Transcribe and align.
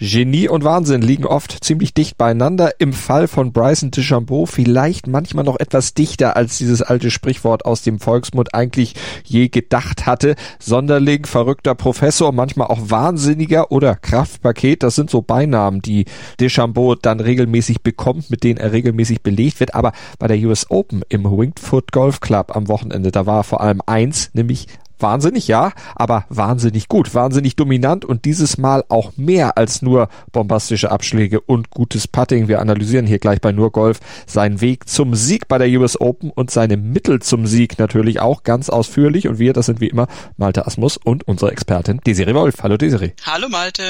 Genie 0.00 0.48
und 0.48 0.62
Wahnsinn 0.62 1.02
liegen 1.02 1.26
oft 1.26 1.64
ziemlich 1.64 1.92
dicht 1.92 2.16
beieinander. 2.16 2.72
Im 2.78 2.92
Fall 2.92 3.26
von 3.26 3.52
Bryson 3.52 3.90
DeChambeau 3.90 4.46
vielleicht 4.46 5.08
manchmal 5.08 5.44
noch 5.44 5.58
etwas 5.58 5.92
dichter, 5.92 6.36
als 6.36 6.58
dieses 6.58 6.82
alte 6.82 7.10
Sprichwort 7.10 7.64
aus 7.64 7.82
dem 7.82 7.98
Volksmund 7.98 8.54
eigentlich 8.54 8.94
je 9.24 9.48
gedacht 9.48 10.06
hatte. 10.06 10.36
Sonderling, 10.60 11.26
verrückter 11.26 11.74
Professor, 11.74 12.30
manchmal 12.30 12.68
auch 12.68 12.90
Wahnsinniger 12.90 13.72
oder 13.72 13.96
Kraftpaket. 13.96 14.84
Das 14.84 14.94
sind 14.94 15.10
so 15.10 15.20
Beinamen, 15.20 15.82
die 15.82 16.04
DeChambeau 16.38 16.94
dann 16.94 17.18
regelmäßig 17.18 17.82
bekommt, 17.82 18.30
mit 18.30 18.44
denen 18.44 18.58
er 18.58 18.72
regelmäßig 18.72 19.22
belegt 19.22 19.58
wird. 19.58 19.74
Aber 19.74 19.92
bei 20.20 20.28
der 20.28 20.38
US 20.46 20.70
Open 20.70 21.02
im 21.08 21.24
Winged 21.24 21.58
Foot 21.58 21.90
Golf 21.90 22.20
Club 22.20 22.54
am 22.54 22.68
Wochenende, 22.68 23.10
da 23.10 23.26
war 23.26 23.42
vor 23.42 23.60
allem 23.60 23.82
eins, 23.84 24.30
nämlich 24.32 24.68
Wahnsinnig, 25.00 25.46
ja, 25.46 25.72
aber 25.94 26.24
wahnsinnig 26.28 26.88
gut, 26.88 27.14
wahnsinnig 27.14 27.54
dominant 27.54 28.04
und 28.04 28.24
dieses 28.24 28.58
Mal 28.58 28.84
auch 28.88 29.12
mehr 29.16 29.56
als 29.56 29.80
nur 29.80 30.08
bombastische 30.32 30.90
Abschläge 30.90 31.40
und 31.40 31.70
gutes 31.70 32.08
Putting. 32.08 32.48
Wir 32.48 32.60
analysieren 32.60 33.06
hier 33.06 33.18
gleich 33.18 33.40
bei 33.40 33.52
Nur 33.52 33.70
Golf 33.70 34.00
seinen 34.26 34.60
Weg 34.60 34.88
zum 34.88 35.14
Sieg 35.14 35.46
bei 35.46 35.58
der 35.58 35.68
US 35.78 36.00
Open 36.00 36.30
und 36.30 36.50
seine 36.50 36.76
Mittel 36.76 37.20
zum 37.20 37.46
Sieg 37.46 37.78
natürlich 37.78 38.20
auch 38.20 38.42
ganz 38.42 38.68
ausführlich. 38.68 39.28
Und 39.28 39.38
wir, 39.38 39.52
das 39.52 39.66
sind 39.66 39.80
wie 39.80 39.88
immer 39.88 40.08
Malte 40.36 40.66
Asmus 40.66 40.96
und 40.96 41.26
unsere 41.28 41.52
Expertin 41.52 42.00
Desiree 42.04 42.34
Wolf. 42.34 42.62
Hallo 42.62 42.76
Desiree. 42.76 43.12
Hallo 43.24 43.48
Malte. 43.48 43.82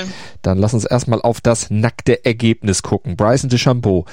Dann 0.43 0.59
lass 0.59 0.75
uns 0.75 0.85
erstmal 0.85 1.23
auf 1.23 1.41
das 1.41 1.71
nackte 1.71 2.25
Ergebnis 2.25 2.83
gucken. 2.83 3.17
Bryson 3.17 3.49
DeChambeau 3.49 4.05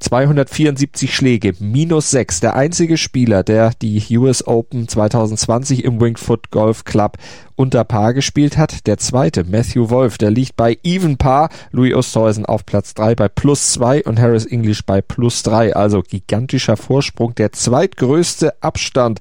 274 0.00 1.14
Schläge, 1.14 1.54
minus 1.58 2.10
6. 2.10 2.40
Der 2.40 2.56
einzige 2.56 2.96
Spieler, 2.96 3.42
der 3.42 3.72
die 3.80 4.02
US 4.18 4.46
Open 4.46 4.88
2020 4.88 5.84
im 5.84 6.00
Winged 6.00 6.18
Foot 6.18 6.50
Golf 6.50 6.84
Club 6.84 7.16
unter 7.56 7.84
Paar 7.84 8.14
gespielt 8.14 8.56
hat. 8.58 8.86
Der 8.86 8.98
zweite, 8.98 9.44
Matthew 9.44 9.90
Wolf, 9.90 10.18
der 10.18 10.30
liegt 10.30 10.56
bei 10.56 10.78
Even 10.82 11.16
Paar. 11.16 11.48
Louis 11.70 11.94
Oosthuizen 11.94 12.46
auf 12.46 12.66
Platz 12.66 12.94
3 12.94 13.14
bei 13.14 13.28
plus 13.28 13.72
2 13.72 14.04
und 14.04 14.20
Harris 14.20 14.46
English 14.46 14.84
bei 14.84 15.00
plus 15.00 15.42
3. 15.42 15.74
Also 15.74 16.02
gigantischer 16.02 16.76
Vorsprung. 16.76 17.34
Der 17.34 17.52
zweitgrößte 17.52 18.62
Abstand 18.62 19.20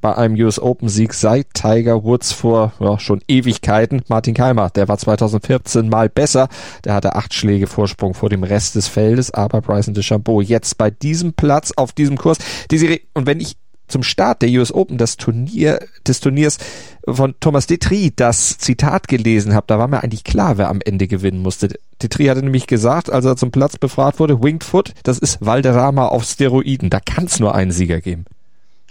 bei 0.00 0.16
einem 0.16 0.34
US 0.36 0.58
Open 0.58 0.88
Sieg 0.88 1.14
seit 1.14 1.52
Tiger 1.54 2.04
Woods 2.04 2.32
vor 2.32 2.72
ja, 2.80 2.98
schon 2.98 3.22
Ewigkeiten. 3.28 4.02
Martin 4.08 4.34
Keimer, 4.34 4.70
der 4.70 4.88
war 4.88 4.98
2014 4.98 5.88
mal 5.88 6.08
besser. 6.08 6.48
Der 6.84 6.94
hatte 6.94 7.14
acht 7.14 7.34
Schläge 7.34 7.66
Vorsprung 7.66 8.14
vor 8.14 8.28
dem 8.28 8.42
Rest 8.42 8.74
des 8.74 8.88
Feldes, 8.88 9.30
aber 9.30 9.60
Bryson 9.60 9.94
DeChambeau 9.94 10.40
jetzt 10.40 10.78
bei 10.78 10.90
diesem 10.90 11.32
Platz 11.34 11.72
auf 11.76 11.92
diesem 11.92 12.16
Kurs. 12.16 12.38
Die 12.70 12.78
Serie, 12.78 13.00
und 13.14 13.26
wenn 13.26 13.40
ich 13.40 13.56
zum 13.90 14.02
Start 14.02 14.42
der 14.42 14.50
US 14.50 14.72
Open 14.72 14.96
das 14.98 15.16
Turnier 15.16 15.80
des 16.06 16.20
Turniers 16.20 16.58
von 17.06 17.34
Thomas 17.40 17.66
Detri 17.66 18.12
das 18.14 18.56
Zitat 18.58 19.08
gelesen 19.08 19.54
habe, 19.54 19.66
da 19.66 19.78
war 19.78 19.88
mir 19.88 20.02
eigentlich 20.02 20.24
klar, 20.24 20.58
wer 20.58 20.68
am 20.68 20.80
Ende 20.84 21.08
gewinnen 21.08 21.42
musste. 21.42 21.76
Detri 22.00 22.26
hatte 22.26 22.42
nämlich 22.42 22.66
gesagt, 22.66 23.10
als 23.10 23.24
er 23.24 23.36
zum 23.36 23.50
Platz 23.50 23.76
befragt 23.76 24.20
wurde, 24.20 24.42
Winged 24.42 24.64
Foot, 24.64 24.94
das 25.02 25.18
ist 25.18 25.44
Valderrama 25.44 26.06
auf 26.06 26.24
Steroiden. 26.24 26.88
Da 26.88 27.00
kann 27.00 27.24
es 27.24 27.40
nur 27.40 27.54
einen 27.54 27.72
Sieger 27.72 28.00
geben. 28.00 28.24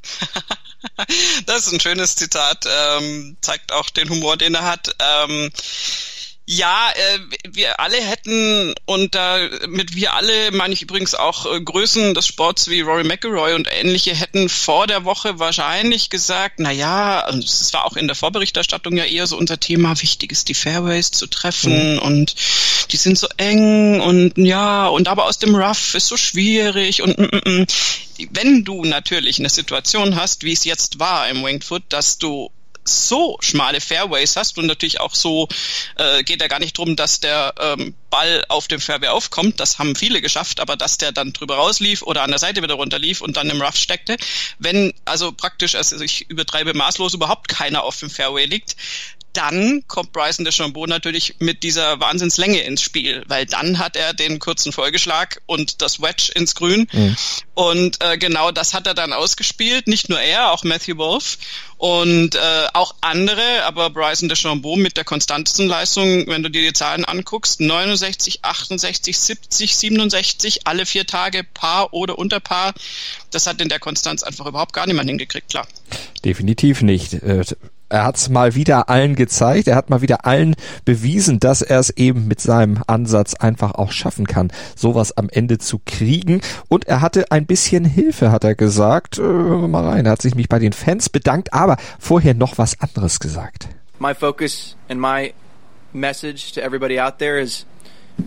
das 1.46 1.68
ist 1.68 1.74
ein 1.74 1.80
schönes 1.80 2.16
Zitat, 2.16 2.66
ähm, 2.68 3.38
zeigt 3.42 3.72
auch 3.72 3.90
den 3.90 4.10
Humor, 4.10 4.38
den 4.38 4.56
er 4.56 4.64
hat. 4.64 4.96
Ähm, 5.00 5.52
ja, 6.52 6.90
äh, 6.96 7.20
wir 7.52 7.80
alle 7.80 7.98
hätten, 7.98 8.74
und 8.86 9.14
da 9.14 9.38
mit 9.68 9.94
wir 9.94 10.16
alle 10.16 10.52
meine 10.52 10.74
ich 10.74 10.82
übrigens 10.82 11.14
auch 11.14 11.46
äh, 11.46 11.62
Größen 11.62 12.16
des 12.16 12.26
Sports 12.26 12.70
wie 12.70 12.82
Rory 12.82 13.04
McIlroy 13.04 13.54
und 13.54 13.68
ähnliche, 13.72 14.16
hätten 14.16 14.50
vor 14.50 14.88
der 14.88 15.06
Woche 15.06 15.38
wahrscheinlich 15.38 16.10
gesagt, 16.10 16.56
na 16.58 16.72
ja, 16.72 17.30
es 17.30 17.72
war 17.74 17.86
auch 17.86 17.96
in 17.96 18.08
der 18.08 18.16
Vorberichterstattung 18.16 18.98
ja 18.98 19.04
eher 19.04 19.28
so 19.28 19.38
unser 19.38 19.60
Thema, 19.60 20.02
wichtig 20.02 20.32
ist 20.32 20.50
die 20.50 20.56
Fairways 20.56 21.12
zu 21.12 21.28
treffen 21.28 21.94
mhm. 21.94 22.00
und 22.00 22.36
die 22.90 22.98
sind 22.98 23.20
so 23.20 23.28
eng 23.38 24.02
und 24.02 24.36
ja, 24.40 24.88
und 24.88 25.08
aber 25.08 25.26
aus 25.26 25.38
dem 25.38 25.54
Rough 25.54 25.94
ist 25.94 26.08
so 26.08 26.18
schwierig 26.18 27.04
und 27.04 27.16
mm, 27.16 27.26
mm, 27.26 27.62
mm. 27.62 27.68
wenn 28.32 28.64
du 28.64 28.86
natürlich 28.86 29.38
eine 29.38 29.50
Situation 29.50 30.16
hast, 30.16 30.42
wie 30.42 30.54
es 30.54 30.64
jetzt 30.64 31.00
war 31.00 31.30
im 31.30 31.44
Winged 31.44 31.64
Foot, 31.64 31.84
dass 31.90 32.18
du 32.18 32.50
so 32.84 33.38
schmale 33.42 33.82
Fairways 33.82 34.36
hast 34.36 34.58
und 34.58 34.66
natürlich 34.66 35.00
auch 35.00 35.14
so 35.14 35.48
äh, 35.98 36.24
geht 36.24 36.42
ja 36.42 36.48
gar 36.48 36.60
nicht 36.60 36.78
drum, 36.78 36.96
dass 36.96 37.20
der 37.20 37.54
ähm, 37.60 37.96
Ball 38.10 38.44
auf 38.50 38.68
dem 38.68 38.80
Fairway 38.80 39.08
aufkommt. 39.08 39.60
Das 39.60 39.80
haben 39.80 39.96
viele 39.96 40.22
geschafft, 40.22 40.60
aber 40.60 40.76
dass 40.76 40.98
der 40.98 41.12
dann 41.12 41.34
drüber 41.34 41.56
rauslief 41.56 42.02
oder 42.02 42.24
an 42.24 42.30
der 42.30 42.40
Seite 42.40 42.62
wieder 42.62 42.76
runterlief 42.76 43.22
und 43.22 43.38
dann 43.38 43.50
im 43.50 43.62
Rough 43.62 43.78
steckte. 43.78 44.18
Wenn 44.58 44.94
also 45.06 45.32
praktisch, 45.32 45.76
also 45.76 46.00
ich 46.02 46.30
übertreibe 46.30 46.74
maßlos, 46.74 47.14
überhaupt 47.14 47.48
keiner 47.48 47.84
auf 47.84 47.98
dem 47.98 48.10
Fairway 48.10 48.46
liegt, 48.46 48.76
dann 49.34 49.84
kommt 49.88 50.12
Bryson 50.12 50.44
DeChambeau 50.44 50.88
natürlich 50.88 51.36
mit 51.40 51.64
dieser 51.64 52.00
Wahnsinnslänge 52.00 52.62
ins 52.62 52.82
Spiel, 52.82 53.24
weil 53.28 53.46
dann 53.46 53.78
hat 53.78 53.96
er 53.96 54.14
den 54.14 54.40
kurzen 54.40 54.72
Folgeschlag 54.72 55.42
und 55.46 55.82
das 55.82 56.02
Wedge 56.02 56.32
ins 56.34 56.56
Grün. 56.56 56.88
Mhm. 56.92 57.16
Und 57.54 58.04
äh, 58.04 58.18
genau 58.18 58.52
das 58.52 58.74
hat 58.74 58.88
er 58.88 58.94
dann 58.94 59.14
ausgespielt. 59.14 59.88
Nicht 59.88 60.10
nur 60.10 60.20
er, 60.20 60.52
auch 60.52 60.64
Matthew 60.64 60.98
Wolf 60.98 61.38
und 61.78 62.36
äh, 62.36 62.68
auch 62.74 62.96
andere, 63.02 63.64
aber 63.64 63.90
Bryson 63.90 64.30
DeChambeau 64.30 64.76
mit 64.76 64.98
der 64.98 65.06
konstantesten 65.06 65.68
Leistung, 65.68 66.28
wenn 66.28 66.44
du 66.44 66.50
dir 66.50 66.62
die 66.62 66.74
Zahlen 66.74 67.06
anguckst, 67.06 67.62
69, 68.00 68.40
68, 68.44 69.18
70, 69.18 69.76
67, 69.76 70.68
alle 70.68 70.86
vier 70.86 71.06
Tage 71.06 71.44
Paar 71.44 71.94
oder 71.94 72.18
unter 72.18 72.40
Paar. 72.40 72.74
Das 73.32 73.48
hat 73.48 73.62
in 73.62 73.70
der 73.70 73.80
Konstanz 73.80 74.24
einfach 74.24 74.46
überhaupt 74.46 74.74
gar 74.74 74.88
niemand 74.88 75.10
hingekriegt, 75.10 75.50
klar. 75.50 75.68
Definitiv 76.24 76.82
nicht. 76.82 77.14
Äh, 77.14 77.44
er 77.92 78.06
hat 78.06 78.18
es 78.18 78.30
mal 78.30 78.54
wieder 78.54 78.88
allen 78.88 79.16
gezeigt, 79.16 79.68
er 79.68 79.76
hat 79.76 79.90
mal 79.90 80.02
wieder 80.02 80.28
allen 80.28 80.56
bewiesen, 80.86 81.40
dass 81.40 81.64
er 81.64 81.80
es 81.80 81.90
eben 81.90 82.28
mit 82.28 82.40
seinem 82.40 82.84
Ansatz 82.86 83.34
einfach 83.34 83.72
auch 83.72 83.92
schaffen 83.92 84.28
kann, 84.28 84.52
sowas 84.76 85.18
am 85.18 85.28
Ende 85.28 85.58
zu 85.58 85.82
kriegen. 85.84 86.42
Und 86.68 86.86
er 86.86 87.02
hatte 87.02 87.32
ein 87.32 87.48
bisschen 87.48 87.86
Hilfe, 87.86 88.32
hat 88.32 88.44
er 88.44 88.54
gesagt. 88.54 89.18
Äh, 89.18 89.24
hören 89.24 89.62
wir 89.62 89.68
mal 89.68 89.88
rein. 89.88 90.06
Er 90.06 90.12
hat 90.12 90.22
sich 90.22 90.36
mich 90.36 90.50
bei 90.50 90.60
den 90.60 90.74
Fans 90.74 91.10
bedankt, 91.10 91.54
aber 91.54 91.78
vorher 92.00 92.36
noch 92.36 92.60
was 92.60 92.80
anderes 92.80 93.20
gesagt. 93.20 93.68
My 93.98 94.14
focus 94.14 94.76
and 94.88 95.02
my 95.02 95.34
message 95.92 96.54
to 96.54 96.62
everybody 96.62 97.00
out 97.00 97.18
there 97.18 97.42
is 97.42 97.66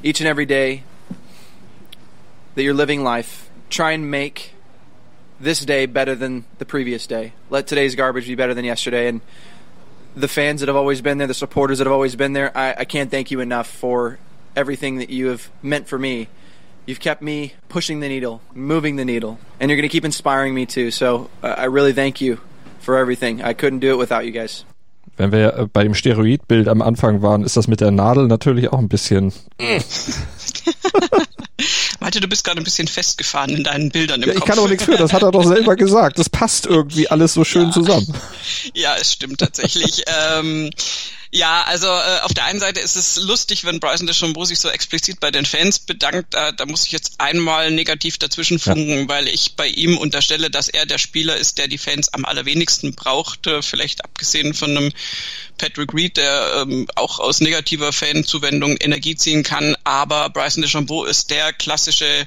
each 0.03 0.21
and 0.21 0.29
every 0.29 0.47
day 0.47 0.85
that 2.55 2.63
you're 2.63 2.75
living 2.75 3.03
life, 3.03 3.51
try 3.71 3.93
and 3.93 4.11
make 4.11 4.55
this 5.41 5.65
day 5.65 5.87
better 5.87 6.15
than 6.15 6.45
the 6.59 6.65
previous 6.65 7.07
day. 7.07 7.33
Let 7.51 7.67
today's 7.67 7.95
garbage 7.95 8.27
be 8.27 8.35
better 8.35 8.55
than 8.55 8.65
yesterday. 8.65 9.09
And 9.09 9.21
the 10.15 10.29
fans 10.29 10.61
that 10.61 10.69
have 10.69 10.77
always 10.77 11.01
been 11.01 11.19
there, 11.19 11.27
the 11.27 11.35
supporters 11.35 11.79
that 11.79 11.87
have 11.87 11.93
always 11.93 12.15
been 12.15 12.33
there, 12.33 12.57
I, 12.57 12.75
I 12.79 12.85
can't 12.85 13.11
thank 13.11 13.31
you 13.31 13.41
enough 13.41 13.69
for 13.69 14.19
everything 14.55 14.99
that 14.99 15.11
you 15.11 15.29
have 15.29 15.51
meant 15.63 15.89
for 15.89 15.99
me. 15.99 16.29
You've 16.87 17.01
kept 17.01 17.23
me 17.23 17.55
pushing 17.69 18.01
the 18.01 18.09
needle, 18.09 18.43
moving 18.55 18.97
the 18.97 19.05
needle, 19.05 19.39
and 19.59 19.71
you're 19.71 19.77
going 19.77 19.89
to 19.89 19.93
keep 19.93 20.05
inspiring 20.05 20.55
me 20.55 20.67
too. 20.67 20.91
So 20.91 21.31
uh, 21.43 21.55
I 21.59 21.65
really 21.65 21.93
thank 21.93 22.21
you 22.21 22.41
for 22.81 22.97
everything. 22.97 23.43
I 23.43 23.53
couldn't 23.53 23.79
do 23.79 23.93
it 23.93 23.99
without 23.99 24.27
you 24.27 24.33
guys. 24.33 24.65
Wenn 25.17 25.33
wir 25.33 25.55
äh, 25.55 25.67
bei 25.73 25.85
dem 25.85 25.95
Steroidbild 25.95 26.69
am 26.69 26.83
Anfang 26.83 27.23
waren, 27.23 27.45
ist 27.45 27.57
das 27.57 27.69
mit 27.69 27.81
der 27.81 27.91
Nadel 27.91 28.27
natürlich 28.27 28.73
auch 28.73 28.79
ein 28.79 28.89
bisschen. 28.89 29.33
Malte, 32.01 32.21
du 32.21 32.29
bist 32.29 32.45
gerade 32.45 32.61
ein 32.61 32.65
bisschen 32.65 32.89
festgefahren 32.89 33.51
in 33.51 33.65
deinen 33.65 33.91
Bildern 33.91 34.23
im 34.23 34.29
ja, 34.29 34.35
ich 34.35 34.41
Kopf. 34.41 34.51
kann 34.51 34.59
auch 34.59 34.69
nichts 34.69 34.85
für, 34.85 34.97
das 34.97 35.13
hat 35.13 35.23
er 35.23 35.31
doch 35.31 35.45
selber 35.45 35.77
gesagt. 35.77 36.19
Das 36.19 36.29
passt 36.29 36.67
irgendwie 36.67 37.09
alles 37.11 37.35
so 37.35 37.45
schön 37.45 37.67
ja. 37.67 37.71
zusammen. 37.71 38.13
Ja, 38.75 38.97
es 38.97 39.13
stimmt 39.13 39.39
tatsächlich. 39.39 40.03
ähm, 40.39 40.71
ja, 41.35 41.63
also 41.63 41.87
äh, 41.87 42.21
auf 42.23 42.35
der 42.35 42.45
einen 42.45 42.61
Seite 42.61 42.81
ist 42.81 42.95
es 42.95 43.17
lustig, 43.17 43.65
wenn 43.65 43.81
Bryson 43.81 44.07
DeChambeau 44.07 44.45
sich 44.45 44.61
so 44.61 44.69
explizit 44.69 45.19
bei 45.19 45.31
den 45.31 45.47
Fans 45.47 45.79
bedankt. 45.79 46.35
Äh, 46.35 46.53
da 46.53 46.67
muss 46.67 46.85
ich 46.85 46.93
jetzt 46.93 47.15
einmal 47.23 47.71
negativ 47.71 48.19
dazwischen 48.19 48.59
funken, 48.59 49.01
ja. 49.01 49.09
weil 49.09 49.29
ich 49.29 49.57
bei 49.57 49.67
ihm 49.67 49.97
unterstelle, 49.97 50.51
dass 50.51 50.69
er 50.69 50.85
der 50.85 50.99
Spieler 50.99 51.39
ist, 51.39 51.57
der 51.57 51.69
die 51.69 51.79
Fans 51.79 52.13
am 52.13 52.27
allerwenigsten 52.27 52.95
braucht. 52.95 53.47
Äh, 53.47 53.63
vielleicht 53.63 54.05
abgesehen 54.05 54.53
von 54.53 54.77
einem 54.77 54.93
Patrick 55.57 55.95
Reed, 55.95 56.19
der 56.19 56.67
ähm, 56.67 56.87
auch 56.97 57.19
aus 57.19 57.41
negativer 57.41 57.95
Fanzuwendung 57.95 58.77
Energie 58.77 59.17
ziehen 59.17 59.43
kann. 59.43 59.75
Aber 59.85 60.29
Bryson 60.29 60.63
DeChambeau 60.63 61.07
ist 61.07 61.31
der 61.31 61.55
klassische 61.55 62.27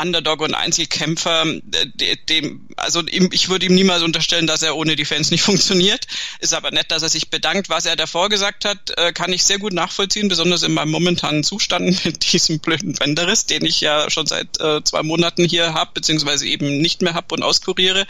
Underdog 0.00 0.40
und 0.40 0.54
Einzelkämpfer, 0.54 1.44
äh, 1.46 2.16
dem, 2.28 2.68
also 2.76 3.02
ihm, 3.02 3.30
ich 3.32 3.48
würde 3.48 3.66
ihm 3.66 3.74
niemals 3.74 4.02
unterstellen, 4.02 4.46
dass 4.46 4.62
er 4.62 4.76
ohne 4.76 4.96
die 4.96 5.04
Fans 5.04 5.30
nicht 5.30 5.42
funktioniert. 5.42 6.06
Ist 6.40 6.54
aber 6.54 6.70
nett, 6.70 6.90
dass 6.90 7.02
er 7.02 7.08
sich 7.08 7.30
bedankt. 7.30 7.68
Was 7.68 7.84
er 7.84 7.96
davor 7.96 8.28
gesagt 8.28 8.64
hat, 8.64 8.92
äh, 8.96 9.12
kann 9.12 9.32
ich 9.32 9.44
sehr 9.44 9.58
gut 9.58 9.72
nachvollziehen, 9.72 10.28
besonders 10.28 10.62
in 10.62 10.72
meinem 10.72 10.90
momentanen 10.90 11.44
Zustand 11.44 11.88
mit 12.04 12.32
diesem 12.32 12.60
blöden 12.60 12.94
Bänderriss, 12.94 13.46
den 13.46 13.64
ich 13.64 13.80
ja 13.80 14.10
schon 14.10 14.26
seit 14.26 14.60
äh, 14.60 14.82
zwei 14.84 15.02
Monaten 15.02 15.44
hier 15.44 15.74
habe, 15.74 15.90
beziehungsweise 15.94 16.46
eben 16.46 16.78
nicht 16.78 17.02
mehr 17.02 17.14
habe 17.14 17.34
und 17.34 17.42
auskuriere. 17.42 18.06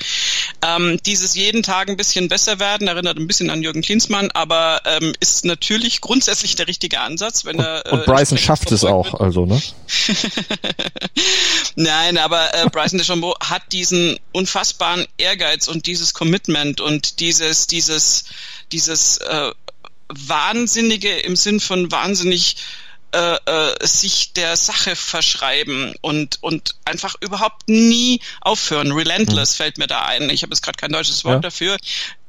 Ähm, 0.63 0.99
dieses 1.07 1.35
jeden 1.35 1.63
Tag 1.63 1.89
ein 1.89 1.97
bisschen 1.97 2.29
besser 2.29 2.59
werden 2.59 2.89
erinnert 2.89 3.19
ein 3.19 3.27
bisschen 3.27 3.51
an 3.51 3.63
Jürgen 3.63 3.83
Klinsmann, 3.83 4.31
aber 4.33 4.83
ähm, 4.85 5.15
ist 5.21 5.45
natürlich 5.45 6.01
grundsätzlich 6.01 6.57
der 6.57 6.69
richtige 6.69 7.01
Ansatz, 7.01 7.45
wenn 7.45 7.57
und, 7.57 7.65
er. 7.65 7.87
Äh, 7.87 7.91
und 7.91 8.05
Bryson 8.05 8.39
schafft 8.39 8.73
es 8.73 8.85
auch, 8.85 9.15
also 9.15 9.47
ne? 9.47 9.61
Nein, 11.81 12.19
aber 12.19 12.53
äh, 12.55 12.69
Bryson 12.69 12.99
DeChambeau 12.99 13.37
hat 13.39 13.71
diesen 13.71 14.19
unfassbaren 14.33 15.07
Ehrgeiz 15.17 15.69
und 15.69 15.87
dieses 15.87 16.13
Commitment 16.13 16.81
und 16.81 17.21
dieses 17.21 17.69
dieses 17.69 18.25
dieses 18.73 19.19
äh, 19.19 19.53
wahnsinnige 20.09 21.21
im 21.21 21.37
Sinn 21.37 21.61
von 21.61 21.93
wahnsinnig 21.93 22.57
äh, 23.13 23.37
äh, 23.47 23.87
sich 23.87 24.33
der 24.33 24.57
Sache 24.57 24.97
verschreiben 24.97 25.95
und 26.01 26.43
und 26.43 26.75
einfach 26.85 27.15
überhaupt 27.21 27.69
nie 27.69 28.23
aufhören. 28.41 28.91
Relentless 28.91 29.53
mhm. 29.53 29.57
fällt 29.57 29.79
mir 29.79 29.87
da 29.87 30.03
ein. 30.03 30.31
Ich 30.31 30.43
habe 30.43 30.53
jetzt 30.53 30.63
gerade 30.63 30.79
kein 30.79 30.91
deutsches 30.91 31.25
Wort 31.25 31.37
ja. 31.37 31.41
dafür 31.43 31.77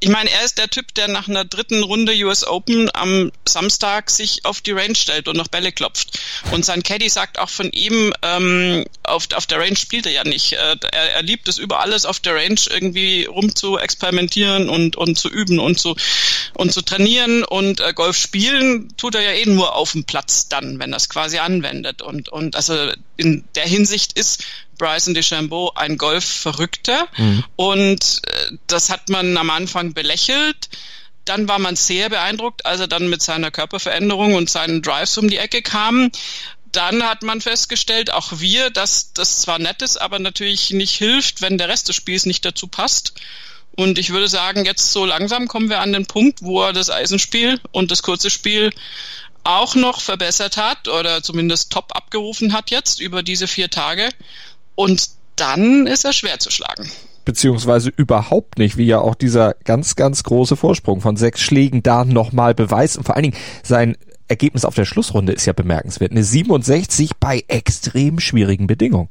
ich 0.01 0.09
meine, 0.09 0.29
er 0.29 0.45
ist 0.45 0.57
der 0.57 0.69
Typ, 0.69 0.93
der 0.93 1.09
nach 1.09 1.27
einer 1.27 1.43
dritten 1.43 1.83
Runde 1.83 2.13
US 2.23 2.45
Open 2.45 2.89
am 2.93 3.31
Samstag 3.47 4.09
sich 4.09 4.45
auf 4.45 4.61
die 4.61 4.71
Range 4.71 4.95
stellt 4.95 5.27
und 5.27 5.35
noch 5.35 5.49
Bälle 5.49 5.73
klopft. 5.73 6.19
Und 6.51 6.63
sein 6.63 6.83
Caddy 6.83 7.09
sagt 7.09 7.37
auch 7.37 7.49
von 7.49 7.69
ihm, 7.71 8.13
ähm, 8.21 8.85
auf, 9.03 9.27
auf 9.35 9.45
der 9.45 9.59
Range 9.59 9.75
spielt 9.75 10.05
er 10.05 10.13
ja 10.13 10.23
nicht. 10.23 10.53
Äh, 10.53 10.77
er, 10.91 11.11
er 11.15 11.21
liebt 11.21 11.49
es 11.49 11.57
über 11.57 11.81
alles 11.81 12.05
auf 12.05 12.21
der 12.21 12.35
Range 12.35 12.59
irgendwie 12.69 13.25
rum 13.25 13.53
zu 13.53 13.77
experimentieren 13.77 14.69
und, 14.69 14.95
und 14.95 15.17
zu 15.17 15.29
üben 15.29 15.59
und 15.59 15.79
zu, 15.79 15.97
und 16.53 16.71
zu 16.71 16.81
trainieren. 16.81 17.43
Und 17.43 17.81
äh, 17.81 17.91
Golf 17.93 18.15
spielen 18.15 18.95
tut 18.95 19.15
er 19.15 19.21
ja 19.21 19.31
eh 19.31 19.45
nur 19.47 19.75
auf 19.75 19.91
dem 19.91 20.05
Platz 20.05 20.47
dann, 20.47 20.79
wenn 20.79 20.93
er 20.93 20.97
es 20.97 21.09
quasi 21.09 21.39
anwendet. 21.39 22.01
Und, 22.01 22.29
und 22.29 22.55
also 22.55 22.91
in 23.17 23.43
der 23.55 23.65
Hinsicht 23.65 24.13
ist 24.13 24.45
Bryson 24.79 25.13
DeChambeau 25.13 25.71
ein 25.75 25.97
Golfverrückter 25.99 27.07
mhm. 27.17 27.43
und 27.55 28.21
äh, 28.25 28.51
das 28.65 28.89
hat 28.89 29.09
man 29.09 29.37
am 29.37 29.51
Anfang 29.51 29.93
belächelt. 29.93 30.69
Dann 31.25 31.47
war 31.47 31.59
man 31.59 31.75
sehr 31.75 32.09
beeindruckt, 32.09 32.65
als 32.65 32.79
er 32.79 32.87
dann 32.87 33.07
mit 33.07 33.21
seiner 33.21 33.51
Körperveränderung 33.51 34.33
und 34.33 34.49
seinen 34.49 34.81
Drives 34.81 35.15
um 35.19 35.29
die 35.29 35.37
Ecke 35.37 35.61
kam. 35.61 36.11
Dann 36.71 37.03
hat 37.03 37.21
man 37.21 37.41
festgestellt, 37.41 38.11
auch 38.11 38.39
wir, 38.39 38.71
dass 38.71 39.13
das 39.13 39.41
zwar 39.41 39.59
nett 39.59 39.83
ist, 39.83 39.97
aber 40.01 40.17
natürlich 40.17 40.71
nicht 40.71 40.95
hilft, 40.95 41.41
wenn 41.41 41.59
der 41.59 41.69
Rest 41.69 41.89
des 41.89 41.95
Spiels 41.95 42.25
nicht 42.25 42.45
dazu 42.45 42.67
passt. 42.67 43.13
Und 43.75 43.97
ich 43.99 44.09
würde 44.09 44.27
sagen, 44.27 44.65
jetzt 44.65 44.91
so 44.91 45.05
langsam 45.05 45.47
kommen 45.47 45.69
wir 45.69 45.81
an 45.81 45.93
den 45.93 46.05
Punkt, 46.05 46.41
wo 46.41 46.63
er 46.63 46.73
das 46.73 46.89
Eisenspiel 46.89 47.61
und 47.71 47.91
das 47.91 48.01
kurze 48.01 48.29
Spiel 48.29 48.71
auch 49.43 49.75
noch 49.75 50.01
verbessert 50.01 50.57
hat 50.57 50.87
oder 50.87 51.23
zumindest 51.23 51.71
top 51.71 51.95
abgerufen 51.95 52.53
hat 52.53 52.71
jetzt 52.71 52.99
über 52.99 53.23
diese 53.23 53.47
vier 53.47 53.69
Tage. 53.69 54.09
Und 54.79 55.09
dann 55.35 55.87
ist 55.87 56.05
er 56.05 56.13
schwer 56.13 56.39
zu 56.39 56.51
schlagen. 56.51 56.89
Beziehungsweise 57.25 57.89
überhaupt 57.89 58.59
nicht, 58.59 58.77
wie 58.77 58.85
ja 58.85 59.01
auch 59.01 59.13
dieser 59.13 59.55
ganz, 59.65 59.97
ganz 59.97 60.23
große 60.23 60.55
Vorsprung 60.55 61.01
von 61.01 61.17
sechs 61.17 61.41
Schlägen 61.41 61.83
da 61.83 62.05
nochmal 62.05 62.55
beweist. 62.55 62.95
Und 62.95 63.03
vor 63.03 63.17
allen 63.17 63.23
Dingen 63.23 63.37
sein 63.61 63.97
Ergebnis 64.29 64.63
auf 64.63 64.75
der 64.75 64.85
Schlussrunde 64.85 65.33
ist 65.33 65.45
ja 65.45 65.51
bemerkenswert. 65.51 66.11
Eine 66.11 66.23
67 66.23 67.17
bei 67.19 67.43
extrem 67.49 68.21
schwierigen 68.21 68.67
Bedingungen. 68.67 69.09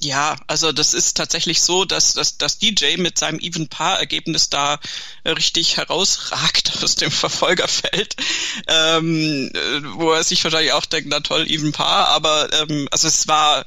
Ja, 0.00 0.36
also 0.46 0.70
das 0.70 0.94
ist 0.94 1.16
tatsächlich 1.16 1.62
so, 1.62 1.84
dass, 1.84 2.12
dass, 2.12 2.38
dass 2.38 2.58
DJ 2.58 2.96
mit 2.96 3.18
seinem 3.18 3.40
Even 3.40 3.66
Paar 3.66 3.98
Ergebnis 3.98 4.50
da 4.50 4.78
richtig 5.26 5.78
herausragt 5.78 6.74
aus 6.84 6.94
dem 6.94 7.10
Verfolgerfeld, 7.10 8.14
ähm, 8.68 9.50
wo 9.96 10.12
er 10.12 10.22
sich 10.22 10.44
wahrscheinlich 10.44 10.74
auch 10.74 10.86
denkt, 10.86 11.08
na 11.10 11.18
toll, 11.18 11.50
Even 11.50 11.72
Paar, 11.72 12.06
aber 12.10 12.52
ähm, 12.62 12.86
also 12.92 13.08
es 13.08 13.26
war 13.26 13.66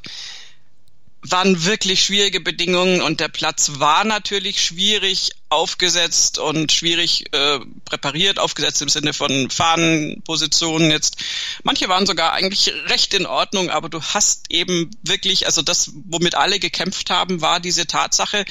waren 1.23 1.63
wirklich 1.65 2.03
schwierige 2.03 2.39
Bedingungen 2.41 3.01
und 3.01 3.19
der 3.19 3.29
Platz 3.29 3.73
war 3.79 4.03
natürlich 4.03 4.61
schwierig 4.61 5.31
aufgesetzt 5.53 6.37
und 6.39 6.71
schwierig 6.71 7.25
äh, 7.33 7.59
präpariert, 7.85 8.39
aufgesetzt 8.39 8.81
im 8.81 8.89
Sinne 8.89 9.13
von 9.13 9.49
Fahnenpositionen 9.49 10.91
jetzt. 10.91 11.17
Manche 11.63 11.89
waren 11.89 12.05
sogar 12.05 12.33
eigentlich 12.33 12.73
recht 12.87 13.13
in 13.13 13.25
Ordnung, 13.25 13.69
aber 13.69 13.89
du 13.89 14.01
hast 14.01 14.45
eben 14.49 14.91
wirklich, 15.03 15.45
also 15.45 15.61
das, 15.61 15.91
womit 16.05 16.35
alle 16.35 16.59
gekämpft 16.59 17.09
haben, 17.09 17.41
war 17.41 17.59
diese 17.59 17.87
Tatsache, 17.87 18.45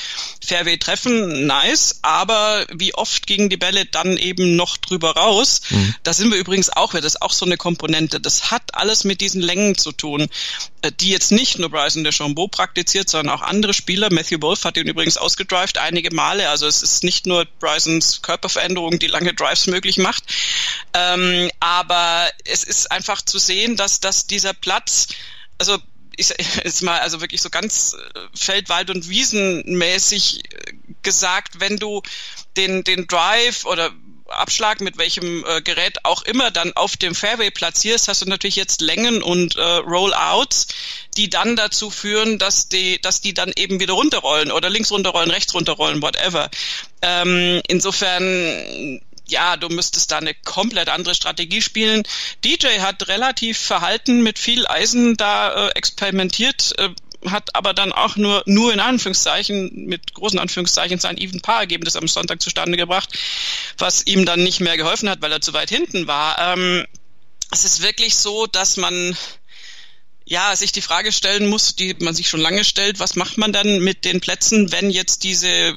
Fairway 0.44 0.78
treffen, 0.78 1.46
nice, 1.46 2.00
aber 2.02 2.66
wie 2.72 2.94
oft 2.94 3.26
gingen 3.26 3.48
die 3.48 3.56
Bälle 3.56 3.86
dann 3.86 4.16
eben 4.16 4.56
noch 4.56 4.76
drüber 4.76 5.16
raus? 5.16 5.62
Mhm. 5.70 5.94
Da 6.02 6.12
sind 6.12 6.30
wir 6.30 6.38
übrigens 6.38 6.70
auch, 6.70 6.92
das 6.92 7.04
ist 7.04 7.22
auch 7.22 7.32
so 7.32 7.44
eine 7.44 7.56
Komponente. 7.56 8.20
Das 8.20 8.50
hat 8.50 8.74
alles 8.74 9.04
mit 9.04 9.20
diesen 9.20 9.42
Längen 9.42 9.76
zu 9.76 9.92
tun, 9.92 10.28
äh, 10.82 10.92
die 10.92 11.10
jetzt 11.10 11.32
nicht 11.32 11.58
nur 11.58 11.70
Bryson 11.70 12.04
DeChambeau 12.04 12.48
praktiziert, 12.48 13.08
sondern 13.10 13.36
auch 13.36 13.42
andere 13.42 13.74
Spieler. 13.74 14.12
Matthew 14.12 14.40
Wolf 14.40 14.64
hat 14.64 14.76
ihn 14.76 14.86
übrigens 14.86 15.16
ausgedrived 15.16 15.78
einige 15.78 16.14
Male, 16.14 16.48
also 16.48 16.66
es 16.66 16.82
ist 16.82 16.91
ist 16.92 17.04
nicht 17.04 17.26
nur 17.26 17.46
Brysons 17.58 18.22
Körperveränderung, 18.22 18.98
die 18.98 19.06
lange 19.06 19.34
Drives 19.34 19.66
möglich 19.66 19.98
macht, 19.98 20.24
ähm, 20.94 21.50
aber 21.60 22.30
es 22.44 22.64
ist 22.64 22.90
einfach 22.90 23.22
zu 23.22 23.38
sehen, 23.38 23.76
dass, 23.76 24.00
dass 24.00 24.26
dieser 24.26 24.52
Platz, 24.54 25.08
also 25.58 25.78
ich 26.16 26.28
jetzt 26.64 26.82
mal 26.82 27.00
also 27.00 27.20
wirklich 27.20 27.42
so 27.42 27.50
ganz 27.50 27.94
äh, 27.94 28.20
Feld, 28.34 28.68
Wald 28.68 28.90
und 28.90 29.08
Wiesenmäßig 29.08 30.44
äh, 30.44 30.72
gesagt, 31.02 31.60
wenn 31.60 31.78
du 31.78 32.02
den 32.56 32.84
den 32.84 33.06
Drive 33.06 33.64
oder 33.64 33.92
Abschlag 34.28 34.80
mit 34.80 34.98
welchem 34.98 35.44
äh, 35.44 35.60
Gerät 35.62 36.04
auch 36.04 36.22
immer 36.22 36.50
dann 36.50 36.72
auf 36.74 36.96
dem 36.96 37.14
Fairway 37.14 37.50
platzierst, 37.50 38.08
hast 38.08 38.22
du 38.22 38.26
natürlich 38.26 38.56
jetzt 38.56 38.80
Längen 38.80 39.22
und 39.22 39.56
äh, 39.56 39.62
Rollouts, 39.62 40.68
die 41.16 41.28
dann 41.28 41.56
dazu 41.56 41.90
führen, 41.90 42.38
dass 42.38 42.68
die, 42.68 43.00
dass 43.00 43.20
die 43.20 43.34
dann 43.34 43.52
eben 43.56 43.80
wieder 43.80 43.94
runterrollen 43.94 44.52
oder 44.52 44.70
links 44.70 44.90
runterrollen, 44.90 45.30
rechts 45.30 45.54
runterrollen, 45.54 46.02
whatever. 46.02 46.50
Ähm, 47.02 47.60
insofern 47.68 49.00
ja, 49.28 49.56
du 49.56 49.68
müsstest 49.68 50.12
da 50.12 50.18
eine 50.18 50.34
komplett 50.34 50.88
andere 50.88 51.14
Strategie 51.14 51.62
spielen. 51.62 52.02
DJ 52.44 52.80
hat 52.80 53.08
relativ 53.08 53.58
verhalten 53.58 54.22
mit 54.22 54.38
viel 54.38 54.66
Eisen 54.66 55.16
da 55.16 55.68
äh, 55.68 55.70
experimentiert. 55.74 56.74
Äh, 56.78 56.90
hat 57.26 57.54
aber 57.54 57.74
dann 57.74 57.92
auch 57.92 58.16
nur, 58.16 58.42
nur 58.46 58.72
in 58.72 58.80
Anführungszeichen, 58.80 59.86
mit 59.86 60.14
großen 60.14 60.38
Anführungszeichen, 60.38 60.98
sein 60.98 61.18
Even 61.18 61.40
Paar 61.40 61.60
Ergebnis 61.60 61.96
am 61.96 62.08
Sonntag 62.08 62.42
zustande 62.42 62.76
gebracht, 62.76 63.10
was 63.78 64.06
ihm 64.06 64.24
dann 64.26 64.42
nicht 64.42 64.60
mehr 64.60 64.76
geholfen 64.76 65.08
hat, 65.08 65.22
weil 65.22 65.32
er 65.32 65.40
zu 65.40 65.52
weit 65.52 65.70
hinten 65.70 66.06
war. 66.06 66.38
Ähm, 66.38 66.86
es 67.50 67.64
ist 67.64 67.82
wirklich 67.82 68.16
so, 68.16 68.46
dass 68.46 68.76
man 68.76 69.16
ja, 70.24 70.54
sich 70.54 70.72
die 70.72 70.82
Frage 70.82 71.12
stellen 71.12 71.48
muss, 71.48 71.74
die 71.74 71.94
man 71.98 72.14
sich 72.14 72.28
schon 72.28 72.40
lange 72.40 72.64
stellt, 72.64 73.00
was 73.00 73.16
macht 73.16 73.38
man 73.38 73.52
dann 73.52 73.80
mit 73.80 74.04
den 74.04 74.20
Plätzen, 74.20 74.70
wenn 74.72 74.90
jetzt 74.90 75.24
diese 75.24 75.48
äh, 75.48 75.74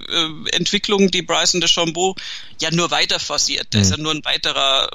Entwicklung, 0.51 1.09
die 1.09 1.23
Bryson 1.23 1.61
de 1.61 1.69
Chambeau 1.69 2.15
ja 2.61 2.71
nur 2.71 2.91
weiter 2.91 3.19
forciert, 3.19 3.73
mhm. 3.73 3.81
ist 3.81 3.91
ja 3.91 3.97
nur 3.97 4.13
ein 4.13 4.23
weiterer 4.23 4.89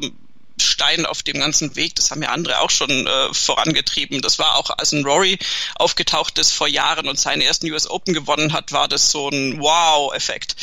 Stein 0.61 1.07
auf 1.07 1.23
dem 1.23 1.39
ganzen 1.39 1.77
Weg. 1.77 1.95
Das 1.97 2.11
haben 2.11 2.23
ja 2.23 2.31
andere 2.31 2.61
auch 2.61 2.71
schon 2.71 3.07
äh, 3.07 3.35
vorangetrieben. 3.35 4.23
Das 4.23 4.39
war 4.39 4.57
auch, 4.57 4.71
als 4.71 4.93
ein 4.93 5.05
Rory 5.05 5.39
aufgetaucht 5.75 6.39
ist 6.39 6.53
vor 6.53 6.69
Jahren 6.69 7.09
und 7.09 7.19
seinen 7.19 7.41
ersten 7.41 7.71
US 7.71 7.89
Open 7.89 8.15
gewonnen 8.15 8.53
hat, 8.53 8.73
war 8.73 8.89
das 8.89 9.11
so 9.11 9.29
ein 9.29 9.61
Wow-Effekt. 9.61 10.57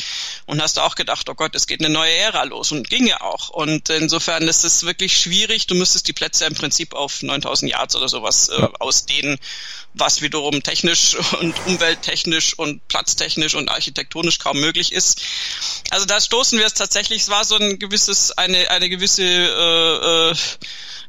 Und 0.46 0.62
hast 0.62 0.76
du 0.76 0.80
auch 0.82 0.94
gedacht, 0.94 1.28
oh 1.28 1.34
Gott, 1.34 1.54
es 1.54 1.66
geht 1.66 1.80
eine 1.80 1.92
neue 1.92 2.14
Ära 2.14 2.44
los 2.44 2.72
und 2.72 2.88
ging 2.88 3.06
ja 3.06 3.20
auch. 3.20 3.50
Und 3.50 3.90
insofern 3.90 4.46
ist 4.48 4.64
es 4.64 4.84
wirklich 4.84 5.16
schwierig. 5.16 5.66
Du 5.66 5.74
müsstest 5.74 6.08
die 6.08 6.12
Plätze 6.12 6.46
im 6.46 6.54
Prinzip 6.54 6.94
auf 6.94 7.22
9000 7.22 7.70
Yards 7.70 7.96
oder 7.96 8.08
sowas 8.08 8.48
äh, 8.48 8.68
ausdehnen, 8.78 9.38
was 9.98 10.22
wiederum 10.22 10.62
technisch 10.62 11.16
und 11.40 11.54
umwelttechnisch 11.66 12.58
und 12.58 12.86
platztechnisch 12.88 13.54
und 13.54 13.68
architektonisch 13.70 14.38
kaum 14.38 14.60
möglich 14.60 14.92
ist. 14.92 15.22
Also 15.90 16.06
da 16.06 16.20
stoßen 16.20 16.58
wir 16.58 16.66
es 16.66 16.74
tatsächlich, 16.74 17.22
es 17.22 17.28
war 17.28 17.44
so 17.44 17.56
ein 17.56 17.78
gewisses, 17.78 18.32
eine, 18.32 18.70
eine 18.70 18.88
gewisse 18.88 19.22
äh, 19.22 20.30
äh, 20.30 20.34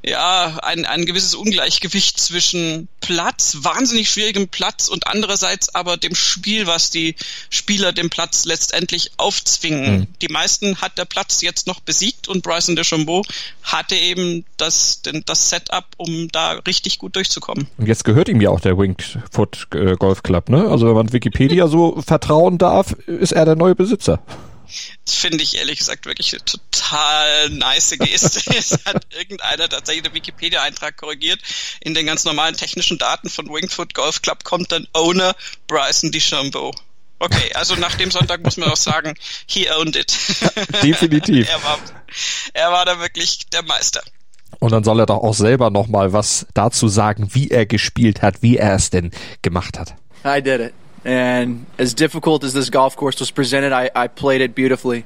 ja, 0.02 0.60
ein, 0.64 0.86
ein 0.86 1.06
gewisses 1.06 1.36
Ungleichgewicht 1.36 2.20
zwischen 2.20 2.88
Platz, 3.02 3.58
wahnsinnig 3.62 4.10
schwierigem 4.10 4.48
Platz 4.48 4.88
und 4.88 5.08
andererseits 5.08 5.76
aber 5.76 5.98
dem 5.98 6.16
Spiel, 6.16 6.68
was 6.68 6.90
die 6.90 7.16
Spieler 7.50 7.92
dem 7.92 8.10
Platz 8.10 8.46
letztendlich 8.46 9.12
aufzwingen. 9.18 10.00
Mhm. 10.00 10.08
Die 10.22 10.30
meisten 10.30 10.78
hat 10.78 10.98
der 10.98 11.06
Platz 11.06 11.42
jetzt 11.42 11.68
noch 11.68 11.82
besiegt 11.82 12.30
und 12.30 12.44
Bryson 12.44 12.78
DeChambeau 12.78 13.24
hatte 13.62 13.96
eben 13.96 14.46
das, 14.56 15.02
den, 15.02 15.24
das 15.26 15.50
Setup, 15.50 15.86
um 15.98 16.30
da 16.30 16.52
richtig 16.66 16.98
gut 16.98 17.16
durchzukommen. 17.16 17.68
Und 17.78 17.88
jetzt 17.88 18.06
gehört 18.06 18.30
ihm 18.30 18.40
ja 18.40 18.50
auch 18.52 18.62
der 18.62 18.78
Winged 18.78 19.20
Foot 19.32 19.68
äh, 19.74 19.96
Golf 19.96 20.24
Club, 20.24 20.50
ne? 20.50 20.68
Also 20.70 20.88
wenn 20.88 20.96
man 20.96 21.12
Wikipedia 21.12 21.68
so 21.68 22.02
vertrauen 22.06 22.58
darf, 22.58 22.94
ist 23.06 23.34
er 23.34 23.44
der 23.46 23.56
neue 23.56 23.76
Besitzer. 23.76 24.22
Das 25.06 25.16
finde 25.16 25.44
ich 25.44 25.58
ehrlich 25.58 25.80
gesagt 25.80 26.06
wirklich 26.06 26.34
eine 26.34 26.44
total 26.46 27.50
nice 27.50 27.96
Geste. 28.00 28.42
es 28.58 28.80
hat 28.86 29.14
irgendeiner 29.14 29.70
tatsächlich 29.70 30.04
den 30.04 30.14
Wikipedia-Eintrag 30.14 30.98
korrigiert. 30.98 31.40
In 31.82 31.94
den 31.94 32.06
ganz 32.06 32.24
normalen 32.26 32.56
technischen 32.56 32.98
Daten 32.98 33.30
von 33.30 33.48
Wingfoot 33.50 33.94
Golf 33.94 34.22
Club 34.22 34.44
kommt 34.44 34.72
dann 34.72 34.88
Owner 34.94 35.36
Bryson 35.68 36.12
DeChambeau. 36.12 36.74
Okay, 37.20 37.52
also 37.54 37.76
nach 37.76 37.96
dem 37.96 38.12
Sonntag 38.12 38.42
muss 38.44 38.56
man 38.56 38.70
auch 38.70 38.78
sagen, 38.78 39.14
he 39.46 39.70
owned 39.70 39.98
it. 39.98 40.18
Definitiv. 40.84 41.50
er, 41.50 41.64
war, 41.64 41.80
er 42.54 42.72
war 42.72 42.86
da 42.86 43.00
wirklich 43.00 43.48
der 43.52 43.64
Meister. 43.64 44.02
Und 44.60 44.72
dann 44.72 44.84
soll 44.84 45.00
er 45.00 45.06
doch 45.06 45.18
auch 45.18 45.34
selber 45.34 45.70
nochmal 45.70 46.14
was 46.14 46.48
dazu 46.54 46.88
sagen, 46.88 47.30
wie 47.34 47.50
er 47.50 47.66
gespielt 47.66 48.22
hat, 48.22 48.42
wie 48.42 48.58
er 48.58 48.76
es 48.76 48.90
denn 48.90 49.12
gemacht 49.42 49.78
hat. 49.78 49.96
I 50.26 50.42
did 50.42 50.62
it. 50.62 50.74
And 51.06 51.66
as 51.78 51.94
difficult 51.94 52.44
as 52.44 52.54
this 52.54 52.70
golf 52.70 52.96
course 52.96 53.20
was 53.20 53.32
presented, 53.32 53.72
I, 53.72 53.90
I 53.96 54.08
played 54.08 54.42
it 54.42 54.54
beautifully. 54.54 55.06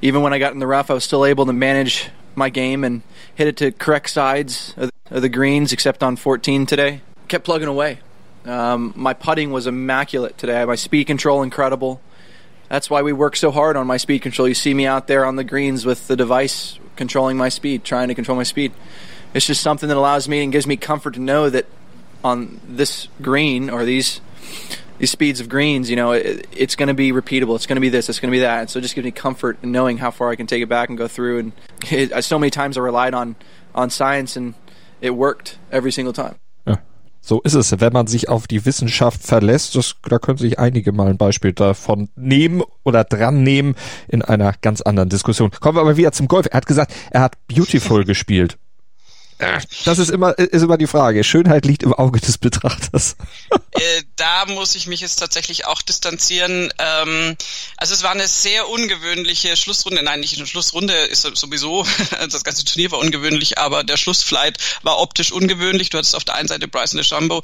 Even 0.00 0.22
when 0.22 0.32
I 0.32 0.38
got 0.38 0.52
in 0.52 0.58
the 0.58 0.66
rough, 0.66 0.90
I 0.90 0.94
was 0.94 1.04
still 1.04 1.24
able 1.24 1.46
to 1.46 1.52
manage 1.52 2.08
my 2.34 2.48
game 2.48 2.82
and 2.82 3.02
hit 3.34 3.46
it 3.46 3.56
to 3.58 3.72
correct 3.72 4.10
sides 4.10 4.74
of, 4.76 4.90
of 5.10 5.22
the 5.22 5.28
greens, 5.28 5.72
except 5.72 6.02
on 6.02 6.16
14 6.16 6.66
today. 6.66 7.02
Kept 7.28 7.44
plugging 7.44 7.68
away. 7.68 7.98
Um, 8.44 8.92
my 8.96 9.12
putting 9.12 9.52
was 9.52 9.66
immaculate 9.66 10.38
today. 10.38 10.64
My 10.64 10.74
speed 10.74 11.06
control 11.06 11.42
incredible. 11.42 12.00
That's 12.68 12.88
why 12.88 13.02
we 13.02 13.12
work 13.12 13.36
so 13.36 13.50
hard 13.50 13.76
on 13.76 13.86
my 13.86 13.98
speed 13.98 14.22
control. 14.22 14.48
You 14.48 14.54
see 14.54 14.72
me 14.72 14.86
out 14.86 15.06
there 15.06 15.26
on 15.26 15.36
the 15.36 15.44
greens 15.44 15.84
with 15.84 16.08
the 16.08 16.16
device 16.16 16.78
controlling 16.96 17.36
my 17.36 17.50
speed, 17.50 17.84
trying 17.84 18.08
to 18.08 18.14
control 18.14 18.36
my 18.36 18.42
speed. 18.42 18.72
It's 19.34 19.46
just 19.46 19.62
something 19.62 19.88
that 19.88 19.96
allows 19.96 20.28
me 20.28 20.42
and 20.42 20.50
gives 20.50 20.66
me 20.66 20.76
comfort 20.76 21.14
to 21.14 21.20
know 21.20 21.50
that 21.50 21.66
on 22.24 22.60
this 22.66 23.08
green 23.20 23.70
or 23.70 23.84
these 23.84 24.20
these 25.02 25.10
speeds 25.10 25.40
of 25.40 25.48
greens, 25.48 25.90
you 25.90 25.96
know, 25.96 26.12
it, 26.12 26.46
it's 26.56 26.76
going 26.76 26.86
to 26.86 26.94
be 26.94 27.10
repeatable. 27.10 27.56
It's 27.56 27.66
going 27.66 27.74
to 27.74 27.80
be 27.80 27.88
this. 27.88 28.08
It's 28.08 28.20
going 28.20 28.30
to 28.30 28.36
be 28.36 28.42
that. 28.42 28.60
And 28.60 28.70
so 28.70 28.78
it 28.78 28.82
just 28.82 28.94
gives 28.94 29.04
me 29.04 29.10
comfort 29.10 29.58
in 29.60 29.72
knowing 29.72 29.98
how 29.98 30.12
far 30.12 30.30
I 30.30 30.36
can 30.36 30.46
take 30.46 30.62
it 30.62 30.68
back 30.68 30.90
and 30.90 30.96
go 30.96 31.08
through. 31.08 31.38
And 31.40 31.52
it, 31.90 32.22
so 32.24 32.38
many 32.38 32.50
times 32.50 32.78
I 32.78 32.82
relied 32.82 33.12
on 33.12 33.34
on 33.74 33.90
science, 33.90 34.36
and 34.36 34.54
it 35.00 35.10
worked 35.10 35.58
every 35.72 35.90
single 35.90 36.12
time. 36.12 36.36
So 37.24 37.40
ist 37.42 37.54
es, 37.54 37.80
wenn 37.80 37.92
man 37.92 38.08
sich 38.08 38.28
auf 38.28 38.48
die 38.48 38.66
Wissenschaft 38.66 39.22
verlässt. 39.22 39.76
Das, 39.76 39.94
da 40.02 40.18
können 40.18 40.38
sich 40.38 40.58
einige 40.58 40.90
mal 40.90 41.06
ein 41.06 41.18
Beispiel 41.18 41.52
davon 41.52 42.08
nehmen 42.16 42.64
oder 42.82 43.04
dran 43.04 43.44
nehmen 43.44 43.76
in 44.08 44.22
einer 44.22 44.54
ganz 44.60 44.80
anderen 44.80 45.08
Diskussion. 45.08 45.52
Kommen 45.60 45.76
wir 45.76 45.82
aber 45.82 45.96
wieder 45.96 46.10
zum 46.10 46.26
Golf. 46.26 46.46
Er 46.50 46.56
hat 46.56 46.66
gesagt, 46.66 46.92
er 47.12 47.20
hat 47.20 47.36
Beautiful 47.46 48.04
gespielt. 48.04 48.58
Das 49.84 49.98
ist 49.98 50.10
immer, 50.10 50.38
ist 50.38 50.62
immer 50.62 50.78
die 50.78 50.86
Frage. 50.86 51.24
Schönheit 51.24 51.66
liegt 51.66 51.82
im 51.82 51.92
Auge 51.92 52.20
des 52.20 52.38
Betrachters. 52.38 53.16
Äh, 53.74 54.02
da 54.16 54.44
muss 54.46 54.74
ich 54.74 54.86
mich 54.86 55.00
jetzt 55.00 55.16
tatsächlich 55.16 55.64
auch 55.66 55.80
distanzieren. 55.80 56.72
Ähm, 56.78 57.36
also 57.78 57.94
es 57.94 58.02
war 58.02 58.10
eine 58.10 58.28
sehr 58.28 58.68
ungewöhnliche 58.68 59.56
Schlussrunde. 59.56 60.02
Nein, 60.02 60.20
nicht 60.20 60.36
eine 60.36 60.46
Schlussrunde, 60.46 60.92
ist 60.92 61.22
sowieso, 61.22 61.86
das 62.30 62.44
ganze 62.44 62.66
Turnier 62.66 62.92
war 62.92 62.98
ungewöhnlich, 62.98 63.56
aber 63.56 63.82
der 63.82 63.96
Schlussflight 63.96 64.58
war 64.82 64.98
optisch 64.98 65.32
ungewöhnlich. 65.32 65.88
Du 65.88 65.96
hattest 65.96 66.14
auf 66.14 66.24
der 66.24 66.34
einen 66.34 66.48
Seite 66.48 66.68
Bryson 66.68 66.98
DeChambeau, 66.98 67.40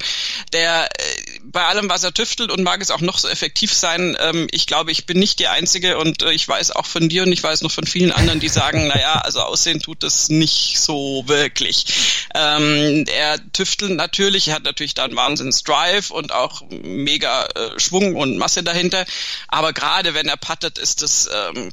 der 0.52 0.84
äh, 0.84 1.40
bei 1.44 1.64
allem, 1.64 1.88
was 1.88 2.04
er 2.04 2.12
tüftelt 2.12 2.52
und 2.52 2.62
mag 2.62 2.82
es 2.82 2.90
auch 2.90 3.00
noch 3.00 3.16
so 3.16 3.26
effektiv 3.26 3.72
sein, 3.72 4.16
ähm, 4.20 4.48
ich 4.50 4.66
glaube, 4.66 4.92
ich 4.92 5.06
bin 5.06 5.18
nicht 5.18 5.38
die 5.38 5.48
Einzige 5.48 5.96
und 5.96 6.22
äh, 6.22 6.32
ich 6.32 6.46
weiß 6.46 6.72
auch 6.72 6.86
von 6.86 7.08
dir 7.08 7.22
und 7.22 7.32
ich 7.32 7.42
weiß 7.42 7.62
noch 7.62 7.72
von 7.72 7.86
vielen 7.86 8.12
anderen, 8.12 8.38
die 8.38 8.48
sagen, 8.48 8.86
naja, 8.86 9.14
also 9.14 9.40
aussehen 9.40 9.80
tut 9.80 10.02
das 10.02 10.28
nicht 10.28 10.78
so 10.78 11.24
wirklich. 11.26 11.86
Ähm, 12.34 13.04
er 13.06 13.38
tüftelt 13.52 13.92
natürlich, 13.92 14.48
er 14.48 14.56
hat 14.56 14.64
natürlich 14.64 14.94
da 14.94 15.04
einen 15.04 15.16
Wahnsinns 15.16 15.62
Drive 15.62 16.10
und 16.10 16.32
auch 16.32 16.62
mega 16.70 17.46
äh, 17.46 17.78
Schwung 17.78 18.16
und 18.16 18.38
Masse 18.38 18.62
dahinter. 18.62 19.04
Aber 19.48 19.72
gerade 19.72 20.14
wenn 20.14 20.28
er 20.28 20.36
puttet, 20.36 20.78
ist 20.78 21.02
das 21.02 21.28
ähm, 21.32 21.70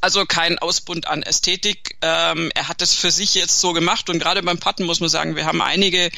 also 0.00 0.24
kein 0.24 0.58
Ausbund 0.58 1.06
an 1.08 1.22
Ästhetik. 1.22 1.96
Ähm, 2.02 2.50
er 2.54 2.68
hat 2.68 2.82
es 2.82 2.94
für 2.94 3.10
sich 3.10 3.34
jetzt 3.34 3.60
so 3.60 3.72
gemacht 3.72 4.08
und 4.08 4.18
gerade 4.18 4.42
beim 4.42 4.58
Putten 4.58 4.84
muss 4.84 5.00
man 5.00 5.10
sagen, 5.10 5.36
wir 5.36 5.44
haben 5.44 5.60
einige 5.60 6.10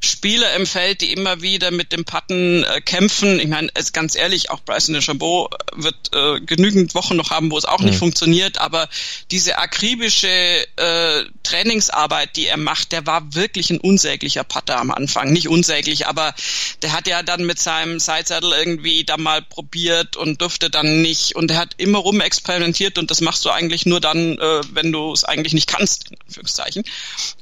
Spieler 0.00 0.54
im 0.54 0.66
Feld, 0.66 1.00
die 1.00 1.12
immer 1.12 1.42
wieder 1.42 1.70
mit 1.70 1.92
dem 1.92 2.04
Putten 2.04 2.64
äh, 2.64 2.80
kämpfen. 2.80 3.40
Ich 3.40 3.48
meine, 3.48 3.68
ganz 3.92 4.14
ehrlich, 4.14 4.50
auch 4.50 4.60
Bryson 4.60 4.94
DeChambeau 4.94 5.50
wird 5.74 5.96
äh, 6.14 6.40
genügend 6.40 6.94
Wochen 6.94 7.16
noch 7.16 7.30
haben, 7.30 7.50
wo 7.50 7.58
es 7.58 7.64
auch 7.64 7.80
mhm. 7.80 7.86
nicht 7.86 7.98
funktioniert, 7.98 8.58
aber 8.58 8.88
diese 9.30 9.58
akribische 9.58 10.28
äh, 10.28 11.24
Trainingsarbeit, 11.42 12.36
die 12.36 12.46
er 12.46 12.56
macht, 12.56 12.92
der 12.92 13.06
war 13.06 13.34
wirklich 13.34 13.70
ein 13.70 13.80
unsäglicher 13.80 14.44
Putter 14.44 14.78
am 14.78 14.90
Anfang. 14.90 15.32
Nicht 15.32 15.48
unsäglich, 15.48 16.06
aber 16.06 16.34
der 16.82 16.92
hat 16.92 17.08
ja 17.08 17.22
dann 17.22 17.44
mit 17.44 17.58
seinem 17.58 17.98
Sidesaddle 17.98 18.56
irgendwie 18.56 19.04
da 19.04 19.16
mal 19.16 19.42
probiert 19.42 20.16
und 20.16 20.40
durfte 20.40 20.70
dann 20.70 21.02
nicht 21.02 21.34
und 21.34 21.50
er 21.50 21.58
hat 21.58 21.74
immer 21.78 21.98
rum 21.98 22.20
experimentiert 22.20 22.98
und 22.98 23.10
das 23.10 23.20
machst 23.20 23.44
du 23.44 23.50
eigentlich 23.50 23.84
nur 23.84 24.00
dann, 24.00 24.38
äh, 24.38 24.60
wenn 24.72 24.92
du 24.92 25.12
es 25.12 25.24
eigentlich 25.24 25.54
nicht 25.54 25.68
kannst, 25.68 26.10
in 26.10 26.16
Anführungszeichen. 26.26 26.84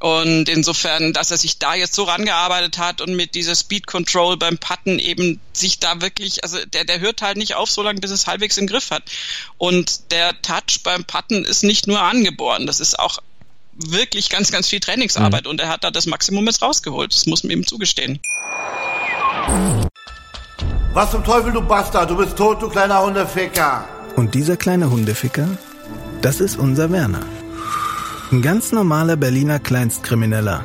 Und 0.01 0.49
insofern, 0.49 1.13
dass 1.13 1.31
er 1.31 1.37
sich 1.37 1.59
da 1.59 1.75
jetzt 1.75 1.95
so 1.95 2.05
rangearbeitet 2.05 2.46
gearbeitet 2.47 2.79
hat 2.79 3.01
und 3.01 3.15
mit 3.15 3.35
dieser 3.35 3.55
Speed 3.55 3.87
Control 3.87 4.37
beim 4.37 4.59
Putten 4.59 4.99
eben 4.99 5.41
sich 5.53 5.79
da 5.79 6.01
wirklich, 6.01 6.45
also 6.45 6.59
der, 6.73 6.85
der 6.85 7.01
hört 7.01 7.23
halt 7.23 7.37
nicht 7.37 7.55
auf, 7.55 7.71
so 7.71 7.83
lange 7.83 8.01
bis 8.01 8.11
es 8.11 8.27
halbwegs 8.27 8.57
im 8.59 8.67
Griff 8.67 8.91
hat. 8.91 9.03
Und 9.59 10.13
der 10.13 10.41
Touch 10.43 10.83
beim 10.83 11.05
Putten 11.05 11.45
ist 11.45 11.63
nicht 11.63 11.87
nur 11.87 12.01
angeboren, 12.01 12.67
das 12.67 12.81
ist 12.81 12.99
auch 12.99 13.19
wirklich 13.73 14.31
ganz, 14.31 14.51
ganz 14.51 14.69
viel 14.69 14.81
Trainingsarbeit 14.81 15.45
mhm. 15.45 15.51
und 15.51 15.61
er 15.61 15.69
hat 15.69 15.85
da 15.85 15.91
das 15.91 16.07
Maximum 16.07 16.47
jetzt 16.47 16.63
rausgeholt. 16.63 17.13
Das 17.13 17.27
muss 17.27 17.43
man 17.43 17.51
ihm 17.51 17.67
zugestehen. 17.67 18.21
Was 20.95 21.11
zum 21.11 21.25
Teufel, 21.25 21.53
du 21.53 21.61
Bastard? 21.61 22.09
Du 22.09 22.17
bist 22.17 22.37
tot, 22.37 22.63
du 22.63 22.71
kleiner 22.71 23.03
Hundeficker. 23.03 23.87
Und 24.17 24.35
dieser 24.35 24.57
kleine 24.57 24.91
Hundeficker, 24.91 25.59
das 26.23 26.41
ist 26.41 26.57
unser 26.57 26.91
Werner. 26.91 27.27
Ein 28.33 28.41
ganz 28.41 28.73
normaler 28.73 29.17
Berliner 29.17 29.59
Kleinstkrimineller 29.59 30.65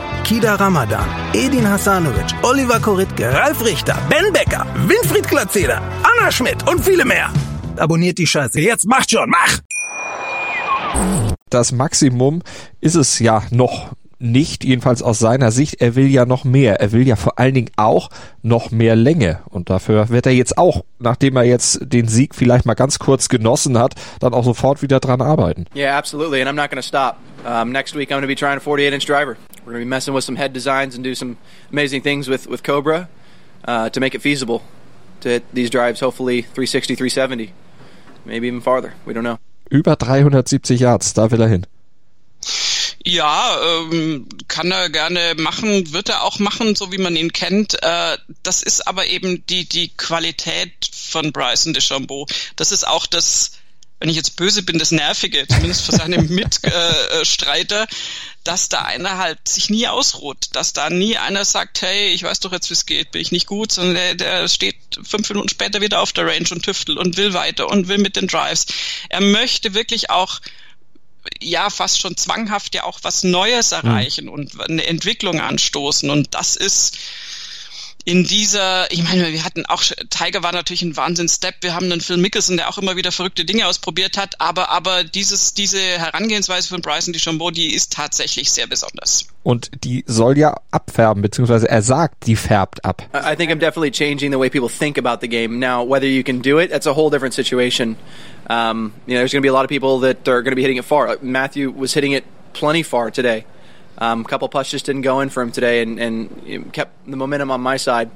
Kida 0.31 0.55
Ramadan, 0.55 1.05
Edin 1.33 1.65
Hasanovic, 1.67 2.33
Oliver 2.41 2.79
Koritke, 2.79 3.33
Ralf 3.33 3.65
Richter, 3.65 3.97
Ben 4.09 4.31
Becker, 4.31 4.65
Winfried 4.87 5.27
Glatzeder, 5.27 5.81
Anna 6.03 6.31
Schmidt 6.31 6.65
und 6.69 6.79
viele 6.85 7.03
mehr. 7.03 7.29
Abonniert 7.75 8.17
die 8.17 8.25
Scheiße. 8.25 8.61
Jetzt 8.61 8.87
macht 8.87 9.11
schon, 9.11 9.29
mach! 9.29 9.59
Das 11.49 11.73
Maximum 11.73 12.41
ist 12.79 12.95
es 12.95 13.19
ja 13.19 13.43
noch 13.49 13.91
nicht, 14.21 14.63
jedenfalls 14.63 15.01
aus 15.01 15.19
seiner 15.19 15.51
Sicht. 15.51 15.81
Er 15.81 15.95
will 15.95 16.07
ja 16.07 16.25
noch 16.25 16.43
mehr. 16.43 16.79
Er 16.79 16.91
will 16.91 17.07
ja 17.07 17.15
vor 17.15 17.39
allen 17.39 17.53
Dingen 17.53 17.71
auch 17.75 18.09
noch 18.41 18.71
mehr 18.71 18.95
Länge. 18.95 19.39
Und 19.49 19.69
dafür 19.69 20.09
wird 20.09 20.25
er 20.25 20.31
jetzt 20.31 20.57
auch, 20.57 20.83
nachdem 20.99 21.35
er 21.35 21.43
jetzt 21.43 21.79
den 21.81 22.07
Sieg 22.07 22.35
vielleicht 22.35 22.65
mal 22.65 22.75
ganz 22.75 22.99
kurz 22.99 23.29
genossen 23.29 23.77
hat, 23.77 23.95
dann 24.19 24.33
auch 24.33 24.43
sofort 24.43 24.81
wieder 24.81 24.99
dran 24.99 25.21
arbeiten. 25.21 25.65
Yeah, 25.75 25.97
absolutely. 25.97 26.41
And 26.41 26.49
I'm 26.49 26.55
not 26.55 26.69
going 26.69 26.81
to 26.81 26.87
stop. 26.87 27.17
Um, 27.45 27.71
next 27.71 27.95
week 27.95 28.09
I'm 28.09 28.19
going 28.19 28.21
to 28.21 28.27
be 28.27 28.35
trying 28.35 28.57
a 28.57 28.59
48 28.59 28.93
inch 28.93 29.05
driver. 29.05 29.37
We're 29.65 29.73
going 29.73 29.81
to 29.81 29.85
be 29.85 29.89
messing 29.89 30.13
with 30.13 30.23
some 30.23 30.37
head 30.37 30.53
designs 30.53 30.95
and 30.95 31.03
do 31.03 31.15
some 31.15 31.37
amazing 31.71 32.03
things 32.03 32.27
with, 32.27 32.47
with 32.47 32.63
Cobra 32.63 33.09
uh, 33.65 33.89
to 33.89 33.99
make 33.99 34.15
it 34.15 34.21
feasible 34.21 34.61
to 35.21 35.29
hit 35.29 35.43
these 35.53 35.69
drives, 35.69 35.99
hopefully 35.99 36.41
360, 36.41 36.95
370, 36.95 37.53
maybe 38.25 38.47
even 38.47 38.61
farther. 38.61 38.93
We 39.05 39.13
don't 39.13 39.23
know. 39.23 39.37
Über 39.69 39.95
370 39.95 40.75
Yards, 40.75 41.13
da 41.13 41.31
will 41.31 41.41
er 41.41 41.47
hin. 41.47 41.65
Ja, 43.03 43.57
ähm, 43.63 44.27
kann 44.47 44.71
er 44.71 44.89
gerne 44.89 45.35
machen, 45.37 45.93
wird 45.93 46.09
er 46.09 46.23
auch 46.23 46.39
machen, 46.39 46.75
so 46.75 46.91
wie 46.91 46.97
man 46.97 47.15
ihn 47.15 47.33
kennt. 47.33 47.81
Äh, 47.81 48.17
das 48.43 48.63
ist 48.63 48.87
aber 48.87 49.07
eben 49.07 49.45
die, 49.47 49.67
die 49.67 49.89
Qualität 49.89 50.73
von 50.93 51.31
Bryson 51.31 51.73
DeChambeau. 51.73 52.27
Das 52.55 52.71
ist 52.71 52.87
auch 52.87 53.07
das, 53.07 53.53
wenn 53.99 54.09
ich 54.09 54.15
jetzt 54.15 54.35
böse 54.35 54.63
bin, 54.63 54.79
das 54.79 54.91
Nervige, 54.91 55.47
zumindest 55.47 55.85
für 55.85 55.91
seine 55.91 56.17
Mitstreiter, 56.21 57.87
dass 58.43 58.69
da 58.69 58.81
einer 58.81 59.17
halt 59.17 59.47
sich 59.47 59.69
nie 59.69 59.87
ausruht, 59.87 60.49
dass 60.53 60.73
da 60.73 60.89
nie 60.89 61.17
einer 61.17 61.45
sagt, 61.45 61.81
hey, 61.83 62.09
ich 62.09 62.23
weiß 62.23 62.39
doch 62.39 62.51
jetzt, 62.51 62.69
wie 62.69 62.73
es 62.73 62.87
geht, 62.87 63.11
bin 63.11 63.21
ich 63.21 63.31
nicht 63.31 63.45
gut, 63.45 63.71
sondern 63.71 63.95
der, 63.95 64.15
der 64.15 64.47
steht 64.47 64.75
fünf 65.03 65.29
Minuten 65.29 65.49
später 65.49 65.81
wieder 65.81 66.01
auf 66.01 66.13
der 66.13 66.25
Range 66.25 66.47
und 66.51 66.63
tüftelt 66.63 66.97
und 66.97 67.17
will 67.17 67.33
weiter 67.33 67.69
und 67.69 67.87
will 67.87 67.99
mit 67.99 68.15
den 68.15 68.27
Drives. 68.27 68.65
Er 69.09 69.21
möchte 69.21 69.75
wirklich 69.75 70.09
auch 70.09 70.39
ja 71.39 71.69
fast 71.69 71.99
schon 71.99 72.17
zwanghaft 72.17 72.75
ja 72.75 72.83
auch 72.83 72.99
was 73.03 73.23
Neues 73.23 73.71
hm. 73.71 73.77
erreichen 73.77 74.25
mhm. 74.25 74.31
und 74.31 74.61
eine 74.61 74.85
Entwicklung 74.85 75.39
anstoßen. 75.39 76.09
Und 76.09 76.33
das 76.33 76.55
ist 76.55 76.97
in 78.05 78.23
dieser, 78.23 78.91
ich 78.91 79.03
meine, 79.03 79.31
wir 79.31 79.43
hatten 79.43 79.65
auch, 79.67 79.83
Tiger 80.09 80.43
war 80.43 80.51
natürlich 80.51 80.81
ein 80.81 80.97
Wahnsinn-Step. 80.97 81.55
Wir 81.61 81.75
haben 81.75 81.85
einen 81.91 82.01
Phil 82.01 82.17
Mickelson, 82.17 82.57
der 82.57 82.69
auch 82.69 82.77
immer 82.77 82.95
wieder 82.95 83.11
verrückte 83.11 83.45
Dinge 83.45 83.67
ausprobiert 83.67 84.17
hat. 84.17 84.39
Aber, 84.39 84.69
aber 84.69 85.03
dieses, 85.03 85.53
diese 85.53 85.79
Herangehensweise 85.79 86.67
von 86.67 86.81
Bryson 86.81 87.13
DeChambeau, 87.13 87.51
die 87.51 87.73
ist 87.73 87.93
tatsächlich 87.93 88.51
sehr 88.51 88.67
besonders. 88.67 89.27
Und 89.43 89.71
die 89.83 90.03
soll 90.07 90.37
ja 90.37 90.55
abfärben, 90.71 91.21
beziehungsweise 91.21 91.69
er 91.69 91.81
sagt, 91.81 92.27
die 92.27 92.35
färbt 92.35 92.83
ab. 92.85 93.03
I 93.13 93.35
think 93.35 93.51
I'm 93.51 93.59
definitely 93.59 93.91
changing 93.91 94.31
the 94.31 94.39
way 94.39 94.49
people 94.49 94.69
think 94.69 94.97
about 94.97 95.19
the 95.21 95.27
game. 95.27 95.59
Now, 95.59 95.87
whether 95.87 96.07
you 96.07 96.23
can 96.23 96.41
do 96.41 96.59
it, 96.59 96.71
that's 96.71 96.87
a 96.87 96.95
whole 96.95 97.09
different 97.09 97.33
situation. 97.33 97.97
Um, 98.49 98.93
you 99.05 99.13
know, 99.13 99.19
there's 99.19 99.31
going 99.31 99.41
to 99.41 99.45
be 99.45 99.49
a 99.49 99.53
lot 99.53 99.63
of 99.63 99.69
people 99.69 99.99
that 99.99 100.27
are 100.27 100.41
going 100.41 100.51
to 100.51 100.55
be 100.55 100.63
hitting 100.63 100.77
it 100.77 100.85
far. 100.85 101.17
Matthew 101.21 101.71
was 101.71 101.93
hitting 101.93 102.13
it 102.13 102.23
plenty 102.53 102.83
far 102.83 103.11
today. 103.11 103.45
Um, 104.01 104.21
a 104.21 104.23
couple 104.23 104.49
putts 104.49 104.71
just 104.71 104.87
didn't 104.87 105.03
go 105.03 105.19
in 105.19 105.29
for 105.29 105.43
him 105.43 105.51
today, 105.51 105.83
and, 105.83 105.99
and 105.99 106.73
kept 106.73 107.05
the 107.05 107.15
momentum 107.15 107.51
on 107.51 107.61
my 107.61 107.77
side. 107.77 108.09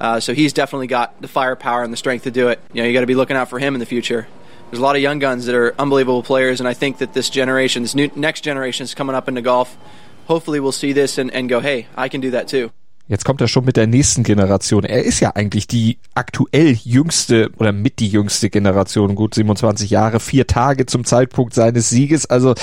Uh, 0.00 0.18
so 0.18 0.34
he's 0.34 0.52
definitely 0.52 0.88
got 0.88 1.22
the 1.22 1.28
firepower 1.28 1.84
and 1.84 1.92
the 1.92 1.96
strength 1.96 2.24
to 2.24 2.32
do 2.32 2.48
it. 2.48 2.60
You 2.72 2.82
know, 2.82 2.88
you 2.88 2.92
got 2.92 3.00
to 3.00 3.06
be 3.06 3.14
looking 3.14 3.36
out 3.36 3.48
for 3.48 3.60
him 3.60 3.74
in 3.74 3.80
the 3.80 3.86
future. 3.86 4.26
There's 4.70 4.80
a 4.80 4.82
lot 4.82 4.96
of 4.96 5.02
young 5.02 5.20
guns 5.20 5.46
that 5.46 5.54
are 5.54 5.74
unbelievable 5.78 6.24
players, 6.24 6.60
and 6.60 6.68
I 6.68 6.74
think 6.74 6.98
that 6.98 7.14
this 7.14 7.30
generation, 7.30 7.82
this 7.82 7.94
new 7.94 8.10
next 8.16 8.42
generation, 8.42 8.82
is 8.82 8.94
coming 8.94 9.14
up 9.14 9.28
into 9.28 9.40
golf. 9.40 9.78
Hopefully, 10.26 10.58
we'll 10.58 10.72
see 10.72 10.92
this 10.92 11.18
and, 11.18 11.30
and 11.32 11.48
go, 11.48 11.60
hey, 11.60 11.86
I 11.96 12.08
can 12.08 12.20
do 12.20 12.32
that 12.32 12.48
too. 12.48 12.70
Jetzt 13.06 13.24
kommt 13.24 13.40
er 13.40 13.48
schon 13.48 13.64
mit 13.64 13.76
der 13.78 13.86
nächsten 13.86 14.22
Generation. 14.22 14.84
Er 14.84 15.02
ist 15.02 15.20
ja 15.20 15.30
eigentlich 15.34 15.66
die 15.66 15.96
aktuell 16.14 16.72
jüngste 16.72 17.50
oder 17.56 17.72
mit 17.72 18.00
die 18.00 18.08
jüngste 18.08 18.50
Generation. 18.50 19.14
Gut 19.14 19.34
27 19.34 19.88
Jahre, 19.88 20.20
vier 20.20 20.46
Tage 20.46 20.84
zum 20.84 21.04
Zeitpunkt 21.04 21.54
seines 21.54 21.88
Sieges. 21.88 22.26
Also 22.26 22.54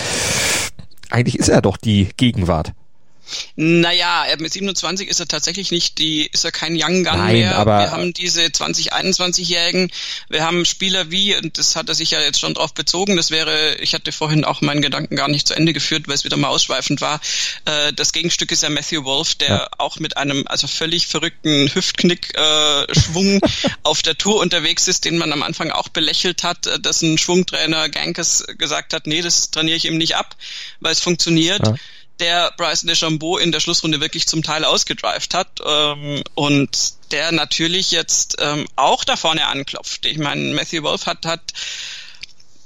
eigentlich 1.10 1.40
ist 1.40 1.50
er 1.50 1.62
doch 1.62 1.78
die 1.78 2.10
Gegenwart. 2.18 2.74
Naja, 3.56 4.26
mit 4.40 4.54
27 4.54 5.08
ist 5.10 5.20
er 5.20 5.28
tatsächlich 5.28 5.72
nicht 5.72 5.98
die, 5.98 6.28
ist 6.32 6.46
er 6.46 6.52
kein 6.52 6.74
Young 6.76 7.04
Gun 7.04 7.18
Nein, 7.18 7.34
mehr. 7.34 7.58
aber 7.58 7.80
wir 7.80 7.92
haben 7.92 8.14
diese 8.14 8.52
20, 8.52 8.94
21-Jährigen. 8.94 9.92
Wir 10.30 10.44
haben 10.44 10.66
Spieler 10.66 11.12
wie, 11.12 11.36
und 11.36 11.58
das 11.58 11.76
hat 11.76 11.90
er 11.90 11.96
sich 11.96 12.12
ja 12.12 12.22
jetzt 12.22 12.40
schon 12.40 12.54
drauf 12.54 12.74
bezogen, 12.74 13.16
das 13.16 13.32
wäre, 13.32 13.76
ich 13.76 13.94
hatte 13.94 14.12
vorhin 14.12 14.46
auch 14.46 14.62
meinen 14.62 14.82
Gedanken 14.82 15.16
gar 15.16 15.28
nicht 15.28 15.48
zu 15.48 15.54
Ende 15.54 15.74
geführt, 15.74 16.08
weil 16.08 16.16
es 16.16 16.24
wieder 16.24 16.38
mal 16.38 16.50
ausschweifend 16.50 17.02
war. 17.02 17.20
Äh, 17.66 17.94
das 17.94 18.12
Gegenstück 18.12 18.52
ist 18.52 18.64
ja 18.64 18.70
Matthew 18.70 19.04
Wolf, 19.06 19.36
der 19.36 19.50
ja. 19.50 19.68
auch 19.78 20.00
mit 20.00 20.18
einem 20.18 20.46
also 20.48 20.68
völlig 20.68 21.08
verrückten 21.08 21.74
Hüftknick-Schwung 21.74 23.42
äh, 23.42 23.50
auf 23.84 24.02
der 24.02 24.18
Tour 24.18 24.40
unterwegs 24.40 24.88
ist, 24.88 25.06
den 25.06 25.18
man 25.18 25.32
am 25.32 25.44
Anfang 25.44 25.72
auch 25.72 25.90
belächelt 25.90 26.44
hat, 26.44 26.68
äh, 26.68 26.80
dass 26.80 27.02
ein 27.02 27.18
Schwungtrainer 27.18 27.90
Gankes 27.90 28.46
gesagt 28.58 28.94
hat, 28.94 29.08
nee, 29.08 29.22
das 29.22 29.52
trainiere 29.52 29.78
ich 29.78 29.86
ihm 29.86 29.98
nicht 29.98 30.16
ab, 30.16 30.36
weil 30.80 30.92
es 30.92 31.00
funktioniert. 31.00 31.66
Ja 31.66 31.76
der 32.20 32.54
Bryson 32.58 32.88
DeChambeau 32.88 33.38
in 33.38 33.52
der 33.52 33.60
Schlussrunde 33.60 34.00
wirklich 34.00 34.28
zum 34.28 34.44
Teil 34.44 34.64
ausgedrived 34.64 35.34
hat 35.34 35.62
ähm, 35.66 36.24
und 36.34 36.94
der 37.12 37.32
natürlich 37.32 37.92
jetzt 37.92 38.38
ähm, 38.40 38.68
auch 38.76 39.04
da 39.04 39.16
vorne 39.16 39.48
anklopft. 39.48 40.06
Ich 40.06 40.18
meine, 40.18 40.54
Matthew 40.54 40.84
Wolf 40.84 41.06
hat, 41.06 41.26
hat 41.26 41.42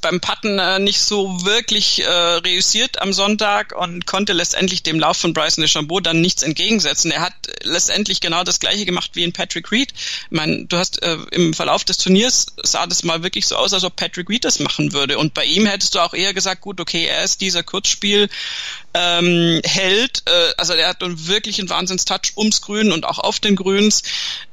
beim 0.02 0.20
Putten 0.20 0.60
äh, 0.60 0.80
nicht 0.80 1.02
so 1.02 1.46
wirklich 1.46 2.04
äh, 2.04 2.10
reüssiert 2.10 3.02
am 3.02 3.14
Sonntag 3.14 3.76
und 3.80 4.06
konnte 4.06 4.34
letztendlich 4.34 4.84
dem 4.84 5.00
Lauf 5.00 5.18
von 5.18 5.34
Bryson 5.34 5.64
DeChambeau 5.64 6.00
dann 6.00 6.22
nichts 6.22 6.44
entgegensetzen. 6.44 7.12
Er 7.12 7.22
hat 7.22 7.34
letztendlich 7.64 8.22
genau 8.22 8.44
das 8.44 8.60
gleiche 8.60 8.86
gemacht 8.86 9.12
wie 9.14 9.24
in 9.24 9.34
Patrick 9.34 9.72
Reed. 9.72 9.94
Ich 9.94 10.32
meine, 10.32 10.66
du 10.66 10.78
hast 10.78 11.02
äh, 11.04 11.18
im 11.32 11.54
Verlauf 11.54 11.84
des 11.84 11.98
Turniers 11.98 12.48
sah 12.64 12.88
das 12.88 13.04
mal 13.04 13.24
wirklich 13.24 13.48
so 13.48 13.56
aus, 13.56 13.74
als 13.74 13.84
ob 13.84 13.96
Patrick 13.96 14.30
Reed 14.30 14.46
das 14.46 14.60
machen 14.60 14.94
würde. 14.94 15.18
Und 15.18 15.34
bei 15.34 15.46
ihm 15.46 15.66
hättest 15.66 15.96
du 15.96 16.00
auch 16.00 16.14
eher 16.14 16.34
gesagt, 16.34 16.62
gut, 16.62 16.80
okay, 16.80 17.06
er 17.06 17.24
ist 17.24 17.42
dieser 17.42 17.64
Kurzspiel 17.64 18.30
ähm, 18.94 19.62
hält, 19.64 20.24
äh, 20.26 20.54
also 20.58 20.74
er 20.74 20.90
hat 20.90 21.04
einen 21.04 21.28
wirklichen 21.28 21.70
Wahnsinns-Touch 21.70 22.34
ums 22.38 22.62
Grün 22.62 22.92
und 22.92 23.06
auch 23.06 23.20
auf 23.20 23.40
den 23.40 23.56
Grüns, 23.56 24.04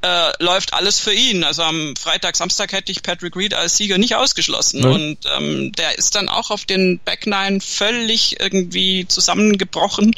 äh, 0.01 0.31
läuft 0.43 0.73
alles 0.73 0.99
für 0.99 1.13
ihn. 1.13 1.43
Also 1.43 1.63
am 1.63 1.95
Freitag, 1.95 2.35
Samstag 2.35 2.71
hätte 2.71 2.91
ich 2.91 3.01
Patrick 3.01 3.35
Reed 3.35 3.53
als 3.53 3.77
Sieger 3.77 3.97
nicht 3.97 4.15
ausgeschlossen. 4.15 4.81
Mhm. 4.81 4.91
Und 4.91 5.17
ähm, 5.37 5.71
der 5.73 5.97
ist 5.97 6.15
dann 6.15 6.29
auch 6.29 6.51
auf 6.51 6.65
den 6.65 6.99
Back 6.99 7.27
Nine 7.27 7.61
völlig 7.61 8.39
irgendwie 8.39 9.07
zusammengebrochen, 9.07 10.15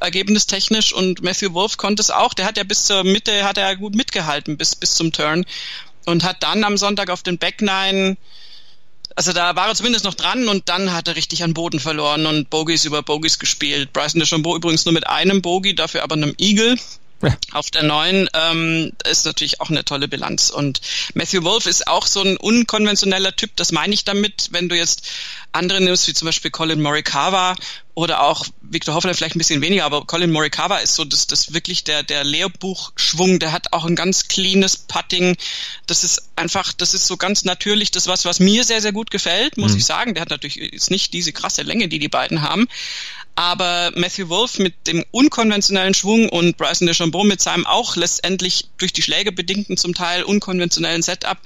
ergebnistechnisch. 0.00 0.92
Und 0.92 1.22
Matthew 1.22 1.52
Wolf 1.52 1.76
konnte 1.76 2.02
es 2.02 2.10
auch. 2.10 2.34
Der 2.34 2.46
hat 2.46 2.56
ja 2.56 2.64
bis 2.64 2.84
zur 2.84 3.04
Mitte, 3.04 3.44
hat 3.44 3.58
er 3.58 3.76
gut 3.76 3.94
mitgehalten 3.94 4.56
bis, 4.56 4.74
bis 4.74 4.94
zum 4.94 5.12
Turn. 5.12 5.44
Und 6.04 6.22
hat 6.22 6.42
dann 6.42 6.64
am 6.64 6.76
Sonntag 6.76 7.10
auf 7.10 7.22
den 7.22 7.38
Back 7.38 7.62
Nine 7.62 8.16
also 9.16 9.32
da 9.32 9.56
war 9.56 9.68
er 9.68 9.74
zumindest 9.74 10.04
noch 10.04 10.14
dran 10.14 10.46
und 10.46 10.68
dann 10.68 10.92
hat 10.92 11.08
er 11.08 11.16
richtig 11.16 11.42
an 11.42 11.54
Boden 11.54 11.80
verloren 11.80 12.26
und 12.26 12.50
Bogies 12.50 12.84
über 12.84 13.02
Bogies 13.02 13.38
gespielt. 13.38 13.92
Bryson 13.94 14.20
DeChambeau 14.20 14.54
übrigens 14.54 14.84
nur 14.84 14.92
mit 14.92 15.06
einem 15.06 15.40
Bogie, 15.40 15.74
dafür 15.74 16.02
aber 16.02 16.16
einem 16.16 16.34
Eagle. 16.36 16.76
Ja. 17.22 17.34
Auf 17.52 17.70
der 17.70 17.82
neuen 17.82 18.28
ähm, 18.34 18.92
ist 19.10 19.24
natürlich 19.24 19.60
auch 19.60 19.70
eine 19.70 19.84
tolle 19.84 20.06
Bilanz. 20.06 20.50
Und 20.50 20.80
Matthew 21.14 21.44
Wolf 21.44 21.66
ist 21.66 21.86
auch 21.86 22.06
so 22.06 22.22
ein 22.22 22.36
unkonventioneller 22.36 23.34
Typ, 23.34 23.56
das 23.56 23.72
meine 23.72 23.94
ich 23.94 24.04
damit, 24.04 24.48
wenn 24.50 24.68
du 24.68 24.76
jetzt 24.76 25.02
andere 25.56 25.80
nimmst, 25.80 26.06
wie 26.06 26.14
zum 26.14 26.26
Beispiel 26.26 26.50
Colin 26.50 26.80
Morikawa 26.80 27.56
oder 27.94 28.22
auch 28.22 28.46
Victor 28.60 28.94
Hoffler 28.94 29.14
vielleicht 29.14 29.36
ein 29.36 29.38
bisschen 29.38 29.62
weniger, 29.62 29.84
aber 29.84 30.04
Colin 30.04 30.30
Morikawa 30.30 30.78
ist 30.78 30.94
so 30.94 31.04
das, 31.04 31.26
das 31.26 31.54
wirklich 31.54 31.82
der, 31.84 32.02
der 32.02 32.24
Lehrbuchschwung, 32.24 33.38
der 33.38 33.52
hat 33.52 33.72
auch 33.72 33.86
ein 33.86 33.96
ganz 33.96 34.28
cleanes 34.28 34.76
Putting. 34.76 35.36
Das 35.86 36.04
ist 36.04 36.28
einfach, 36.36 36.72
das 36.74 36.92
ist 36.92 37.06
so 37.06 37.16
ganz 37.16 37.44
natürlich 37.44 37.90
das 37.90 38.06
was, 38.06 38.24
was 38.24 38.38
mir 38.38 38.64
sehr, 38.64 38.82
sehr 38.82 38.92
gut 38.92 39.10
gefällt, 39.10 39.56
muss 39.56 39.72
mhm. 39.72 39.78
ich 39.78 39.86
sagen. 39.86 40.14
Der 40.14 40.20
hat 40.20 40.30
natürlich 40.30 40.56
jetzt 40.56 40.90
nicht 40.90 41.14
diese 41.14 41.32
krasse 41.32 41.62
Länge, 41.62 41.88
die 41.88 41.98
die 41.98 42.08
beiden 42.08 42.42
haben, 42.42 42.68
aber 43.36 43.92
Matthew 43.94 44.30
Wolf 44.30 44.58
mit 44.58 44.86
dem 44.86 45.04
unkonventionellen 45.10 45.92
Schwung 45.92 46.30
und 46.30 46.56
Bryson 46.56 46.86
DeChambeau 46.86 47.22
mit 47.22 47.42
seinem 47.42 47.66
auch 47.66 47.94
letztendlich 47.94 48.68
durch 48.78 48.94
die 48.94 49.02
Schläge 49.02 49.30
bedingten 49.30 49.76
zum 49.76 49.94
Teil 49.94 50.22
unkonventionellen 50.22 51.02
Setup, 51.02 51.36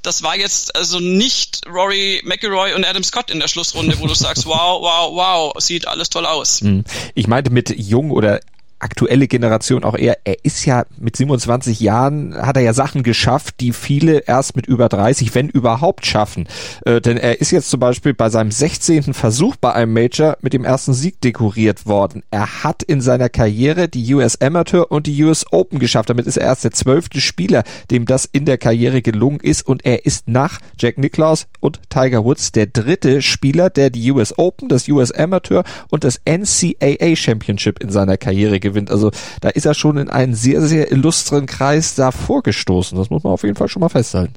das 0.00 0.22
war 0.22 0.36
jetzt 0.36 0.74
also 0.74 1.00
nicht 1.00 1.60
Rory 1.66 2.22
McIlroy 2.24 2.72
und 2.72 2.84
Adam 2.86 3.04
Scott 3.04 3.30
in 3.30 3.40
der 3.40 3.48
Schlussrunde, 3.54 3.96
wo 4.00 4.08
du 4.08 4.14
sagst, 4.14 4.46
wow, 4.46 4.82
wow, 4.82 5.14
wow, 5.14 5.52
sieht 5.58 5.86
alles 5.86 6.10
toll 6.10 6.26
aus. 6.26 6.60
Hm. 6.60 6.82
Ich 7.14 7.28
meinte 7.28 7.50
mit 7.50 7.70
jung 7.70 8.10
oder 8.10 8.40
aktuelle 8.84 9.26
Generation 9.28 9.82
auch 9.82 9.96
eher, 9.96 10.18
er 10.24 10.44
ist 10.44 10.64
ja 10.66 10.84
mit 10.98 11.16
27 11.16 11.80
Jahren, 11.80 12.36
hat 12.36 12.56
er 12.56 12.62
ja 12.62 12.74
Sachen 12.74 13.02
geschafft, 13.02 13.60
die 13.60 13.72
viele 13.72 14.18
erst 14.18 14.56
mit 14.56 14.66
über 14.66 14.88
30, 14.88 15.34
wenn 15.34 15.48
überhaupt, 15.48 16.04
schaffen. 16.04 16.46
Äh, 16.84 17.00
denn 17.00 17.16
er 17.16 17.40
ist 17.40 17.50
jetzt 17.50 17.70
zum 17.70 17.80
Beispiel 17.80 18.12
bei 18.12 18.28
seinem 18.28 18.50
16. 18.50 19.14
Versuch 19.14 19.56
bei 19.56 19.72
einem 19.72 19.94
Major 19.94 20.36
mit 20.42 20.52
dem 20.52 20.64
ersten 20.64 20.92
Sieg 20.92 21.20
dekoriert 21.22 21.86
worden. 21.86 22.22
Er 22.30 22.62
hat 22.62 22.82
in 22.82 23.00
seiner 23.00 23.30
Karriere 23.30 23.88
die 23.88 24.14
US 24.14 24.40
Amateur 24.40 24.90
und 24.90 25.06
die 25.06 25.24
US 25.24 25.46
Open 25.50 25.78
geschafft. 25.78 26.10
Damit 26.10 26.26
ist 26.26 26.36
er 26.36 26.46
erst 26.46 26.64
der 26.64 26.72
zwölfte 26.72 27.20
Spieler, 27.20 27.64
dem 27.90 28.04
das 28.04 28.26
in 28.26 28.44
der 28.44 28.58
Karriere 28.58 29.00
gelungen 29.00 29.40
ist. 29.40 29.66
Und 29.66 29.86
er 29.86 30.04
ist 30.04 30.28
nach 30.28 30.60
Jack 30.78 30.98
Nicklaus 30.98 31.46
und 31.64 31.80
Tiger 31.88 32.24
Woods 32.24 32.52
der 32.52 32.66
dritte 32.66 33.22
Spieler, 33.22 33.70
der 33.70 33.88
die 33.88 34.10
US 34.12 34.38
Open, 34.38 34.68
das 34.68 34.86
US 34.88 35.10
Amateur 35.10 35.64
und 35.88 36.04
das 36.04 36.20
NCAA 36.26 37.16
Championship 37.16 37.82
in 37.82 37.90
seiner 37.90 38.18
Karriere 38.18 38.60
gewinnt. 38.60 38.90
Also 38.90 39.10
da 39.40 39.48
ist 39.48 39.64
er 39.64 39.74
schon 39.74 39.96
in 39.96 40.10
einen 40.10 40.34
sehr, 40.34 40.60
sehr 40.60 40.92
illustren 40.92 41.46
Kreis 41.46 41.94
da 41.94 42.10
vorgestoßen. 42.10 42.98
Das 42.98 43.08
muss 43.08 43.24
man 43.24 43.32
auf 43.32 43.42
jeden 43.42 43.56
Fall 43.56 43.68
schon 43.68 43.80
mal 43.80 43.88
festhalten. 43.88 44.34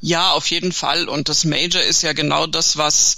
Ja, 0.00 0.32
auf 0.32 0.46
jeden 0.50 0.72
Fall. 0.72 1.08
Und 1.08 1.30
das 1.30 1.44
Major 1.44 1.82
ist 1.82 2.02
ja 2.02 2.12
genau 2.12 2.46
das, 2.46 2.76
was 2.76 3.16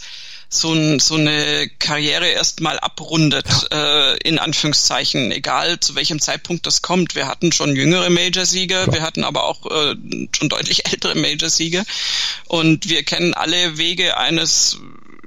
so, 0.53 0.73
ein, 0.73 0.99
so 0.99 1.15
eine 1.15 1.71
Karriere 1.79 2.27
erstmal 2.27 2.79
abrundet, 2.81 3.47
äh, 3.73 4.17
in 4.19 4.41
Anführungszeichen, 4.41 5.31
egal 5.31 5.79
zu 5.79 5.95
welchem 5.95 6.21
Zeitpunkt 6.21 6.67
das 6.67 6.83
kommt. 6.83 7.15
Wir 7.15 7.29
hatten 7.29 7.53
schon 7.53 7.77
jüngere 7.77 8.11
Major-Sieger, 8.11 8.93
wir 8.93 9.03
hatten 9.03 9.23
aber 9.23 9.45
auch 9.45 9.65
äh, 9.67 9.95
schon 10.37 10.49
deutlich 10.49 10.87
ältere 10.93 11.15
Major-Sieger 11.15 11.85
und 12.49 12.89
wir 12.89 13.05
kennen 13.05 13.33
alle 13.33 13.79
Wege 13.79 14.17
eines 14.17 14.79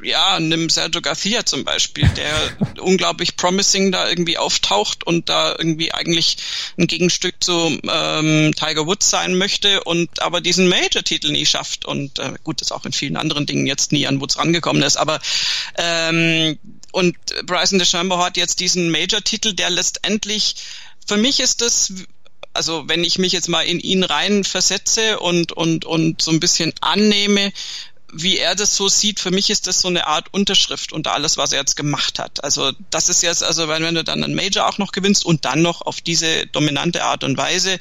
ja, 0.04 0.40
nimm 0.40 0.70
Sergio 0.70 1.02
Garcia 1.02 1.46
zum 1.46 1.64
Beispiel, 1.64 2.08
der 2.10 2.34
unglaublich 2.82 3.36
promising 3.36 3.92
da 3.92 4.10
irgendwie 4.10 4.38
auftaucht 4.38 5.06
und 5.06 5.30
da 5.30 5.56
irgendwie 5.58 5.94
eigentlich 5.94 6.38
ein 6.78 6.88
Gegenstück 6.88 7.36
zu 7.44 7.80
ähm, 7.90 8.54
Tiger 8.56 8.86
Woods 8.86 9.10
sein 9.10 9.38
möchte 9.38 9.84
und 9.84 10.22
aber 10.22 10.42
diesen 10.42 10.68
Major-Titel 10.68 11.32
nie 11.32 11.46
schafft 11.46 11.86
und 11.86 12.20
äh, 12.20 12.34
gut, 12.44 12.62
das 12.62 12.72
auch 12.72 12.86
in 12.86 12.94
vielen 12.94 13.18
anderen 13.18 13.46
Dingen 13.46 13.68
jetzt 13.68 13.92
nie 13.92 14.08
an 14.08 14.22
Woods 14.22 14.38
rangekommen 14.38 14.84
ist, 14.84 14.98
aber 14.98 15.20
ähm, 15.78 16.60
und 16.92 17.16
Bryson 17.46 17.80
DeChambeau 17.80 18.20
hat 18.20 18.38
jetzt 18.38 18.60
diesen 18.60 18.92
Major-Titel, 18.92 19.54
der 19.54 19.70
letztendlich 19.70 20.56
für 21.06 21.18
mich 21.18 21.40
ist 21.40 21.62
das 21.62 21.92
also 22.54 22.88
wenn 22.88 23.04
ich 23.04 23.18
mich 23.18 23.34
jetzt 23.34 23.50
mal 23.50 23.64
in 23.64 23.80
ihn 23.80 24.04
rein 24.04 24.44
versetze 24.44 25.20
und 25.20 25.52
und 25.52 25.86
und 25.86 26.22
so 26.22 26.32
ein 26.32 26.40
bisschen 26.40 26.74
annehme, 26.82 27.52
wie 28.14 28.38
er 28.38 28.56
das 28.56 28.76
so 28.76 28.88
sieht, 28.88 29.20
für 29.20 29.32
mich 29.32 29.50
ist 29.50 29.68
das 29.68 29.82
so 29.82 29.88
eine 29.88 30.08
Art 30.08 30.34
Unterschrift 30.34 30.94
unter 30.94 31.14
alles, 31.14 31.38
was 31.38 31.52
er 31.52 31.60
jetzt 31.60 31.76
gemacht 31.76 32.20
hat. 32.20 32.44
Also 32.44 32.72
das 32.90 33.10
ist 33.10 33.24
jetzt, 33.24 33.44
also 33.44 33.68
wenn, 33.68 33.84
wenn 33.84 33.96
du 33.96 34.04
dann 34.04 34.24
einen 34.24 34.36
Major 34.36 34.68
auch 34.68 34.78
noch 34.78 34.92
gewinnst 34.92 35.26
und 35.26 35.46
dann 35.46 35.62
noch 35.62 35.82
auf 35.82 36.02
diese 36.02 36.48
dominante 36.48 37.04
Art 37.04 37.24
und 37.24 37.38
Weise, 37.38 37.80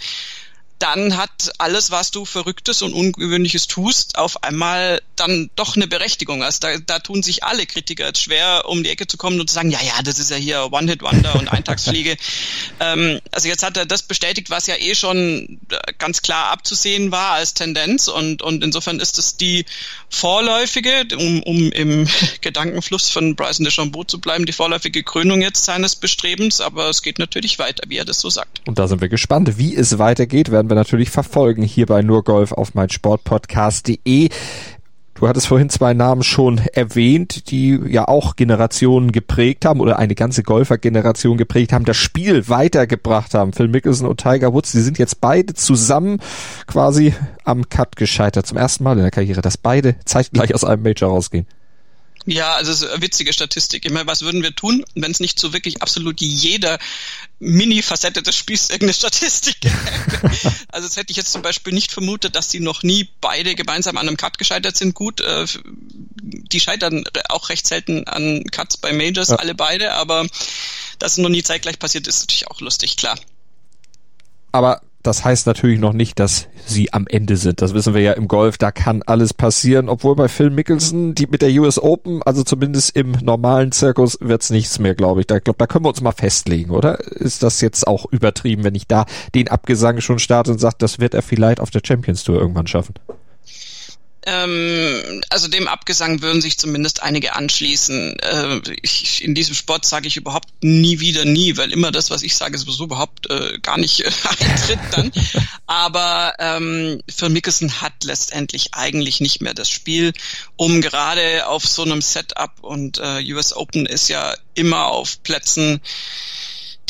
dann 0.82 1.16
hat 1.16 1.52
alles, 1.58 1.92
was 1.92 2.10
du 2.10 2.24
Verrücktes 2.24 2.82
und 2.82 2.92
Ungewöhnliches 2.92 3.68
tust, 3.68 4.18
auf 4.18 4.42
einmal 4.42 5.00
dann 5.14 5.48
doch 5.54 5.76
eine 5.76 5.86
Berechtigung. 5.86 6.42
Also 6.42 6.58
da, 6.60 6.76
da 6.78 6.98
tun 6.98 7.22
sich 7.22 7.44
alle 7.44 7.66
Kritiker 7.66 8.06
jetzt 8.06 8.20
schwer, 8.20 8.64
um 8.66 8.82
die 8.82 8.90
Ecke 8.90 9.06
zu 9.06 9.16
kommen 9.16 9.38
und 9.38 9.48
zu 9.48 9.54
sagen, 9.54 9.70
ja, 9.70 9.80
ja, 9.80 10.02
das 10.02 10.18
ist 10.18 10.30
ja 10.30 10.36
hier 10.36 10.72
One-Hit-Wonder 10.72 11.36
und 11.36 11.46
Eintagsfliege. 11.52 12.16
ähm, 12.80 13.20
also 13.30 13.46
jetzt 13.46 13.62
hat 13.62 13.76
er 13.76 13.86
das 13.86 14.02
bestätigt, 14.02 14.50
was 14.50 14.66
ja 14.66 14.74
eh 14.74 14.96
schon 14.96 15.60
ganz 15.98 16.20
klar 16.20 16.50
abzusehen 16.50 17.12
war 17.12 17.34
als 17.34 17.54
Tendenz 17.54 18.08
und, 18.08 18.42
und 18.42 18.64
insofern 18.64 18.98
ist 18.98 19.20
es 19.20 19.36
die 19.36 19.64
vorläufige, 20.12 21.06
um, 21.18 21.42
um 21.42 21.72
im 21.72 22.06
Gedankenfluss 22.40 23.10
von 23.10 23.34
Bryson 23.34 23.64
DeChambeau 23.64 24.04
zu 24.04 24.20
bleiben, 24.20 24.46
die 24.46 24.52
vorläufige 24.52 25.02
Krönung 25.02 25.40
jetzt 25.40 25.64
seines 25.64 25.96
Bestrebens, 25.96 26.60
aber 26.60 26.88
es 26.88 27.02
geht 27.02 27.18
natürlich 27.18 27.58
weiter, 27.58 27.84
wie 27.88 27.96
er 27.96 28.04
das 28.04 28.20
so 28.20 28.30
sagt. 28.30 28.60
Und 28.66 28.78
da 28.78 28.86
sind 28.86 29.00
wir 29.00 29.08
gespannt, 29.08 29.58
wie 29.58 29.74
es 29.74 29.98
weitergeht, 29.98 30.50
werden 30.50 30.70
wir 30.70 30.74
natürlich 30.74 31.10
verfolgen 31.10 31.62
hier 31.62 31.86
bei 31.86 32.02
nur 32.02 32.22
Golf 32.24 32.52
auf 32.52 32.74
mein 32.74 32.90
Sportpodcast.de. 32.90 34.28
Du 35.22 35.28
hattest 35.28 35.46
vorhin 35.46 35.68
zwei 35.68 35.94
Namen 35.94 36.24
schon 36.24 36.58
erwähnt, 36.72 37.52
die 37.52 37.78
ja 37.86 38.08
auch 38.08 38.34
Generationen 38.34 39.12
geprägt 39.12 39.64
haben 39.64 39.78
oder 39.78 40.00
eine 40.00 40.16
ganze 40.16 40.42
Golfergeneration 40.42 41.36
geprägt 41.36 41.72
haben, 41.72 41.84
das 41.84 41.96
Spiel 41.96 42.48
weitergebracht 42.48 43.32
haben. 43.32 43.52
Phil 43.52 43.68
Mickelson 43.68 44.08
und 44.08 44.16
Tiger 44.16 44.52
Woods, 44.52 44.72
die 44.72 44.80
sind 44.80 44.98
jetzt 44.98 45.20
beide 45.20 45.54
zusammen 45.54 46.18
quasi 46.66 47.14
am 47.44 47.68
Cut 47.68 47.94
gescheitert. 47.94 48.48
Zum 48.48 48.58
ersten 48.58 48.82
Mal 48.82 48.96
in 48.96 49.02
der 49.02 49.12
Karriere, 49.12 49.42
dass 49.42 49.56
beide 49.56 49.94
zeitgleich 50.06 50.56
aus 50.56 50.64
einem 50.64 50.82
Major 50.82 51.10
rausgehen. 51.10 51.46
Ja, 52.24 52.54
also 52.54 52.70
es 52.70 52.82
ist 52.82 52.88
eine 52.88 53.02
witzige 53.02 53.32
Statistik. 53.32 53.84
Ich 53.84 53.90
meine, 53.90 54.06
was 54.06 54.22
würden 54.22 54.42
wir 54.42 54.54
tun, 54.54 54.84
wenn 54.94 55.10
es 55.10 55.18
nicht 55.18 55.40
so 55.40 55.52
wirklich 55.52 55.82
absolut 55.82 56.20
jeder 56.20 56.78
Mini-Facette 57.40 58.22
des 58.22 58.36
Spiels 58.36 58.70
irgendeine 58.70 58.94
Statistik 58.94 59.60
gäbe? 59.60 59.74
also 60.68 60.86
das 60.86 60.96
hätte 60.96 61.10
ich 61.10 61.16
jetzt 61.16 61.32
zum 61.32 61.42
Beispiel 61.42 61.72
nicht 61.72 61.90
vermutet, 61.90 62.36
dass 62.36 62.48
die 62.48 62.60
noch 62.60 62.84
nie 62.84 63.08
beide 63.20 63.54
gemeinsam 63.54 63.96
an 63.96 64.06
einem 64.06 64.16
Cut 64.16 64.38
gescheitert 64.38 64.76
sind. 64.76 64.94
Gut, 64.94 65.20
äh, 65.20 65.46
die 66.22 66.60
scheitern 66.60 67.04
auch 67.28 67.48
recht 67.48 67.66
selten 67.66 68.06
an 68.06 68.44
Cuts 68.44 68.76
bei 68.76 68.92
Majors, 68.92 69.28
ja. 69.28 69.36
alle 69.36 69.54
beide, 69.54 69.92
aber 69.94 70.26
dass 70.98 71.12
es 71.12 71.18
noch 71.18 71.28
nie 71.28 71.42
zeitgleich 71.42 71.78
passiert, 71.80 72.06
ist 72.06 72.20
natürlich 72.20 72.48
auch 72.48 72.60
lustig, 72.60 72.96
klar. 72.96 73.18
Aber 74.52 74.82
das 75.02 75.24
heißt 75.24 75.46
natürlich 75.46 75.80
noch 75.80 75.92
nicht, 75.92 76.18
dass 76.18 76.48
sie 76.64 76.92
am 76.92 77.06
Ende 77.06 77.36
sind. 77.36 77.60
Das 77.60 77.74
wissen 77.74 77.94
wir 77.94 78.02
ja 78.02 78.12
im 78.12 78.28
Golf, 78.28 78.58
da 78.58 78.70
kann 78.70 79.02
alles 79.02 79.34
passieren. 79.34 79.88
Obwohl 79.88 80.14
bei 80.14 80.28
Phil 80.28 80.50
Mickelson, 80.50 81.14
die 81.14 81.26
mit 81.26 81.42
der 81.42 81.50
US 81.60 81.78
Open, 81.78 82.22
also 82.22 82.44
zumindest 82.44 82.96
im 82.96 83.12
normalen 83.22 83.72
Zirkus, 83.72 84.18
wird's 84.20 84.50
nichts 84.50 84.78
mehr, 84.78 84.94
glaube 84.94 85.20
ich. 85.20 85.26
Da, 85.26 85.38
glaub, 85.38 85.58
da 85.58 85.66
können 85.66 85.84
wir 85.84 85.90
uns 85.90 86.00
mal 86.00 86.12
festlegen, 86.12 86.70
oder? 86.70 87.00
Ist 87.00 87.42
das 87.42 87.60
jetzt 87.60 87.86
auch 87.86 88.06
übertrieben, 88.10 88.64
wenn 88.64 88.74
ich 88.74 88.86
da 88.86 89.06
den 89.34 89.48
Abgesang 89.48 90.00
schon 90.00 90.18
starte 90.18 90.52
und 90.52 90.58
sage, 90.58 90.76
das 90.78 90.98
wird 90.98 91.14
er 91.14 91.22
vielleicht 91.22 91.60
auf 91.60 91.70
der 91.70 91.82
Champions 91.84 92.22
Tour 92.22 92.38
irgendwann 92.38 92.66
schaffen? 92.66 92.94
Ähm, 94.24 95.22
also 95.30 95.48
dem 95.48 95.66
Abgesang 95.66 96.22
würden 96.22 96.40
sich 96.40 96.56
zumindest 96.56 97.02
einige 97.02 97.34
anschließen. 97.34 98.18
Äh, 98.20 98.60
ich, 98.82 99.24
in 99.24 99.34
diesem 99.34 99.54
Sport 99.54 99.84
sage 99.84 100.06
ich 100.06 100.16
überhaupt 100.16 100.48
nie 100.62 101.00
wieder 101.00 101.24
nie, 101.24 101.56
weil 101.56 101.72
immer 101.72 101.90
das, 101.90 102.10
was 102.10 102.22
ich 102.22 102.36
sage, 102.36 102.56
sowieso 102.56 102.84
überhaupt 102.84 103.28
äh, 103.30 103.58
gar 103.60 103.78
nicht 103.78 104.00
äh, 104.00 104.10
eintritt 104.40 104.78
dann. 104.92 105.12
Aber 105.66 106.34
ähm, 106.38 107.02
für 107.12 107.28
Mickelson 107.28 107.80
hat 107.80 108.04
letztendlich 108.04 108.74
eigentlich 108.74 109.20
nicht 109.20 109.42
mehr 109.42 109.54
das 109.54 109.68
Spiel, 109.68 110.12
um 110.56 110.80
gerade 110.80 111.46
auf 111.46 111.66
so 111.66 111.82
einem 111.82 112.00
Setup 112.00 112.52
und 112.60 112.98
äh, 112.98 113.32
US 113.32 113.52
Open 113.52 113.86
ist 113.86 114.08
ja 114.08 114.34
immer 114.54 114.86
auf 114.86 115.22
Plätzen 115.22 115.80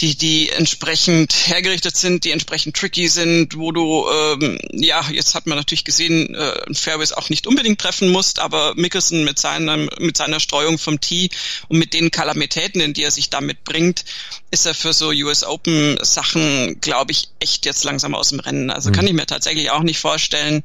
die, 0.02 0.16
die 0.16 0.48
entsprechend 0.50 1.32
hergerichtet 1.46 1.96
sind, 1.96 2.24
die 2.24 2.32
entsprechend 2.32 2.76
tricky 2.76 3.06
sind, 3.06 3.56
wo 3.56 3.70
du, 3.70 4.04
ähm, 4.10 4.58
ja, 4.72 5.08
jetzt 5.12 5.36
hat 5.36 5.46
man 5.46 5.56
natürlich 5.56 5.84
gesehen, 5.84 6.34
äh, 6.34 6.74
Fairways 6.74 7.12
auch 7.12 7.30
nicht 7.30 7.46
unbedingt 7.46 7.80
treffen 7.80 8.10
musst, 8.10 8.40
aber 8.40 8.74
Mickelson 8.74 9.22
mit 9.22 9.38
seinem, 9.38 9.88
mit 9.98 10.16
seiner 10.16 10.40
Streuung 10.40 10.78
vom 10.78 11.00
Tee 11.00 11.30
und 11.68 11.78
mit 11.78 11.94
den 11.94 12.10
Kalamitäten, 12.10 12.80
in 12.80 12.94
die 12.94 13.04
er 13.04 13.12
sich 13.12 13.30
damit 13.30 13.62
bringt, 13.62 14.04
ist 14.50 14.66
er 14.66 14.74
für 14.74 14.92
so 14.92 15.10
US 15.10 15.44
Open 15.44 15.96
Sachen, 16.02 16.80
glaube 16.80 17.12
ich, 17.12 17.28
echt 17.38 17.64
jetzt 17.64 17.84
langsam 17.84 18.16
aus 18.16 18.30
dem 18.30 18.40
Rennen. 18.40 18.70
Also 18.70 18.90
mhm. 18.90 18.94
kann 18.94 19.06
ich 19.06 19.12
mir 19.12 19.26
tatsächlich 19.26 19.70
auch 19.70 19.82
nicht 19.82 20.00
vorstellen. 20.00 20.64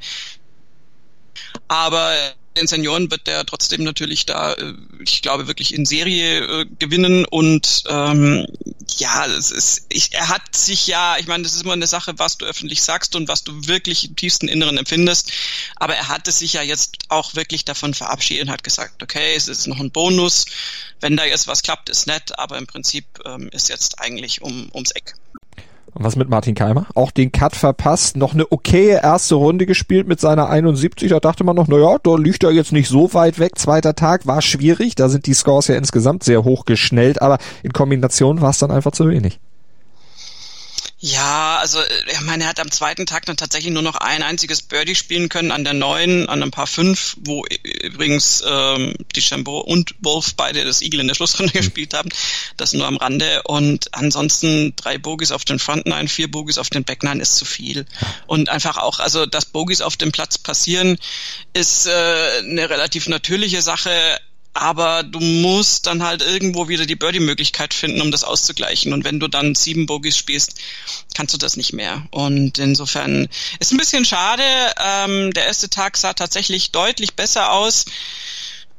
Aber 1.68 2.16
den 2.58 2.68
Senioren 2.68 3.10
wird 3.12 3.28
der 3.28 3.46
trotzdem 3.46 3.84
natürlich 3.84 4.26
da, 4.26 4.54
äh, 4.54 4.74
ich 5.00 5.22
glaube, 5.22 5.48
wirklich 5.48 5.74
in 5.74 5.86
Serie 5.86 6.62
äh, 6.62 6.66
gewinnen. 6.80 7.26
Und 7.26 7.84
ähm, 7.88 8.46
ja, 8.98 9.26
es 9.26 9.52
ist, 9.52 9.86
ich, 9.90 10.14
er 10.14 10.30
hat 10.30 10.56
sich 10.56 10.88
ja, 10.88 11.18
ich 11.18 11.28
meine, 11.28 11.44
das 11.44 11.54
ist 11.54 11.64
immer 11.64 11.74
eine 11.74 11.88
Sache, 11.88 12.14
was 12.18 12.38
du 12.38 12.46
öffentlich 12.46 12.82
sagst 12.82 13.16
und 13.16 13.28
was 13.28 13.44
du 13.44 13.68
wirklich 13.68 14.10
im 14.10 14.16
tiefsten 14.16 14.48
Inneren 14.48 14.78
empfindest, 14.78 15.32
aber 15.76 15.96
er 15.96 16.08
hatte 16.08 16.32
sich 16.32 16.54
ja 16.54 16.62
jetzt 16.62 16.98
auch 17.10 17.36
wirklich 17.36 17.66
davon 17.66 17.94
verabschiedet 17.94 18.46
und 18.48 18.52
hat 18.52 18.64
gesagt, 18.64 19.04
okay, 19.04 19.36
es 19.36 19.48
ist 19.48 19.68
noch 19.68 19.80
ein 19.80 19.92
Bonus, 19.92 20.46
wenn 21.00 21.18
da 21.18 21.26
jetzt 21.26 21.48
was 21.48 21.62
klappt, 21.62 21.90
ist 21.90 22.08
nett, 22.08 22.38
aber 22.40 22.58
im 22.58 22.68
Prinzip 22.68 23.06
ähm, 23.26 23.50
ist 23.52 23.70
jetzt 23.70 24.00
eigentlich 24.00 24.42
um, 24.42 24.70
ums 24.74 24.92
Eck. 24.92 25.16
Und 25.94 26.04
was 26.04 26.16
mit 26.16 26.30
Martin 26.30 26.54
Keimer? 26.54 26.86
Auch 26.96 27.12
den 27.12 27.32
Cut 27.32 27.56
verpasst, 27.56 28.18
noch 28.18 28.34
eine 28.34 28.52
okaye 28.52 29.02
erste 29.02 29.36
Runde 29.36 29.66
gespielt 29.66 30.08
mit 30.08 30.20
seiner 30.20 30.50
71. 30.50 31.10
Da 31.10 31.20
dachte 31.20 31.44
man 31.44 31.56
noch, 31.56 31.68
naja, 31.68 31.98
da 32.04 32.16
liegt 32.16 32.44
er 32.44 32.52
jetzt 32.52 32.72
nicht 32.72 32.88
so 32.88 33.14
weit 33.14 33.40
weg. 33.40 33.58
Zweiter 33.58 33.96
Tag 33.96 34.28
war 34.28 34.42
schwierig, 34.42 34.96
da 34.96 35.10
sind 35.10 35.26
die 35.26 35.34
Scores 35.34 35.68
ja 35.68 35.76
insgesamt 35.76 36.24
sehr 36.24 36.44
hoch 36.44 36.66
geschnellt, 36.66 37.22
aber 37.22 37.38
in 37.64 37.74
Kombination 37.74 38.42
war 38.42 38.52
es 38.52 38.60
dann 38.60 38.72
einfach 38.72 38.92
zu 38.92 39.10
wenig. 39.10 39.40
Ja, 41.12 41.58
also 41.58 41.80
ich 42.12 42.22
meine, 42.22 42.44
er 42.44 42.50
hat 42.50 42.60
am 42.60 42.70
zweiten 42.70 43.06
Tag 43.06 43.26
dann 43.26 43.38
tatsächlich 43.38 43.72
nur 43.72 43.82
noch 43.82 43.96
ein 43.96 44.24
einziges 44.24 44.62
Birdie 44.62 44.96
spielen 44.96 45.30
können 45.30 45.52
an 45.52 45.64
der 45.64 45.74
neuen, 45.74 46.28
an 46.28 46.44
ein 46.44 46.52
paar 46.52 46.68
fünf, 46.68 47.16
wo 47.22 47.46
übrigens 47.82 48.44
ähm, 48.46 48.94
die 49.16 49.22
Chambeau 49.22 49.60
und 49.60 49.96
Wolf 50.02 50.34
beide 50.36 50.66
das 50.66 50.82
Eagle 50.82 51.00
in 51.00 51.08
der 51.08 51.16
Schlussrunde 51.16 51.54
mhm. 51.54 51.60
gespielt 51.60 51.94
haben. 51.94 52.10
Das 52.58 52.74
nur 52.74 52.86
am 52.86 52.98
Rande. 52.98 53.42
Und 53.46 53.94
ansonsten 53.94 54.76
drei 54.76 54.98
Bogies 54.98 55.32
auf 55.32 55.46
den 55.46 55.60
Front 55.60 55.86
Nine, 55.86 56.10
vier 56.10 56.30
Bogies 56.30 56.58
auf 56.58 56.70
den 56.70 56.84
Back 56.84 57.04
Nine 57.04 57.22
ist 57.22 57.38
zu 57.38 57.46
viel. 57.46 57.86
Und 58.26 58.50
einfach 58.50 58.78
auch, 58.78 59.00
also 59.00 59.26
dass 59.26 59.46
Bogies 59.46 59.82
auf 59.82 59.96
dem 59.96 60.12
Platz 60.12 60.38
passieren, 60.38 60.98
ist 61.54 61.88
äh, 61.88 62.40
eine 62.40 62.70
relativ 62.70 63.08
natürliche 63.08 63.62
Sache 63.62 64.20
aber 64.62 65.04
du 65.04 65.20
musst 65.20 65.88
dann 65.88 66.04
halt 66.04 66.22
irgendwo 66.22 66.68
wieder 66.68 66.86
die 66.86 66.96
Birdie-Möglichkeit 66.96 67.74
finden, 67.74 68.02
um 68.02 68.12
das 68.12 68.24
auszugleichen. 68.24 68.94
Und 68.94 69.04
wenn 69.04 69.20
du 69.20 69.28
dann 69.28 69.56
sieben 69.56 69.86
Bogies 69.86 70.18
spielst, 70.18 70.60
kannst 71.16 71.34
du 71.34 71.38
das 71.38 71.58
nicht 71.58 71.74
mehr. 71.74 72.06
Und 72.12 72.58
insofern 72.60 73.28
ist 73.60 73.72
ein 73.72 73.78
bisschen 73.78 74.06
schade. 74.06 74.44
Ähm, 74.84 75.34
der 75.34 75.46
erste 75.46 75.70
Tag 75.70 75.98
sah 75.98 76.14
tatsächlich 76.14 76.72
deutlich 76.72 77.16
besser 77.16 77.52
aus. 77.52 77.86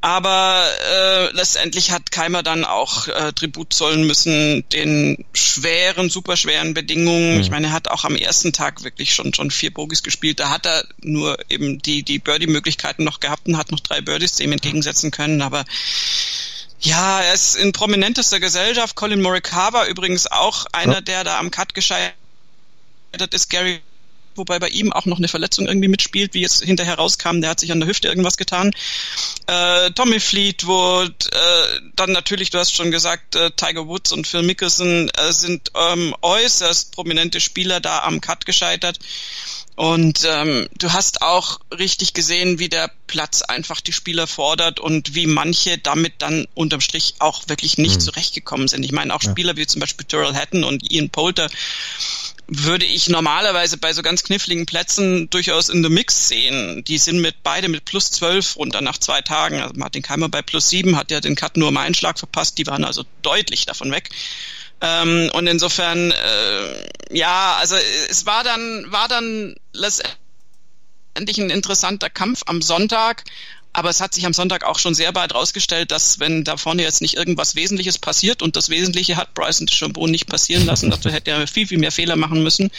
Aber 0.00 0.64
äh, 0.92 1.32
letztendlich 1.32 1.90
hat 1.90 2.12
Keimer 2.12 2.44
dann 2.44 2.64
auch 2.64 3.08
äh, 3.08 3.32
Tribut 3.32 3.72
zollen 3.72 4.06
müssen 4.06 4.64
den 4.68 5.24
schweren, 5.32 6.08
superschweren 6.08 6.72
Bedingungen. 6.72 7.34
Mhm. 7.34 7.40
Ich 7.40 7.50
meine, 7.50 7.68
er 7.68 7.72
hat 7.72 7.88
auch 7.88 8.04
am 8.04 8.14
ersten 8.14 8.52
Tag 8.52 8.84
wirklich 8.84 9.12
schon 9.12 9.34
schon 9.34 9.50
vier 9.50 9.74
Bogies 9.74 10.04
gespielt. 10.04 10.38
Da 10.38 10.50
hat 10.50 10.66
er 10.66 10.84
nur 11.00 11.36
eben 11.50 11.82
die 11.82 12.04
die 12.04 12.20
Birdie-Möglichkeiten 12.20 13.02
noch 13.02 13.18
gehabt 13.18 13.48
und 13.48 13.56
hat 13.56 13.72
noch 13.72 13.80
drei 13.80 14.00
Birdies 14.00 14.36
dem 14.36 14.52
entgegensetzen 14.52 15.10
können. 15.10 15.42
Aber 15.42 15.64
ja, 16.80 17.20
er 17.20 17.34
ist 17.34 17.56
in 17.56 17.72
prominentester 17.72 18.38
Gesellschaft. 18.38 18.94
Colin 18.94 19.20
Morikawa 19.20 19.86
übrigens 19.86 20.28
auch 20.28 20.66
einer, 20.72 20.94
ja. 20.94 21.00
der 21.00 21.24
da 21.24 21.38
am 21.40 21.50
Cut 21.50 21.74
gescheitert 21.74 22.14
ist. 23.32 23.50
Gary 23.50 23.80
wobei 24.38 24.58
bei 24.58 24.68
ihm 24.68 24.92
auch 24.92 25.06
noch 25.06 25.18
eine 25.18 25.28
Verletzung 25.28 25.66
irgendwie 25.66 25.88
mitspielt, 25.88 26.34
wie 26.34 26.40
jetzt 26.40 26.62
hinterher 26.62 26.94
rauskam, 26.94 27.40
der 27.40 27.50
hat 27.50 27.60
sich 27.60 27.72
an 27.72 27.80
der 27.80 27.88
Hüfte 27.88 28.08
irgendwas 28.08 28.36
getan. 28.36 28.70
Äh, 29.46 29.90
Tommy 29.90 30.20
Fleetwood, 30.20 31.26
äh, 31.32 31.80
dann 31.96 32.12
natürlich, 32.12 32.50
du 32.50 32.58
hast 32.58 32.74
schon 32.74 32.90
gesagt, 32.90 33.34
äh, 33.36 33.50
Tiger 33.50 33.86
Woods 33.86 34.12
und 34.12 34.26
Phil 34.26 34.42
Mickelson 34.42 35.10
äh, 35.10 35.32
sind 35.32 35.72
ähm, 35.74 36.14
äußerst 36.22 36.92
prominente 36.92 37.40
Spieler 37.40 37.80
da 37.80 38.02
am 38.04 38.20
Cut 38.20 38.46
gescheitert. 38.46 38.98
Und 39.78 40.26
ähm, 40.28 40.68
du 40.76 40.92
hast 40.92 41.22
auch 41.22 41.60
richtig 41.70 42.12
gesehen, 42.12 42.58
wie 42.58 42.68
der 42.68 42.90
Platz 43.06 43.42
einfach 43.42 43.80
die 43.80 43.92
Spieler 43.92 44.26
fordert 44.26 44.80
und 44.80 45.14
wie 45.14 45.28
manche 45.28 45.78
damit 45.78 46.14
dann 46.18 46.48
unterm 46.54 46.80
Strich 46.80 47.14
auch 47.20 47.44
wirklich 47.46 47.78
nicht 47.78 47.94
mhm. 47.94 48.00
zurechtgekommen 48.00 48.66
sind. 48.66 48.82
Ich 48.82 48.90
meine 48.90 49.14
auch 49.14 49.22
Spieler 49.22 49.52
ja. 49.52 49.56
wie 49.56 49.68
zum 49.68 49.78
Beispiel 49.78 50.04
Terrell 50.04 50.34
Hatton 50.34 50.64
und 50.64 50.90
Ian 50.90 51.10
Poulter, 51.10 51.48
würde 52.48 52.86
ich 52.86 53.10
normalerweise 53.10 53.76
bei 53.76 53.92
so 53.92 54.00
ganz 54.00 54.22
kniffligen 54.22 54.64
Plätzen 54.64 55.28
durchaus 55.28 55.68
in 55.68 55.82
the 55.84 55.90
Mix 55.90 56.28
sehen. 56.28 56.82
Die 56.84 56.96
sind 56.96 57.20
mit 57.20 57.42
beide 57.42 57.68
mit 57.68 57.84
plus 57.84 58.10
zwölf 58.10 58.56
runter 58.56 58.80
nach 58.80 58.96
zwei 58.96 59.20
Tagen. 59.20 59.60
Also 59.60 59.74
Martin 59.76 60.02
Keimer 60.02 60.30
bei 60.30 60.40
plus 60.40 60.70
sieben 60.70 60.96
hat 60.96 61.10
ja 61.10 61.20
den 61.20 61.36
Cut 61.36 61.58
nur 61.58 61.68
um 61.68 61.76
einen 61.76 61.94
Schlag 61.94 62.18
verpasst. 62.18 62.56
Die 62.56 62.66
waren 62.66 62.84
also 62.84 63.04
deutlich 63.20 63.66
davon 63.66 63.92
weg. 63.92 64.08
Ähm, 64.80 65.30
und 65.34 65.46
insofern, 65.46 66.10
äh, 66.10 66.88
ja, 67.10 67.56
also 67.60 67.76
es 68.08 68.24
war 68.24 68.44
dann, 68.44 68.86
war 68.90 69.08
dann 69.08 69.54
letztendlich 69.72 70.16
ein 71.38 71.50
interessanter 71.50 72.08
Kampf 72.08 72.44
am 72.46 72.62
Sonntag. 72.62 73.24
Aber 73.72 73.90
es 73.90 74.00
hat 74.00 74.14
sich 74.14 74.26
am 74.26 74.32
Sonntag 74.32 74.64
auch 74.64 74.78
schon 74.78 74.94
sehr 74.94 75.12
bald 75.12 75.34
rausgestellt, 75.34 75.92
dass 75.92 76.18
wenn 76.18 76.44
da 76.44 76.56
vorne 76.56 76.82
jetzt 76.82 77.00
nicht 77.00 77.16
irgendwas 77.16 77.54
Wesentliches 77.54 77.98
passiert 77.98 78.42
und 78.42 78.56
das 78.56 78.70
Wesentliche 78.70 79.16
hat 79.16 79.34
Bryson 79.34 79.66
DeChambeau 79.66 80.06
nicht 80.06 80.26
passieren 80.26 80.66
lassen, 80.66 80.90
dafür 80.90 81.12
hätte 81.12 81.30
er 81.30 81.46
viel, 81.46 81.66
viel 81.66 81.78
mehr 81.78 81.92
Fehler 81.92 82.16
machen 82.16 82.42
müssen, 82.42 82.70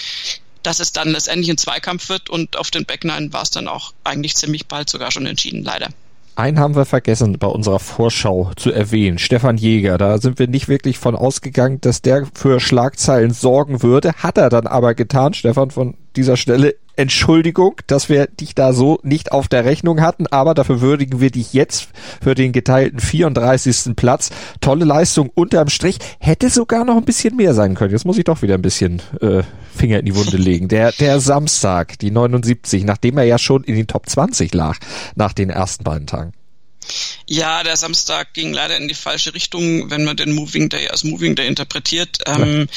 dass 0.63 0.79
es 0.79 0.91
dann 0.91 1.09
letztendlich 1.09 1.49
ein 1.49 1.57
Zweikampf 1.57 2.09
wird 2.09 2.29
und 2.29 2.57
auf 2.57 2.71
den 2.71 2.85
Backnine 2.85 3.31
war 3.31 3.43
es 3.43 3.51
dann 3.51 3.67
auch 3.67 3.93
eigentlich 4.03 4.35
ziemlich 4.35 4.67
bald 4.67 4.89
sogar 4.89 5.11
schon 5.11 5.25
entschieden, 5.25 5.63
leider. 5.63 5.89
Einen 6.39 6.57
haben 6.57 6.75
wir 6.77 6.85
vergessen 6.85 7.37
bei 7.37 7.47
unserer 7.47 7.79
Vorschau 7.79 8.51
zu 8.55 8.71
erwähnen. 8.71 9.17
Stefan 9.17 9.57
Jäger. 9.57 9.97
Da 9.97 10.19
sind 10.19 10.39
wir 10.39 10.47
nicht 10.47 10.69
wirklich 10.69 10.97
von 10.97 11.13
ausgegangen, 11.13 11.81
dass 11.81 12.01
der 12.01 12.27
für 12.33 12.61
Schlagzeilen 12.61 13.31
sorgen 13.31 13.83
würde. 13.83 14.13
Hat 14.13 14.37
er 14.37 14.49
dann 14.49 14.65
aber 14.65 14.93
getan. 14.93 15.33
Stefan, 15.33 15.69
von 15.69 15.95
dieser 16.15 16.37
Stelle 16.37 16.75
Entschuldigung, 16.99 17.77
dass 17.87 18.09
wir 18.09 18.27
dich 18.27 18.55
da 18.55 18.73
so 18.73 18.99
nicht 19.03 19.31
auf 19.31 19.47
der 19.47 19.63
Rechnung 19.63 20.01
hatten, 20.01 20.27
aber 20.27 20.53
dafür 20.53 20.81
würdigen 20.81 21.21
wir 21.21 21.31
dich 21.31 21.53
jetzt 21.53 21.87
für 22.21 22.35
den 22.35 22.51
geteilten 22.51 22.99
34. 22.99 23.95
Platz. 23.95 24.31
Tolle 24.59 24.83
Leistung 24.83 25.29
unterm 25.33 25.69
Strich. 25.69 25.97
Hätte 26.19 26.49
sogar 26.49 26.83
noch 26.83 26.97
ein 26.97 27.05
bisschen 27.05 27.37
mehr 27.37 27.53
sein 27.53 27.75
können. 27.75 27.93
Jetzt 27.93 28.05
muss 28.05 28.17
ich 28.17 28.25
doch 28.25 28.41
wieder 28.41 28.55
ein 28.55 28.61
bisschen 28.61 29.01
äh, 29.21 29.43
Finger 29.73 29.99
in 29.99 30.07
die 30.07 30.15
Wunde 30.15 30.35
legen. 30.37 30.67
Der, 30.67 30.91
der 30.91 31.21
Samstag, 31.21 31.97
die 31.99 32.11
79, 32.11 32.83
nachdem 32.83 33.17
er 33.17 33.23
ja 33.23 33.37
schon 33.37 33.63
in 33.63 33.75
den 33.75 33.87
Top 33.87 34.09
20 34.09 34.53
lag 34.53 34.77
nach 35.15 35.31
den 35.31 35.49
ersten 35.49 35.85
beiden 35.85 36.05
Tagen. 36.05 36.33
Ja, 37.27 37.63
der 37.63 37.77
Samstag 37.77 38.33
ging 38.33 38.53
leider 38.53 38.75
in 38.77 38.87
die 38.87 38.95
falsche 38.95 39.35
Richtung, 39.35 39.91
wenn 39.91 40.03
man 40.03 40.17
den 40.17 40.33
Moving 40.33 40.69
Day 40.69 40.87
als 40.87 41.03
Moving 41.03 41.35
Day 41.35 41.47
interpretiert. 41.47 42.17
Ähm, 42.25 42.67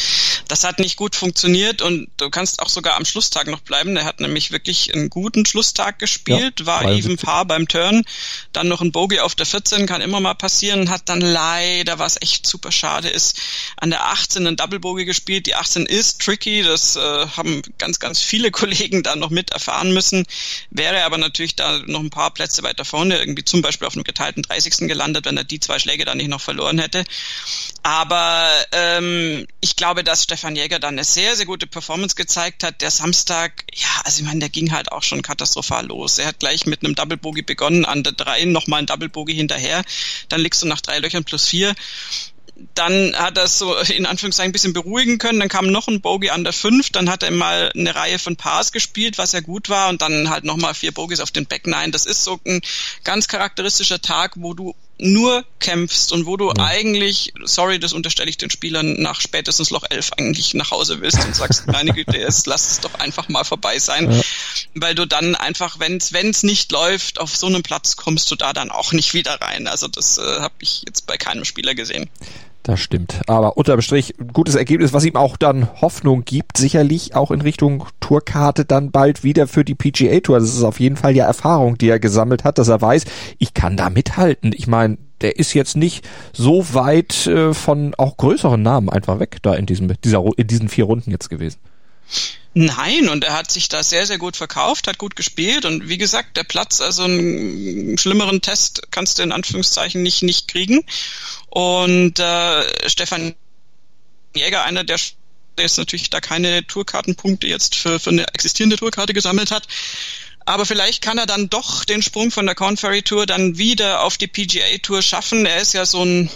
das 0.48 0.64
hat 0.64 0.78
nicht 0.78 0.96
gut 0.96 1.16
funktioniert 1.16 1.80
und 1.80 2.08
du 2.18 2.28
kannst 2.28 2.60
auch 2.60 2.68
sogar 2.68 2.96
am 2.96 3.06
Schlusstag 3.06 3.46
noch 3.46 3.60
bleiben. 3.60 3.94
Der 3.94 4.04
hat 4.04 4.20
nämlich 4.20 4.50
wirklich 4.50 4.92
einen 4.92 5.08
guten 5.08 5.46
Schlusstag 5.46 5.98
gespielt, 5.98 6.60
ja, 6.60 6.66
war 6.66 6.84
even 6.84 7.16
Paar 7.16 7.46
beim 7.46 7.66
Turn, 7.66 8.04
dann 8.52 8.68
noch 8.68 8.82
ein 8.82 8.92
Bogey 8.92 9.20
auf 9.20 9.34
der 9.34 9.46
14, 9.46 9.86
kann 9.86 10.02
immer 10.02 10.20
mal 10.20 10.34
passieren, 10.34 10.90
hat 10.90 11.08
dann 11.08 11.22
leider, 11.22 11.98
was 11.98 12.20
echt 12.20 12.46
super 12.46 12.72
schade 12.72 13.08
ist, 13.08 13.40
an 13.76 13.88
der 13.88 14.04
18 14.04 14.46
einen 14.46 14.56
Double 14.56 14.80
Bogey 14.80 15.06
gespielt. 15.06 15.46
Die 15.46 15.54
18 15.54 15.86
ist 15.86 16.20
tricky, 16.20 16.62
das 16.62 16.96
äh, 16.96 17.00
haben 17.00 17.62
ganz, 17.78 17.98
ganz 17.98 18.20
viele 18.20 18.50
Kollegen 18.62 19.02
da 19.02 19.16
noch 19.16 19.30
mit 19.30 19.50
erfahren 19.50 19.92
müssen. 19.94 20.26
Wäre 20.70 21.04
aber 21.04 21.16
natürlich 21.16 21.56
da 21.56 21.78
noch 21.86 22.00
ein 22.00 22.10
paar 22.10 22.34
Plätze 22.34 22.62
weiter 22.62 22.84
vorne, 22.84 23.18
irgendwie 23.18 23.44
zum 23.44 23.62
Beispiel 23.62 23.86
auf 23.92 23.96
einem 23.96 24.04
geteilten 24.04 24.42
30. 24.42 24.88
gelandet, 24.88 25.26
wenn 25.26 25.36
er 25.36 25.44
die 25.44 25.60
zwei 25.60 25.78
Schläge 25.78 26.04
dann 26.04 26.18
nicht 26.18 26.28
noch 26.28 26.40
verloren 26.40 26.78
hätte. 26.78 27.04
Aber 27.82 28.48
ähm, 28.72 29.46
ich 29.60 29.76
glaube, 29.76 30.02
dass 30.02 30.24
Stefan 30.24 30.56
Jäger 30.56 30.78
dann 30.78 30.94
eine 30.94 31.04
sehr, 31.04 31.36
sehr 31.36 31.46
gute 31.46 31.66
Performance 31.66 32.14
gezeigt 32.14 32.64
hat. 32.64 32.80
Der 32.80 32.90
Samstag, 32.90 33.64
ja, 33.74 33.88
also 34.04 34.20
ich 34.20 34.26
meine, 34.26 34.40
der 34.40 34.48
ging 34.48 34.72
halt 34.72 34.90
auch 34.90 35.02
schon 35.02 35.22
katastrophal 35.22 35.86
los. 35.86 36.18
Er 36.18 36.28
hat 36.28 36.40
gleich 36.40 36.66
mit 36.66 36.84
einem 36.84 36.94
Double 36.94 37.16
Bogey 37.16 37.42
begonnen, 37.42 37.84
an 37.84 38.02
der 38.02 38.12
3 38.12 38.46
nochmal 38.46 38.80
ein 38.80 38.86
Double 38.86 39.08
Bogey 39.08 39.34
hinterher. 39.34 39.84
Dann 40.28 40.40
liegst 40.40 40.62
du 40.62 40.66
nach 40.66 40.80
drei 40.80 40.98
Löchern 40.98 41.24
plus 41.24 41.46
vier 41.48 41.74
dann 42.74 43.14
hat 43.16 43.36
er 43.38 43.48
so 43.48 43.76
in 43.76 44.06
Anführungszeichen 44.06 44.50
ein 44.50 44.52
bisschen 44.52 44.72
beruhigen 44.72 45.18
können. 45.18 45.40
Dann 45.40 45.48
kam 45.48 45.66
noch 45.66 45.88
ein 45.88 46.00
Bogey 46.00 46.30
an 46.30 46.44
der 46.44 46.52
5, 46.52 46.90
dann 46.90 47.10
hat 47.10 47.22
er 47.22 47.30
mal 47.30 47.72
eine 47.74 47.94
Reihe 47.94 48.18
von 48.18 48.36
Pars 48.36 48.72
gespielt, 48.72 49.18
was 49.18 49.32
ja 49.32 49.40
gut 49.40 49.68
war, 49.68 49.88
und 49.88 50.02
dann 50.02 50.30
halt 50.30 50.44
nochmal 50.44 50.74
vier 50.74 50.92
Bogies 50.92 51.20
auf 51.20 51.30
den 51.30 51.46
Back 51.46 51.66
9. 51.66 51.92
Das 51.92 52.06
ist 52.06 52.24
so 52.24 52.40
ein 52.46 52.60
ganz 53.04 53.28
charakteristischer 53.28 54.00
Tag, 54.00 54.32
wo 54.36 54.54
du 54.54 54.74
nur 55.02 55.44
kämpfst 55.58 56.12
und 56.12 56.26
wo 56.26 56.36
du 56.36 56.48
ja. 56.48 56.64
eigentlich, 56.64 57.32
sorry, 57.44 57.80
das 57.80 57.92
unterstelle 57.92 58.30
ich 58.30 58.36
den 58.36 58.50
Spielern 58.50 58.94
nach 59.00 59.20
spätestens 59.20 59.70
Loch 59.70 59.84
11 59.88 60.12
eigentlich 60.16 60.54
nach 60.54 60.70
Hause 60.70 61.00
willst 61.00 61.24
und 61.24 61.34
sagst, 61.34 61.66
meine 61.66 61.92
Güte, 61.92 62.16
jetzt 62.16 62.46
lass 62.46 62.70
es 62.70 62.80
doch 62.80 62.94
einfach 62.94 63.28
mal 63.28 63.44
vorbei 63.44 63.78
sein, 63.78 64.12
ja. 64.12 64.22
weil 64.74 64.94
du 64.94 65.06
dann 65.06 65.34
einfach, 65.34 65.80
wenn 65.80 65.96
es 65.98 66.42
nicht 66.44 66.70
läuft, 66.70 67.20
auf 67.20 67.36
so 67.36 67.46
einem 67.46 67.62
Platz 67.62 67.96
kommst 67.96 68.30
du 68.30 68.36
da 68.36 68.52
dann 68.52 68.70
auch 68.70 68.92
nicht 68.92 69.12
wieder 69.12 69.40
rein. 69.40 69.66
Also 69.66 69.88
das 69.88 70.18
äh, 70.18 70.22
habe 70.40 70.54
ich 70.60 70.84
jetzt 70.86 71.06
bei 71.06 71.16
keinem 71.16 71.44
Spieler 71.44 71.74
gesehen. 71.74 72.08
Das 72.62 72.78
stimmt. 72.78 73.22
Aber 73.26 73.56
unterm 73.56 73.80
Strich 73.80 74.14
gutes 74.32 74.54
Ergebnis, 74.54 74.92
was 74.92 75.04
ihm 75.04 75.16
auch 75.16 75.36
dann 75.36 75.68
Hoffnung 75.80 76.24
gibt, 76.24 76.56
sicherlich 76.56 77.16
auch 77.16 77.32
in 77.32 77.40
Richtung 77.40 77.86
Tourkarte 77.98 78.64
dann 78.64 78.92
bald 78.92 79.24
wieder 79.24 79.48
für 79.48 79.64
die 79.64 79.74
PGA 79.74 80.20
Tour. 80.20 80.38
Das 80.38 80.54
ist 80.54 80.62
auf 80.62 80.78
jeden 80.78 80.96
Fall 80.96 81.16
ja 81.16 81.24
Erfahrung, 81.24 81.76
die 81.76 81.88
er 81.88 81.98
gesammelt 81.98 82.44
hat, 82.44 82.58
dass 82.58 82.68
er 82.68 82.80
weiß, 82.80 83.04
ich 83.38 83.54
kann 83.54 83.76
da 83.76 83.90
mithalten. 83.90 84.52
Ich 84.54 84.68
meine, 84.68 84.98
der 85.22 85.38
ist 85.38 85.54
jetzt 85.54 85.76
nicht 85.76 86.08
so 86.32 86.64
weit 86.72 87.26
äh, 87.26 87.52
von 87.52 87.94
auch 87.96 88.16
größeren 88.16 88.62
Namen 88.62 88.90
einfach 88.90 89.18
weg 89.18 89.38
da 89.42 89.54
in 89.54 89.66
diesem 89.66 89.92
dieser 90.04 90.24
in 90.36 90.46
diesen 90.46 90.68
vier 90.68 90.84
Runden 90.84 91.10
jetzt 91.10 91.30
gewesen. 91.30 91.58
Nein, 92.54 93.08
und 93.08 93.24
er 93.24 93.32
hat 93.32 93.50
sich 93.50 93.68
da 93.68 93.82
sehr, 93.82 94.06
sehr 94.06 94.18
gut 94.18 94.36
verkauft, 94.36 94.86
hat 94.86 94.98
gut 94.98 95.16
gespielt 95.16 95.64
und 95.64 95.88
wie 95.88 95.96
gesagt, 95.96 96.36
der 96.36 96.44
Platz, 96.44 96.82
also 96.82 97.04
einen 97.04 97.96
schlimmeren 97.96 98.42
Test 98.42 98.82
kannst 98.90 99.18
du 99.18 99.22
in 99.22 99.32
Anführungszeichen 99.32 100.02
nicht, 100.02 100.22
nicht 100.22 100.48
kriegen. 100.48 100.84
Und 101.48 102.18
äh, 102.18 102.88
Stefan 102.90 103.34
Jäger, 104.34 104.64
einer 104.64 104.84
der 104.84 104.98
der 105.56 105.66
jetzt 105.66 105.78
natürlich 105.78 106.10
da 106.10 106.20
keine 106.20 106.66
Tourkartenpunkte 106.66 107.46
jetzt 107.46 107.74
für, 107.74 107.98
für 107.98 108.10
eine 108.10 108.26
existierende 108.28 108.76
Tourkarte 108.76 109.12
gesammelt 109.12 109.50
hat, 109.50 109.68
aber 110.46 110.66
vielleicht 110.66 111.02
kann 111.02 111.18
er 111.18 111.26
dann 111.26 111.48
doch 111.48 111.84
den 111.84 112.02
Sprung 112.02 112.30
von 112.30 112.46
der 112.46 112.54
Corn 112.54 112.76
Ferry 112.76 113.02
Tour 113.02 113.26
dann 113.26 113.58
wieder 113.58 114.02
auf 114.02 114.16
die 114.16 114.26
PGA 114.26 114.78
Tour 114.82 115.02
schaffen. 115.02 115.46
Er 115.46 115.60
ist 115.60 115.74
ja 115.74 115.86
so 115.86 116.04
ein, 116.04 116.30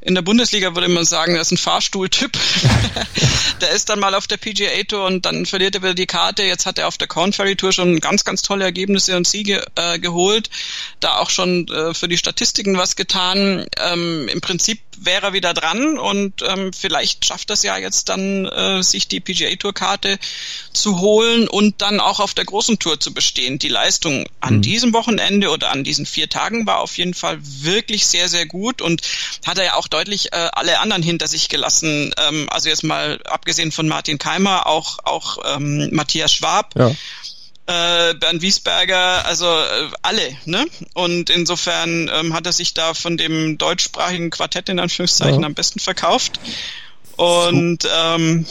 in 0.00 0.14
der 0.14 0.22
Bundesliga 0.22 0.74
würde 0.74 0.88
man 0.88 1.04
sagen, 1.04 1.34
er 1.34 1.40
ist 1.40 1.52
ein 1.52 1.58
Fahrstuhltyp. 1.58 2.38
der 3.60 3.70
ist 3.70 3.88
dann 3.88 4.00
mal 4.00 4.14
auf 4.14 4.26
der 4.26 4.36
PGA 4.36 4.82
Tour 4.86 5.06
und 5.06 5.24
dann 5.24 5.46
verliert 5.46 5.74
er 5.74 5.82
wieder 5.82 5.94
die 5.94 6.06
Karte. 6.06 6.42
Jetzt 6.42 6.66
hat 6.66 6.78
er 6.78 6.88
auf 6.88 6.98
der 6.98 7.08
Corn 7.08 7.32
Ferry 7.32 7.56
Tour 7.56 7.72
schon 7.72 8.00
ganz, 8.00 8.24
ganz 8.24 8.42
tolle 8.42 8.64
Ergebnisse 8.64 9.16
und 9.16 9.26
Siege 9.26 9.64
äh, 9.76 9.98
geholt. 9.98 10.50
Da 11.00 11.18
auch 11.18 11.30
schon 11.30 11.68
äh, 11.68 11.94
für 11.94 12.08
die 12.08 12.18
Statistiken 12.18 12.76
was 12.76 12.96
getan. 12.96 13.66
Ähm, 13.78 14.28
Im 14.28 14.40
Prinzip 14.40 14.80
wäre 15.00 15.28
er 15.28 15.32
wieder 15.32 15.54
dran 15.54 15.98
und 15.98 16.42
ähm, 16.42 16.72
vielleicht 16.72 17.24
schafft 17.24 17.50
das 17.50 17.62
ja 17.62 17.76
jetzt 17.78 18.08
dann, 18.08 18.46
äh, 18.46 18.82
sich 18.82 19.08
die 19.08 19.20
PGA 19.20 19.54
Tour 19.56 19.72
Karte 19.72 20.18
zu 20.72 20.98
holen 21.00 21.48
und 21.48 21.80
dann 21.82 22.00
auch 22.00 22.20
auf 22.20 22.34
der 22.34 22.44
großen 22.44 22.78
Tour 22.78 22.98
zu 22.98 23.12
bestehen. 23.14 23.37
Die 23.38 23.68
Leistung 23.68 24.26
an 24.40 24.56
mhm. 24.56 24.62
diesem 24.62 24.92
Wochenende 24.92 25.50
oder 25.50 25.70
an 25.70 25.84
diesen 25.84 26.06
vier 26.06 26.28
Tagen 26.28 26.66
war 26.66 26.80
auf 26.80 26.98
jeden 26.98 27.14
Fall 27.14 27.38
wirklich 27.40 28.06
sehr, 28.06 28.28
sehr 28.28 28.46
gut 28.46 28.82
und 28.82 29.02
hat 29.46 29.58
er 29.58 29.64
ja 29.64 29.74
auch 29.74 29.88
deutlich 29.88 30.32
äh, 30.32 30.48
alle 30.52 30.80
anderen 30.80 31.02
hinter 31.02 31.28
sich 31.28 31.48
gelassen. 31.48 32.12
Ähm, 32.18 32.48
also 32.50 32.68
jetzt 32.68 32.84
mal 32.84 33.20
abgesehen 33.24 33.72
von 33.72 33.86
Martin 33.86 34.18
Keimer, 34.18 34.66
auch, 34.66 34.98
auch 35.04 35.38
ähm, 35.46 35.88
Matthias 35.92 36.32
Schwab. 36.32 36.74
Ja 36.76 36.92
äh, 37.68 38.14
Bernd 38.14 38.40
Wiesberger, 38.40 39.26
also 39.26 39.44
äh, 39.46 39.90
alle, 40.00 40.36
ne? 40.46 40.64
Und 40.94 41.28
insofern 41.28 42.10
ähm, 42.12 42.32
hat 42.32 42.46
er 42.46 42.52
sich 42.52 42.72
da 42.72 42.94
von 42.94 43.18
dem 43.18 43.58
deutschsprachigen 43.58 44.30
Quartett 44.30 44.70
in 44.70 44.80
Anführungszeichen 44.80 45.42
ja. 45.42 45.46
am 45.46 45.52
besten 45.52 45.78
verkauft. 45.78 46.40
Und 47.16 47.86
ähm, 47.94 48.46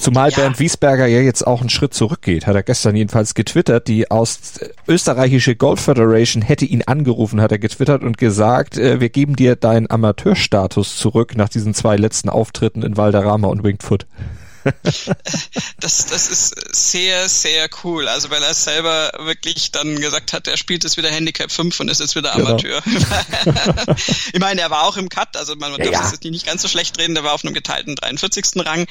Zumal 0.00 0.30
ja. 0.30 0.36
Bernd 0.36 0.58
Wiesberger 0.58 1.06
ja 1.06 1.20
jetzt 1.20 1.46
auch 1.46 1.60
einen 1.60 1.68
Schritt 1.68 1.92
zurückgeht, 1.92 2.46
hat 2.46 2.54
er 2.54 2.62
gestern 2.62 2.96
jedenfalls 2.96 3.34
getwittert. 3.34 3.86
Die 3.86 4.10
aus 4.10 4.58
österreichische 4.88 5.56
Golf 5.56 5.80
Federation 5.80 6.40
hätte 6.40 6.64
ihn 6.64 6.80
angerufen, 6.86 7.42
hat 7.42 7.52
er 7.52 7.58
getwittert 7.58 8.02
und 8.02 8.16
gesagt, 8.16 8.78
äh, 8.78 8.98
wir 8.98 9.10
geben 9.10 9.36
dir 9.36 9.56
deinen 9.56 9.90
Amateurstatus 9.90 10.96
zurück 10.96 11.36
nach 11.36 11.50
diesen 11.50 11.74
zwei 11.74 11.96
letzten 11.96 12.30
Auftritten 12.30 12.82
in 12.82 12.96
Valderrama 12.96 13.48
und 13.48 13.62
Winged 13.62 13.82
Foot 13.82 14.06
das, 15.80 16.06
das 16.06 16.28
ist 16.28 16.74
sehr, 16.74 17.28
sehr 17.28 17.68
cool. 17.84 18.08
Also 18.08 18.30
weil 18.30 18.42
er 18.42 18.54
selber 18.54 19.12
wirklich 19.18 19.70
dann 19.72 20.00
gesagt 20.00 20.32
hat, 20.32 20.46
er 20.46 20.56
spielt 20.56 20.84
jetzt 20.84 20.96
wieder 20.96 21.10
Handicap 21.10 21.50
5 21.50 21.78
und 21.80 21.88
ist 21.88 22.00
jetzt 22.00 22.16
wieder 22.16 22.32
genau. 22.32 22.50
Amateur. 22.50 22.82
Genau. 22.82 23.96
ich 24.32 24.40
meine, 24.40 24.60
er 24.60 24.70
war 24.70 24.84
auch 24.84 24.96
im 24.96 25.08
Cut, 25.08 25.36
also 25.36 25.56
man 25.56 25.72
darf 25.76 25.86
ja, 25.86 26.00
das 26.00 26.12
jetzt 26.12 26.24
nicht 26.24 26.46
ganz 26.46 26.62
so 26.62 26.68
schlecht 26.68 26.98
reden, 26.98 27.14
der 27.14 27.24
war 27.24 27.32
auf 27.32 27.44
einem 27.44 27.54
geteilten 27.54 27.96
43. 27.96 28.64
Rang. 28.64 28.86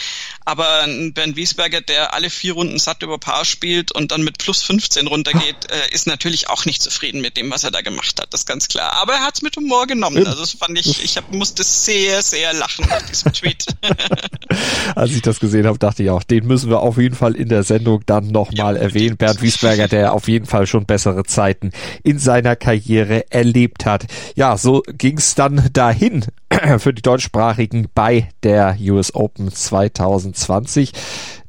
Aber 0.46 0.86
Ben 0.88 1.36
Wiesberger, 1.36 1.82
der 1.82 2.14
alle 2.14 2.30
vier 2.30 2.54
Runden 2.54 2.80
satt 2.80 3.04
über 3.04 3.18
Paar 3.18 3.46
spielt 3.46 3.92
und 3.92 4.12
dann 4.12 4.24
mit 4.24 4.38
plus 4.38 4.64
15 4.64 5.08
runtergeht, 5.08 5.72
äh, 5.72 5.94
ist 5.94 6.08
natürlich 6.08 6.50
auch 6.50 6.66
nicht 6.66 6.82
zufrieden 6.82 7.22
mit 7.22 7.38
dem, 7.38 7.52
was 7.52 7.64
er 7.64 7.72
da 7.72 7.82
gemacht 7.82 8.20
hat, 8.20 8.34
das 8.34 8.42
ist 8.42 8.46
ganz 8.46 8.68
klar. 8.68 8.94
Aber 8.94 9.14
er 9.14 9.22
hat 9.22 9.36
es 9.36 9.42
mit 9.42 9.56
Humor 9.56 9.88
genommen. 9.88 10.26
Also 10.26 10.40
das 10.40 10.54
fand 10.54 10.78
ich, 10.78 11.04
ich 11.04 11.18
hab, 11.18 11.32
musste 11.32 11.64
sehr, 11.64 12.22
sehr 12.22 12.54
lachen 12.54 12.88
nach 12.90 13.02
diesem 13.04 13.34
Tweet. 13.34 13.66
Als 14.96 15.12
ich 15.12 15.22
das 15.22 15.40
gesehen 15.40 15.59
gesehen 15.60 15.70
habe, 15.70 15.80
dachte 15.80 16.04
ich 16.04 16.10
auch, 16.10 16.24
den 16.24 16.48
müssen 16.48 16.70
wir 16.70 16.80
auf 16.80 16.98
jeden 16.98 17.16
Fall 17.16 17.36
in 17.36 17.50
der 17.50 17.64
Sendung 17.64 18.02
dann 18.06 18.28
nochmal 18.28 18.76
ja, 18.76 18.82
erwähnen. 18.82 19.18
Bernd 19.18 19.42
Wiesberger, 19.42 19.88
der 19.88 20.14
auf 20.14 20.28
jeden 20.28 20.46
Fall 20.46 20.68
schon 20.68 20.86
bessere 20.86 21.24
Zeiten 21.24 21.72
in 22.04 22.20
seiner 22.20 22.56
Karriere 22.56 23.30
erlebt 23.32 23.86
hat. 23.86 24.06
Ja, 24.36 24.58
so 24.58 24.84
ging 24.98 25.18
es 25.18 25.36
dann 25.36 25.70
dahin 25.74 26.26
für 26.78 26.94
die 26.94 27.02
Deutschsprachigen 27.02 27.88
bei 27.94 28.30
der 28.44 28.78
US 28.80 29.14
Open 29.14 29.52
2020 29.52 30.94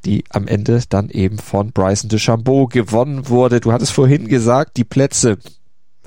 die 0.07 0.25
am 0.31 0.49
Ende 0.49 0.83
dann 0.89 1.11
eben 1.11 1.37
von 1.37 1.73
Bryson 1.73 2.09
DeChambeau 2.09 2.69
gewonnen 2.69 3.29
wurde. 3.29 3.61
Du 3.61 3.71
hattest 3.71 3.93
vorhin 3.93 4.29
gesagt, 4.29 4.79
die 4.79 4.85
Plätze, 4.85 5.37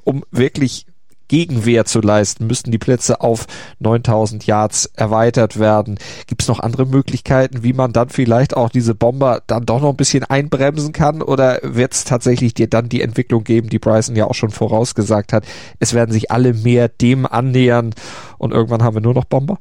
um 0.03 0.23
wirklich 0.31 0.87
Gegenwehr 1.27 1.85
zu 1.85 2.01
leisten, 2.01 2.47
müssten 2.47 2.71
die 2.71 2.77
Plätze 2.77 3.21
auf 3.21 3.47
9000 3.79 4.45
Yards 4.45 4.85
erweitert 4.85 5.59
werden. 5.59 5.97
Gibt 6.27 6.41
es 6.41 6.47
noch 6.47 6.59
andere 6.59 6.85
Möglichkeiten, 6.85 7.63
wie 7.63 7.73
man 7.73 7.93
dann 7.93 8.09
vielleicht 8.09 8.55
auch 8.55 8.69
diese 8.69 8.95
Bomber 8.95 9.41
dann 9.47 9.65
doch 9.65 9.81
noch 9.81 9.89
ein 9.89 9.97
bisschen 9.97 10.23
einbremsen 10.23 10.93
kann? 10.93 11.21
Oder 11.21 11.59
wird 11.63 11.93
es 11.93 12.03
tatsächlich 12.03 12.53
dir 12.53 12.67
dann 12.67 12.89
die 12.89 13.01
Entwicklung 13.01 13.43
geben, 13.43 13.69
die 13.69 13.79
Bryson 13.79 14.15
ja 14.15 14.25
auch 14.25 14.35
schon 14.35 14.51
vorausgesagt 14.51 15.33
hat? 15.33 15.45
Es 15.79 15.93
werden 15.93 16.11
sich 16.11 16.31
alle 16.31 16.53
mehr 16.53 16.87
dem 16.89 17.25
annähern 17.25 17.93
und 18.37 18.51
irgendwann 18.51 18.83
haben 18.83 18.95
wir 18.95 19.01
nur 19.01 19.13
noch 19.13 19.25
Bomber? 19.25 19.59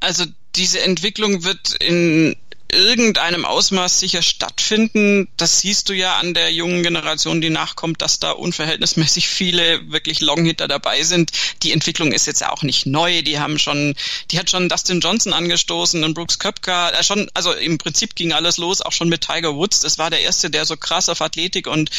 Also 0.00 0.24
diese 0.56 0.82
Entwicklung 0.82 1.44
wird 1.44 1.74
in 1.80 2.36
irgendeinem 2.72 3.44
Ausmaß 3.44 4.00
sicher 4.00 4.22
stattfinden. 4.22 5.28
Das 5.36 5.60
siehst 5.60 5.88
du 5.88 5.92
ja 5.92 6.16
an 6.16 6.34
der 6.34 6.52
jungen 6.52 6.82
Generation, 6.82 7.40
die 7.40 7.50
nachkommt, 7.50 8.00
dass 8.00 8.18
da 8.18 8.32
unverhältnismäßig 8.32 9.28
viele 9.28 9.92
wirklich 9.92 10.20
Longhitter 10.20 10.68
dabei 10.68 11.02
sind. 11.02 11.32
Die 11.62 11.72
Entwicklung 11.72 12.12
ist 12.12 12.26
jetzt 12.26 12.40
ja 12.40 12.50
auch 12.50 12.62
nicht 12.62 12.86
neu. 12.86 13.22
Die 13.22 13.38
haben 13.38 13.58
schon, 13.58 13.94
die 14.30 14.38
hat 14.38 14.50
schon 14.50 14.70
Dustin 14.70 15.00
Johnson 15.00 15.34
angestoßen 15.34 16.02
und 16.02 16.14
Brooks 16.14 16.38
Köpka. 16.38 16.90
Äh, 16.90 17.04
schon, 17.04 17.30
also 17.34 17.52
im 17.52 17.76
Prinzip 17.78 18.16
ging 18.16 18.32
alles 18.32 18.56
los, 18.56 18.80
auch 18.80 18.92
schon 18.92 19.10
mit 19.10 19.20
Tiger 19.20 19.54
Woods. 19.54 19.80
Das 19.80 19.98
war 19.98 20.08
der 20.08 20.22
erste, 20.22 20.50
der 20.50 20.64
so 20.64 20.76
krass 20.76 21.10
auf 21.10 21.20
Athletik 21.20 21.66
und 21.66 21.90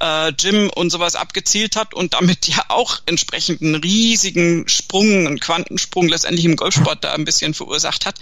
äh, 0.00 0.32
Gym 0.34 0.70
und 0.74 0.90
sowas 0.90 1.14
abgezielt 1.14 1.74
hat 1.74 1.94
und 1.94 2.12
damit 2.12 2.48
ja 2.48 2.64
auch 2.68 3.00
entsprechend 3.06 3.62
einen 3.62 3.76
riesigen 3.76 4.68
Sprung, 4.68 5.26
einen 5.26 5.40
Quantensprung 5.40 6.08
letztendlich 6.08 6.44
im 6.44 6.56
Golfsport 6.56 7.02
da 7.02 7.14
ein 7.14 7.24
bisschen 7.24 7.54
verursacht 7.54 8.04
hat. 8.04 8.16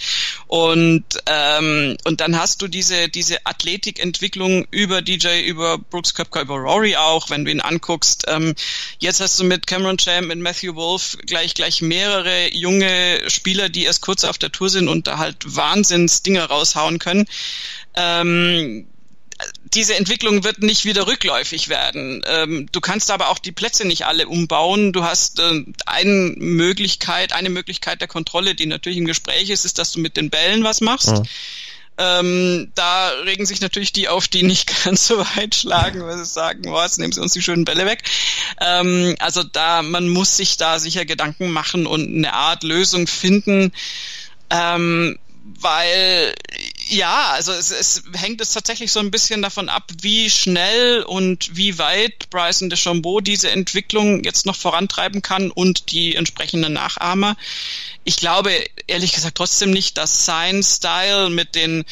Und 0.47 1.05
ähm, 1.27 1.96
und 2.05 2.21
dann 2.21 2.39
hast 2.39 2.63
du 2.63 2.69
diese 2.69 3.09
diese 3.09 3.45
Athletikentwicklung 3.47 4.67
über 4.71 5.03
DJ, 5.03 5.41
über 5.43 5.79
Brooks 5.79 6.15
Köpker, 6.15 6.43
über 6.43 6.57
Rory 6.57 6.97
auch, 6.97 7.31
wenn 7.31 7.45
du 7.45 7.51
ihn 7.51 7.61
anguckst. 7.61 8.25
Ähm, 8.29 8.55
jetzt 8.99 9.21
hast 9.21 9.39
du 9.41 9.45
mit 9.45 9.67
Cameron 9.67 9.99
Champ, 9.99 10.29
mit 10.29 10.39
Matthew 10.39 10.75
Wolf 10.75 11.17
gleich 11.27 11.55
gleich 11.55 11.83
mehrere 11.83 12.55
junge 12.55 13.21
Spieler, 13.29 13.69
die 13.69 13.85
erst 13.85 14.03
kurz 14.03 14.25
auf 14.25 14.39
der 14.39 14.53
Tour 14.53 14.71
sind 14.71 14.89
und 14.89 15.07
da 15.07 15.19
halt 15.19 15.37
Wahnsinns 15.45 16.23
Dinge 16.23 16.43
raushauen 16.45 16.99
können. 16.99 17.27
Ähm, 17.95 18.87
diese 19.75 19.95
Entwicklung 19.97 20.45
wird 20.45 20.63
nicht 20.63 20.85
wieder 20.85 21.07
rückläufig 21.07 21.69
werden. 21.69 22.23
Ähm, 22.27 22.69
du 22.73 22.81
kannst 22.81 23.11
aber 23.11 23.29
auch 23.29 23.39
die 23.39 23.53
Plätze 23.53 23.87
nicht 23.87 24.07
alle 24.07 24.29
umbauen. 24.29 24.93
Du 24.93 25.05
hast 25.05 25.41
äh, 25.41 25.65
eine 25.85 26.35
Möglichkeit, 26.37 27.33
eine 27.33 27.51
Möglichkeit 27.51 28.01
der 28.01 28.09
Kontrolle, 28.09 28.55
die 28.55 28.67
natürlich 28.67 28.99
im 28.99 29.05
Gespräch 29.05 29.51
ist, 29.51 29.65
ist, 29.65 29.79
dass 29.79 29.93
du 29.93 30.01
mit 30.01 30.17
den 30.17 30.31
Bällen 30.31 30.65
was 30.65 30.81
machst. 30.81 31.09
Ja. 31.09 31.23
Ähm, 31.99 32.73
da 32.75 33.09
regen 33.25 33.47
sich 33.47 33.61
natürlich 33.61 33.93
die 33.93 34.09
auf, 34.09 34.29
die 34.29 34.43
nicht 34.43 34.71
ganz 34.85 35.07
so 35.07 35.19
weit 35.19 35.55
schlagen, 35.55 36.05
weil 36.05 36.19
sie 36.19 36.27
sagen, 36.27 36.63
boah, 36.63 36.85
jetzt 36.85 36.99
nehmen 36.99 37.13
sie 37.13 37.21
uns 37.21 37.33
die 37.33 37.43
schönen 37.43 37.65
Bälle 37.65 37.87
weg. 37.87 38.03
Ähm, 38.61 39.17
also 39.19 39.43
da, 39.43 39.83
man 39.83 40.09
muss 40.09 40.37
sich 40.37 40.57
da 40.57 40.79
sicher 40.79 41.05
Gedanken 41.05 41.51
machen 41.51 41.87
und 41.87 42.15
eine 42.15 42.35
Art 42.35 42.63
Lösung 42.63 43.07
finden, 43.07 43.73
ähm, 44.51 45.19
weil 45.61 46.35
ja, 46.89 47.33
also 47.33 47.53
es, 47.53 47.71
es 47.71 48.05
hängt 48.15 48.41
es 48.41 48.53
tatsächlich 48.53 48.93
so 48.93 49.01
ein 49.01 49.11
bisschen 49.11 49.43
davon 49.43 49.69
ab, 49.69 49.91
wie 50.01 50.31
schnell 50.31 51.03
und 51.03 51.57
wie 51.57 51.79
weit 51.79 52.31
Bryson 52.31 52.71
DeChambeau 52.71 53.21
diese 53.21 53.51
Entwicklung 53.51 54.23
jetzt 54.23 54.47
noch 54.47 54.57
vorantreiben 54.57 55.23
kann 55.23 55.51
und 55.51 55.91
die 55.91 56.15
entsprechenden 56.15 56.75
Nachahmer. 56.75 57.37
Ich 58.05 58.17
glaube 58.17 58.53
ehrlich 58.87 59.13
gesagt 59.13 59.37
trotzdem 59.37 59.71
nicht, 59.71 59.99
dass 59.99 60.25
sein 60.25 60.63
Style 60.63 61.31
mit 61.31 61.55
den 61.55 61.85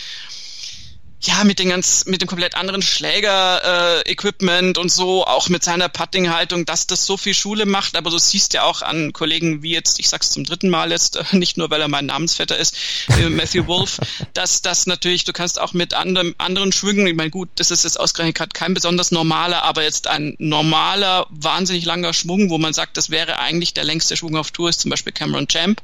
ja, 1.26 1.44
mit 1.44 1.58
den 1.58 1.70
ganz, 1.70 2.04
mit 2.06 2.20
dem 2.20 2.28
komplett 2.28 2.54
anderen 2.54 2.82
Schläger-Equipment 2.82 4.76
äh, 4.76 4.80
und 4.80 4.90
so, 4.90 5.24
auch 5.26 5.48
mit 5.48 5.64
seiner 5.64 5.88
Putting-Haltung, 5.88 6.66
dass 6.66 6.87
das 6.87 7.06
so 7.06 7.16
viel 7.16 7.34
Schule 7.34 7.66
macht. 7.66 7.96
Aber 7.96 8.10
du 8.10 8.18
siehst 8.18 8.52
ja 8.52 8.64
auch 8.64 8.82
an 8.82 9.12
Kollegen 9.12 9.62
wie 9.62 9.72
jetzt, 9.72 9.98
ich 9.98 10.08
sag's 10.08 10.30
zum 10.30 10.44
dritten 10.44 10.68
Mal 10.68 10.90
jetzt, 10.90 11.16
äh, 11.16 11.24
nicht 11.32 11.56
nur 11.56 11.70
weil 11.70 11.80
er 11.80 11.88
mein 11.88 12.06
Namensvetter 12.06 12.56
ist, 12.56 12.76
äh, 13.18 13.28
Matthew 13.28 13.66
Wolf, 13.66 14.00
dass 14.34 14.62
das 14.62 14.87
natürlich, 14.87 15.24
du 15.24 15.32
kannst 15.32 15.60
auch 15.60 15.72
mit 15.72 15.94
anderen, 15.94 16.34
anderen 16.38 16.72
Schwüngen, 16.72 17.06
ich 17.06 17.14
meine, 17.14 17.30
gut, 17.30 17.48
das 17.56 17.70
ist 17.70 17.84
jetzt 17.84 17.98
ausgerechnet 17.98 18.37
gerade 18.37 18.52
kein 18.52 18.74
besonders 18.74 19.10
normaler, 19.10 19.62
aber 19.62 19.82
jetzt 19.82 20.06
ein 20.06 20.34
normaler, 20.38 21.26
wahnsinnig 21.30 21.84
langer 21.84 22.12
Schwung, 22.12 22.50
wo 22.50 22.58
man 22.58 22.74
sagt, 22.74 22.96
das 22.96 23.10
wäre 23.10 23.38
eigentlich 23.38 23.74
der 23.74 23.84
längste 23.84 24.16
Schwung 24.16 24.37
auf 24.37 24.50
Tour, 24.50 24.68
ist 24.68 24.80
zum 24.80 24.90
Beispiel 24.90 25.12
Cameron 25.12 25.48
Champ. 25.48 25.80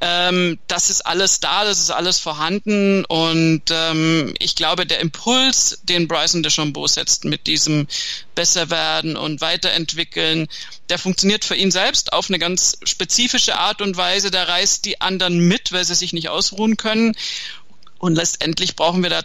Ähm, 0.00 0.58
das 0.68 0.90
ist 0.90 1.06
alles 1.06 1.40
da, 1.40 1.64
das 1.64 1.78
ist 1.78 1.90
alles 1.90 2.18
vorhanden 2.18 3.04
und 3.06 3.62
ähm, 3.70 4.33
ich 4.38 4.56
glaube, 4.56 4.86
der 4.86 5.00
Impuls, 5.00 5.80
den 5.82 6.08
Bryson 6.08 6.42
DeChambeau 6.42 6.86
setzt 6.86 7.24
mit 7.24 7.46
diesem 7.46 7.86
besser 8.34 8.70
werden 8.70 9.16
und 9.16 9.40
weiterentwickeln, 9.40 10.48
der 10.88 10.98
funktioniert 10.98 11.44
für 11.44 11.56
ihn 11.56 11.70
selbst 11.70 12.12
auf 12.12 12.28
eine 12.28 12.38
ganz 12.38 12.78
spezifische 12.84 13.58
Art 13.58 13.82
und 13.82 13.96
Weise. 13.96 14.30
Der 14.30 14.48
reißt 14.48 14.84
die 14.84 15.00
anderen 15.00 15.38
mit, 15.38 15.72
weil 15.72 15.84
sie 15.84 15.94
sich 15.94 16.12
nicht 16.12 16.28
ausruhen 16.28 16.76
können. 16.76 17.16
Und 17.98 18.16
letztendlich 18.16 18.76
brauchen 18.76 19.02
wir 19.02 19.10
da 19.10 19.22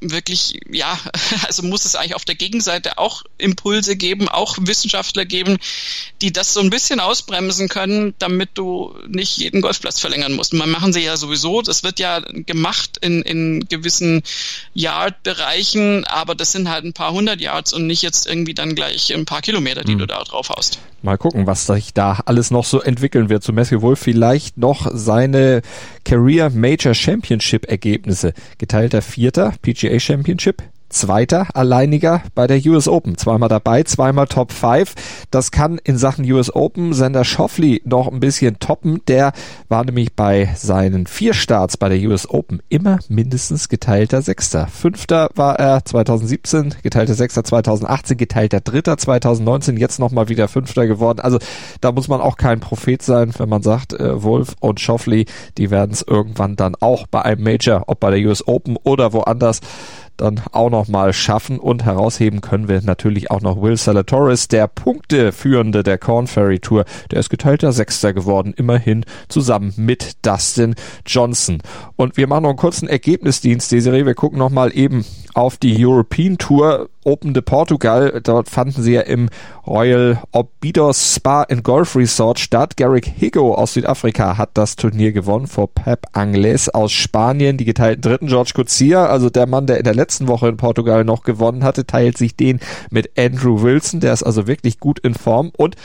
wirklich, 0.00 0.60
ja, 0.70 0.98
also 1.46 1.62
muss 1.62 1.84
es 1.84 1.94
eigentlich 1.94 2.14
auf 2.14 2.24
der 2.24 2.34
Gegenseite 2.34 2.98
auch 2.98 3.22
Impulse 3.38 3.96
geben, 3.96 4.28
auch 4.28 4.56
Wissenschaftler 4.60 5.24
geben, 5.24 5.58
die 6.22 6.32
das 6.32 6.54
so 6.54 6.60
ein 6.60 6.70
bisschen 6.70 7.00
ausbremsen 7.00 7.68
können, 7.68 8.14
damit 8.18 8.50
du 8.54 8.94
nicht 9.08 9.36
jeden 9.38 9.60
Golfplatz 9.60 10.00
verlängern 10.00 10.34
musst. 10.34 10.52
Man 10.52 10.70
machen 10.70 10.92
sie 10.92 11.00
ja 11.00 11.16
sowieso, 11.16 11.62
das 11.62 11.82
wird 11.82 11.98
ja 11.98 12.20
gemacht 12.20 12.98
in, 13.00 13.22
in 13.22 13.66
gewissen 13.68 14.22
Yard-Bereichen, 14.74 16.04
aber 16.04 16.34
das 16.34 16.52
sind 16.52 16.68
halt 16.68 16.84
ein 16.84 16.92
paar 16.92 17.12
hundert 17.12 17.40
Yards 17.40 17.72
und 17.72 17.86
nicht 17.86 18.02
jetzt 18.02 18.26
irgendwie 18.26 18.54
dann 18.54 18.74
gleich 18.74 19.12
ein 19.12 19.24
paar 19.24 19.42
Kilometer, 19.42 19.84
die 19.84 19.92
hm. 19.92 19.98
du 19.98 20.06
da 20.06 20.22
drauf 20.24 20.50
hast. 20.54 20.78
Mal 21.06 21.18
gucken, 21.18 21.46
was 21.46 21.66
sich 21.66 21.94
da 21.94 22.18
alles 22.26 22.50
noch 22.50 22.64
so 22.64 22.80
entwickeln 22.80 23.28
wird. 23.28 23.44
Zu 23.44 23.52
Matthew 23.52 23.80
Wolf 23.80 24.00
vielleicht 24.00 24.58
noch 24.58 24.90
seine 24.92 25.62
Career 26.04 26.50
Major 26.50 26.94
Championship 26.94 27.64
Ergebnisse. 27.70 28.32
Geteilter 28.58 29.02
Vierter, 29.02 29.54
PGA 29.62 30.00
Championship, 30.00 30.64
Zweiter, 30.96 31.48
alleiniger 31.54 32.22
bei 32.34 32.46
der 32.46 32.64
US 32.64 32.88
Open. 32.88 33.18
Zweimal 33.18 33.50
dabei, 33.50 33.82
zweimal 33.82 34.26
Top 34.26 34.50
5. 34.50 34.94
Das 35.30 35.50
kann 35.50 35.78
in 35.84 35.98
Sachen 35.98 36.24
US 36.32 36.54
Open 36.54 36.94
Sender 36.94 37.24
Schoffli 37.24 37.82
noch 37.84 38.10
ein 38.10 38.18
bisschen 38.18 38.58
toppen. 38.60 39.02
Der 39.06 39.32
war 39.68 39.84
nämlich 39.84 40.14
bei 40.14 40.54
seinen 40.56 41.06
vier 41.06 41.34
Starts 41.34 41.76
bei 41.76 41.90
der 41.90 41.98
US 42.08 42.30
Open 42.30 42.62
immer 42.70 42.98
mindestens 43.08 43.68
geteilter 43.68 44.22
Sechster. 44.22 44.68
Fünfter 44.68 45.28
war 45.34 45.58
er 45.58 45.84
2017, 45.84 46.76
geteilter 46.82 47.12
Sechster 47.12 47.44
2018, 47.44 48.16
geteilter 48.16 48.60
Dritter 48.60 48.96
2019, 48.96 49.76
jetzt 49.76 49.98
nochmal 49.98 50.30
wieder 50.30 50.48
Fünfter 50.48 50.86
geworden. 50.86 51.20
Also 51.20 51.38
da 51.82 51.92
muss 51.92 52.08
man 52.08 52.22
auch 52.22 52.38
kein 52.38 52.60
Prophet 52.60 53.02
sein, 53.02 53.32
wenn 53.36 53.50
man 53.50 53.60
sagt, 53.62 53.92
äh, 53.92 54.22
Wolf 54.22 54.56
und 54.60 54.80
Schoffli, 54.80 55.26
die 55.58 55.70
werden 55.70 55.92
es 55.92 56.00
irgendwann 56.00 56.56
dann 56.56 56.74
auch 56.80 57.06
bei 57.06 57.20
einem 57.20 57.42
Major, 57.42 57.84
ob 57.86 58.00
bei 58.00 58.10
der 58.10 58.26
US 58.26 58.48
Open 58.48 58.78
oder 58.82 59.12
woanders, 59.12 59.60
dann 60.16 60.40
auch 60.52 60.70
noch 60.70 60.88
mal 60.88 61.12
schaffen 61.12 61.58
und 61.58 61.84
herausheben 61.84 62.40
können 62.40 62.68
wir 62.68 62.80
natürlich 62.82 63.30
auch 63.30 63.40
noch 63.40 63.60
Will 63.60 63.76
Salatoris, 63.76 64.48
der 64.48 64.66
Punkteführende 64.66 65.82
der 65.82 65.98
Corn 65.98 66.26
Ferry 66.26 66.58
Tour. 66.58 66.84
Der 67.10 67.20
ist 67.20 67.30
geteilter 67.30 67.72
Sechster 67.72 68.12
geworden, 68.12 68.54
immerhin 68.56 69.04
zusammen 69.28 69.72
mit 69.76 70.24
Dustin 70.24 70.74
Johnson. 71.04 71.58
Und 71.96 72.16
wir 72.16 72.26
machen 72.26 72.42
noch 72.42 72.50
einen 72.50 72.58
kurzen 72.58 72.88
Ergebnisdienst, 72.88 73.70
Desiree. 73.72 74.06
Wir 74.06 74.14
gucken 74.14 74.38
noch 74.38 74.50
mal 74.50 74.76
eben 74.76 75.04
auf 75.34 75.58
die 75.58 75.84
European 75.84 76.38
Tour 76.38 76.88
Open 77.04 77.34
de 77.34 77.42
Portugal. 77.42 78.20
Dort 78.24 78.48
fanden 78.48 78.82
sie 78.82 78.94
ja 78.94 79.02
im 79.02 79.28
Royal 79.66 80.18
Obidos 80.32 81.14
Spa 81.14 81.42
and 81.42 81.62
Golf 81.62 81.94
Resort 81.94 82.40
statt. 82.40 82.76
Garrick 82.76 83.06
Higo 83.06 83.54
aus 83.54 83.74
Südafrika 83.74 84.38
hat 84.38 84.50
das 84.54 84.76
Turnier 84.76 85.12
gewonnen 85.12 85.46
vor 85.46 85.68
Pep 85.68 86.06
Angles 86.12 86.68
aus 86.70 86.92
Spanien. 86.92 87.58
Die 87.58 87.64
geteilten 87.66 88.00
dritten 88.00 88.26
George 88.28 88.52
Coetzee, 88.54 88.94
also 88.94 89.28
der 89.28 89.46
Mann, 89.46 89.66
der 89.66 89.76
in 89.76 89.84
der 89.84 89.94
letzten 89.94 90.05
Woche 90.28 90.48
in 90.48 90.56
Portugal 90.56 91.04
noch 91.04 91.22
gewonnen 91.22 91.64
hatte, 91.64 91.86
teilt 91.86 92.18
sich 92.18 92.36
den 92.36 92.60
mit 92.90 93.18
Andrew 93.18 93.62
Wilson. 93.62 94.00
Der 94.00 94.12
ist 94.12 94.22
also 94.22 94.46
wirklich 94.46 94.80
gut 94.80 94.98
in 95.00 95.14
Form 95.14 95.52
und 95.56 95.76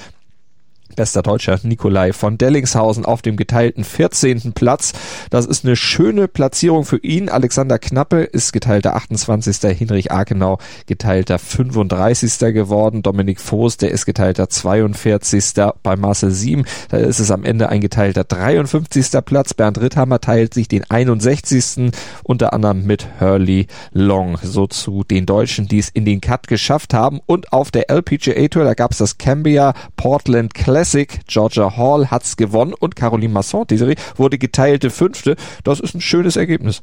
Bester 0.96 1.22
Deutscher 1.22 1.60
Nikolai 1.64 2.14
von 2.14 2.38
Dellingshausen 2.38 3.06
auf 3.06 3.22
dem 3.22 3.38
geteilten 3.38 3.84
14. 3.84 4.54
Platz. 4.54 4.94
Das 5.30 5.46
ist 5.46 5.66
eine 5.66 5.76
schöne 5.76 6.28
Platzierung 6.28 6.86
für 6.86 6.98
ihn. 6.98 7.30
Alexander 7.30 7.80
Knappe 7.80 8.24
ist 8.24 8.54
geteilter 8.54 8.96
28. 8.96 9.78
Hinrich 9.78 10.12
Akenau 10.12 10.58
geteilter 10.86 11.40
35. 11.40 12.54
geworden. 12.54 13.04
Dominik 13.04 13.40
Voß, 13.40 13.78
der 13.78 13.92
ist 13.92 14.06
geteilter 14.06 14.50
42. 14.50 15.54
bei 15.84 15.96
Marcel 15.96 16.32
7. 16.32 16.66
Da 16.90 16.98
ist 16.98 17.20
es 17.20 17.32
am 17.32 17.44
Ende 17.44 17.70
ein 17.70 17.82
geteilter 17.82 18.24
53. 18.24 19.24
Platz. 19.26 19.54
Bernd 19.54 19.80
Ritthammer 19.82 20.20
teilt 20.20 20.54
sich 20.54 20.68
den 20.68 20.90
61. 20.90 21.92
unter 22.24 22.54
anderem 22.54 22.86
mit 22.86 23.08
Hurley 23.20 23.68
Long. 23.94 24.38
So 24.44 24.68
zu 24.68 25.04
den 25.04 25.26
Deutschen, 25.26 25.68
die 25.68 25.80
es 25.80 25.90
in 25.90 26.06
den 26.06 26.22
Cut 26.22 26.48
geschafft 26.48 26.94
haben. 26.94 27.20
Und 27.26 27.54
auf 27.54 27.72
der 27.72 27.90
LPGA 27.90 28.48
Tour, 28.48 28.64
da 28.64 28.74
gab 28.74 28.92
es 28.92 28.98
das 28.98 29.18
Cambia 29.18 29.74
Portland 29.96 30.54
Classic 30.54 30.81
Classic. 30.82 31.20
Georgia 31.28 31.78
Hall 31.78 32.10
hat's 32.10 32.38
gewonnen 32.38 32.74
und 32.74 32.96
Caroline 32.96 33.32
Masson, 33.32 33.68
die 33.68 33.78
Serie, 33.78 33.98
wurde 34.16 34.40
geteilte 34.40 34.90
Fünfte. 34.90 35.36
Das 35.64 35.80
ist 35.80 35.94
ein 35.94 36.02
schönes 36.02 36.38
Ergebnis. 36.38 36.82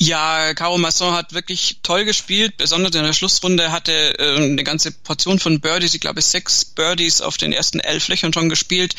Ja, 0.00 0.54
Caro 0.54 0.78
Masson 0.78 1.12
hat 1.12 1.32
wirklich 1.32 1.78
toll 1.82 2.04
gespielt. 2.04 2.56
Besonders 2.56 2.94
in 2.94 3.02
der 3.02 3.12
Schlussrunde 3.12 3.72
hatte 3.72 4.16
äh, 4.20 4.36
eine 4.36 4.62
ganze 4.62 4.92
Portion 4.92 5.40
von 5.40 5.60
Birdies, 5.60 5.92
ich 5.92 6.00
glaube 6.00 6.22
sechs 6.22 6.64
Birdies 6.64 7.20
auf 7.20 7.36
den 7.36 7.52
ersten 7.52 7.80
elf 7.80 8.06
Löchern 8.06 8.32
schon 8.32 8.48
gespielt. 8.48 8.94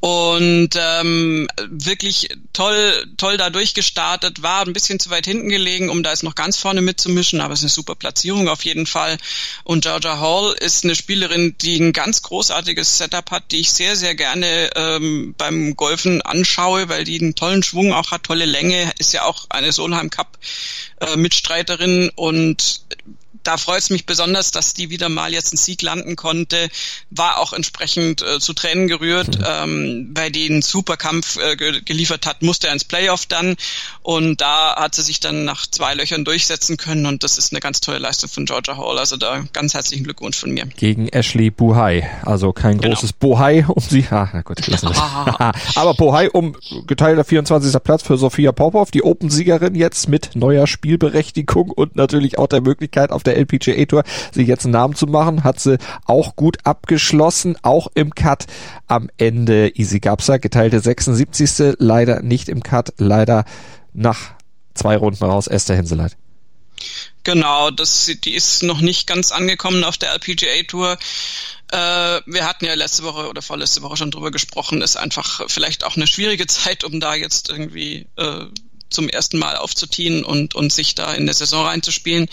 Und 0.00 0.70
ähm, 0.74 1.48
wirklich 1.68 2.30
toll, 2.54 3.06
toll 3.18 3.36
da 3.36 3.50
durchgestartet, 3.50 4.42
war 4.42 4.62
ein 4.62 4.72
bisschen 4.72 4.98
zu 4.98 5.10
weit 5.10 5.26
hinten 5.26 5.50
gelegen, 5.50 5.90
um 5.90 6.02
da 6.02 6.10
jetzt 6.10 6.22
noch 6.22 6.34
ganz 6.34 6.56
vorne 6.56 6.80
mitzumischen, 6.80 7.42
aber 7.42 7.52
es 7.52 7.60
ist 7.60 7.64
eine 7.64 7.70
super 7.70 7.94
Platzierung 7.94 8.48
auf 8.48 8.64
jeden 8.64 8.86
Fall. 8.86 9.18
Und 9.64 9.82
Georgia 9.82 10.18
Hall 10.18 10.56
ist 10.58 10.82
eine 10.84 10.94
Spielerin, 10.94 11.56
die 11.60 11.78
ein 11.78 11.92
ganz 11.92 12.22
großartiges 12.22 12.96
Setup 12.96 13.30
hat, 13.30 13.52
die 13.52 13.60
ich 13.60 13.70
sehr, 13.70 13.96
sehr 13.96 14.14
gerne 14.14 14.70
ähm, 14.76 15.34
beim 15.36 15.76
Golfen 15.76 16.22
anschaue, 16.22 16.88
weil 16.88 17.04
die 17.04 17.20
einen 17.20 17.34
tollen 17.34 17.62
Schwung 17.62 17.92
auch 17.92 18.10
hat, 18.10 18.24
tolle 18.24 18.46
Länge, 18.46 18.90
ist 18.98 19.12
ja 19.12 19.24
auch 19.24 19.46
eine 19.50 19.72
Solheim 19.72 20.08
Cup 20.22 20.38
Cup 20.38 20.38
äh, 21.00 21.16
und 22.10 22.82
da 23.42 23.56
freut 23.56 23.80
es 23.80 23.90
mich 23.90 24.06
besonders, 24.06 24.50
dass 24.50 24.74
die 24.74 24.90
wieder 24.90 25.08
mal 25.08 25.32
jetzt 25.32 25.52
einen 25.52 25.58
Sieg 25.58 25.82
landen 25.82 26.16
konnte. 26.16 26.68
War 27.10 27.38
auch 27.38 27.52
entsprechend 27.52 28.22
äh, 28.22 28.38
zu 28.38 28.52
Tränen 28.52 28.88
gerührt, 28.88 29.38
mhm. 29.38 29.44
ähm, 29.46 30.10
weil 30.14 30.30
die 30.30 30.48
einen 30.48 30.62
super 30.62 30.96
Kampf 30.96 31.38
äh, 31.38 31.56
geliefert 31.56 32.26
hat, 32.26 32.42
musste 32.42 32.68
er 32.68 32.72
ins 32.72 32.84
Playoff 32.84 33.26
dann. 33.26 33.56
Und 34.02 34.40
da 34.40 34.76
hat 34.76 34.94
sie 34.94 35.02
sich 35.02 35.20
dann 35.20 35.44
nach 35.44 35.66
zwei 35.66 35.94
Löchern 35.94 36.24
durchsetzen 36.24 36.76
können 36.76 37.06
und 37.06 37.22
das 37.22 37.38
ist 37.38 37.52
eine 37.52 37.60
ganz 37.60 37.80
tolle 37.80 37.98
Leistung 37.98 38.30
von 38.30 38.46
Georgia 38.46 38.76
Hall. 38.76 38.98
Also 38.98 39.16
da 39.16 39.44
ganz 39.52 39.74
herzlichen 39.74 40.04
Glückwunsch 40.04 40.36
von 40.36 40.50
mir. 40.50 40.66
Gegen 40.76 41.08
Ashley 41.08 41.50
Buhai. 41.50 42.08
Also 42.24 42.52
kein 42.52 42.78
genau. 42.78 42.94
großes 42.94 43.12
Bohai 43.12 43.64
um 43.66 43.82
sie. 43.82 44.06
Ah, 44.12 44.28
na 44.34 44.42
gut, 44.42 44.64
lassen 44.66 44.90
wir 44.90 45.52
Aber 45.74 45.94
Bohai 45.94 46.30
um 46.30 46.54
geteilter 46.86 47.24
24. 47.24 47.82
Platz 47.82 48.02
für 48.02 48.18
Sophia 48.18 48.52
Popov, 48.52 48.90
die 48.90 49.02
Open-Siegerin 49.02 49.74
jetzt 49.74 50.08
mit 50.08 50.36
neuer 50.36 50.66
Spielberechtigung 50.66 51.70
und 51.70 51.96
natürlich 51.96 52.38
auch 52.38 52.46
der 52.46 52.60
Möglichkeit 52.60 53.10
auf 53.10 53.22
der 53.22 53.31
der 53.32 53.38
LPGA 53.38 53.84
Tour, 53.86 54.04
sich 54.32 54.46
jetzt 54.46 54.64
einen 54.64 54.72
Namen 54.72 54.94
zu 54.94 55.06
machen, 55.06 55.44
hat 55.44 55.60
sie 55.60 55.78
auch 56.04 56.36
gut 56.36 56.58
abgeschlossen, 56.64 57.56
auch 57.62 57.88
im 57.94 58.14
Cut 58.14 58.46
am 58.86 59.08
Ende 59.16 59.70
Easy 59.74 60.00
Gapsa, 60.00 60.36
geteilte 60.36 60.80
76. 60.80 61.76
Leider 61.78 62.22
nicht 62.22 62.48
im 62.48 62.62
Cut, 62.62 62.92
leider 62.98 63.44
nach 63.92 64.32
zwei 64.74 64.96
Runden 64.96 65.24
raus, 65.24 65.46
Esther 65.46 65.76
Henseleit. 65.76 66.16
Genau, 67.24 67.70
das, 67.70 68.10
die 68.24 68.34
ist 68.34 68.62
noch 68.62 68.80
nicht 68.80 69.06
ganz 69.06 69.30
angekommen 69.30 69.84
auf 69.84 69.96
der 69.96 70.12
LPGA 70.12 70.64
Tour. 70.66 70.98
Äh, 71.70 71.76
wir 72.26 72.46
hatten 72.46 72.64
ja 72.64 72.74
letzte 72.74 73.04
Woche 73.04 73.28
oder 73.28 73.42
vorletzte 73.42 73.82
Woche 73.82 73.96
schon 73.96 74.10
drüber 74.10 74.30
gesprochen, 74.30 74.82
ist 74.82 74.96
einfach 74.96 75.42
vielleicht 75.46 75.84
auch 75.84 75.96
eine 75.96 76.06
schwierige 76.06 76.46
Zeit, 76.48 76.84
um 76.84 76.98
da 76.98 77.14
jetzt 77.14 77.48
irgendwie 77.48 78.06
äh, 78.16 78.46
zum 78.90 79.08
ersten 79.08 79.38
Mal 79.38 79.56
aufzutiehen 79.56 80.24
und, 80.24 80.54
und 80.54 80.72
sich 80.72 80.94
da 80.94 81.12
in 81.14 81.26
der 81.26 81.34
Saison 81.34 81.64
reinzuspielen. 81.64 82.28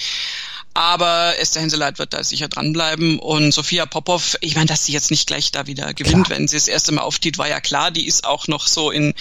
Aber 0.74 1.34
Esther 1.40 1.62
Henseleit 1.62 2.00
wird 2.00 2.14
da 2.14 2.24
sicher 2.24 2.48
dranbleiben. 2.48 3.20
Und 3.20 3.54
Sophia 3.54 3.86
Popov, 3.86 4.38
ich 4.42 4.56
meine, 4.56 4.68
dass 4.68 4.86
sie 4.86 4.94
jetzt 4.94 5.12
nicht 5.12 5.28
gleich 5.28 5.52
da 5.52 5.68
wieder 5.68 5.94
gewinnt, 5.94 6.28
klar. 6.28 6.38
wenn 6.38 6.48
sie 6.48 6.56
das 6.56 6.68
erste 6.68 6.92
Mal 6.92 7.02
auftiet, 7.02 7.38
war 7.38 7.50
ja 7.50 7.60
klar. 7.60 7.92
Die 7.92 8.08
ist 8.08 8.26
auch 8.26 8.48
noch 8.48 8.68
so 8.68 8.92
in, 8.92 9.14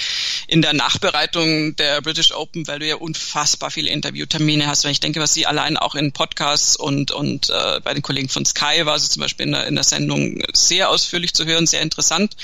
in 0.47 0.63
der 0.63 0.73
Nachbereitung 0.73 1.75
der 1.77 2.01
British 2.03 2.33
Open, 2.33 2.67
weil 2.67 2.79
du 2.79 2.87
ja 2.87 2.97
unfassbar 2.97 3.71
viele 3.71 3.91
Interviewtermine 3.91 4.67
hast. 4.67 4.85
Wenn 4.85 4.93
ich 4.93 5.01
denke, 5.01 5.21
was 5.21 5.35
sie 5.35 5.47
allein 5.47 5.77
auch 5.77 5.95
in 5.95 6.13
Podcasts 6.13 6.77
und, 6.77 7.11
und 7.11 7.51
äh, 7.51 7.81
bei 7.83 7.95
den 7.95 8.03
Kollegen 8.03 8.29
von 8.29 8.45
Sky 8.45 8.85
war 8.85 8.99
sie 8.99 9.09
zum 9.09 9.23
Beispiel 9.23 9.47
in 9.47 9.53
der, 9.53 9.67
in 9.67 9.75
der 9.75 9.85
Sendung 9.85 10.43
sehr 10.53 10.91
ausführlich 10.91 11.35
zu 11.35 11.47
hören, 11.47 11.67
sehr 11.67 11.81
interessant. 11.81 12.37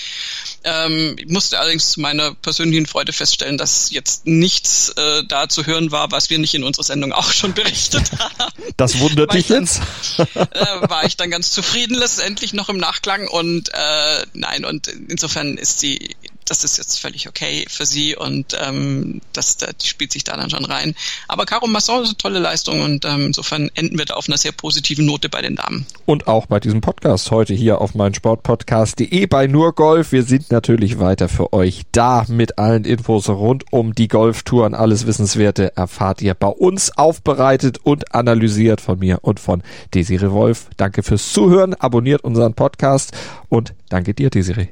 Ähm, 0.64 1.16
ich 1.18 1.28
musste 1.28 1.60
allerdings 1.60 1.92
zu 1.92 2.00
meiner 2.00 2.34
persönlichen 2.34 2.86
Freude 2.86 3.12
feststellen, 3.12 3.58
dass 3.58 3.90
jetzt 3.90 4.26
nichts 4.26 4.88
äh, 4.96 5.22
da 5.28 5.48
zu 5.48 5.66
hören 5.66 5.90
war, 5.90 6.10
was 6.10 6.30
wir 6.30 6.38
nicht 6.38 6.54
in 6.54 6.64
unserer 6.64 6.84
Sendung 6.84 7.12
auch 7.12 7.32
schon 7.32 7.54
berichtet 7.54 8.10
haben. 8.18 8.54
Das 8.76 8.93
das 8.94 9.02
wundert 9.02 9.34
dich 9.34 9.48
jetzt? 9.48 9.80
äh, 10.18 10.88
war 10.88 11.04
ich 11.04 11.16
dann 11.16 11.30
ganz 11.30 11.50
zufrieden 11.50 11.94
letztendlich 11.94 12.52
noch 12.52 12.68
im 12.68 12.76
Nachklang 12.76 13.28
und 13.28 13.70
äh, 13.72 14.26
nein, 14.32 14.64
und 14.64 14.88
insofern 14.88 15.56
ist 15.56 15.80
sie 15.80 16.16
das 16.44 16.64
ist 16.64 16.78
jetzt 16.78 16.98
völlig 16.98 17.28
okay 17.28 17.64
für 17.68 17.86
sie 17.86 18.16
und 18.16 18.56
ähm, 18.60 19.20
das, 19.32 19.56
das 19.56 19.74
spielt 19.84 20.12
sich 20.12 20.24
da 20.24 20.36
dann 20.36 20.50
schon 20.50 20.64
rein. 20.64 20.94
Aber 21.28 21.46
Caro 21.46 21.66
Masson 21.66 22.02
ist 22.02 22.08
eine 22.08 22.16
tolle 22.16 22.38
Leistung 22.38 22.82
und 22.82 23.04
ähm, 23.04 23.26
insofern 23.26 23.70
enden 23.74 23.98
wir 23.98 24.04
da 24.04 24.14
auf 24.14 24.28
einer 24.28 24.36
sehr 24.36 24.52
positiven 24.52 25.06
Note 25.06 25.28
bei 25.28 25.42
den 25.42 25.56
Damen. 25.56 25.86
Und 26.06 26.26
auch 26.26 26.46
bei 26.46 26.60
diesem 26.60 26.80
Podcast 26.80 27.30
heute 27.30 27.54
hier 27.54 27.80
auf 27.80 27.94
meinsportpodcast.de 27.94 29.26
bei 29.26 29.46
nur 29.46 29.74
Golf. 29.74 30.12
Wir 30.12 30.22
sind 30.22 30.50
natürlich 30.50 30.98
weiter 30.98 31.28
für 31.28 31.52
euch 31.52 31.82
da 31.92 32.24
mit 32.28 32.58
allen 32.58 32.84
Infos 32.84 33.28
rund 33.28 33.64
um 33.72 33.94
die 33.94 34.08
Golftouren. 34.08 34.74
Alles 34.74 35.06
Wissenswerte 35.06 35.76
erfahrt 35.76 36.22
ihr 36.22 36.34
bei 36.34 36.48
uns 36.48 36.96
aufbereitet 36.96 37.78
und 37.82 38.14
analysiert 38.14 38.80
von 38.80 38.98
mir 38.98 39.18
und 39.22 39.40
von 39.40 39.62
Desiree 39.94 40.30
Wolf. 40.30 40.66
Danke 40.76 41.02
fürs 41.02 41.32
Zuhören. 41.32 41.74
Abonniert 41.74 42.22
unseren 42.22 42.54
Podcast 42.54 43.12
und 43.48 43.74
danke 43.88 44.14
dir, 44.14 44.30
Desiree. 44.30 44.68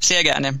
Sehr 0.00 0.22
gerne. 0.22 0.60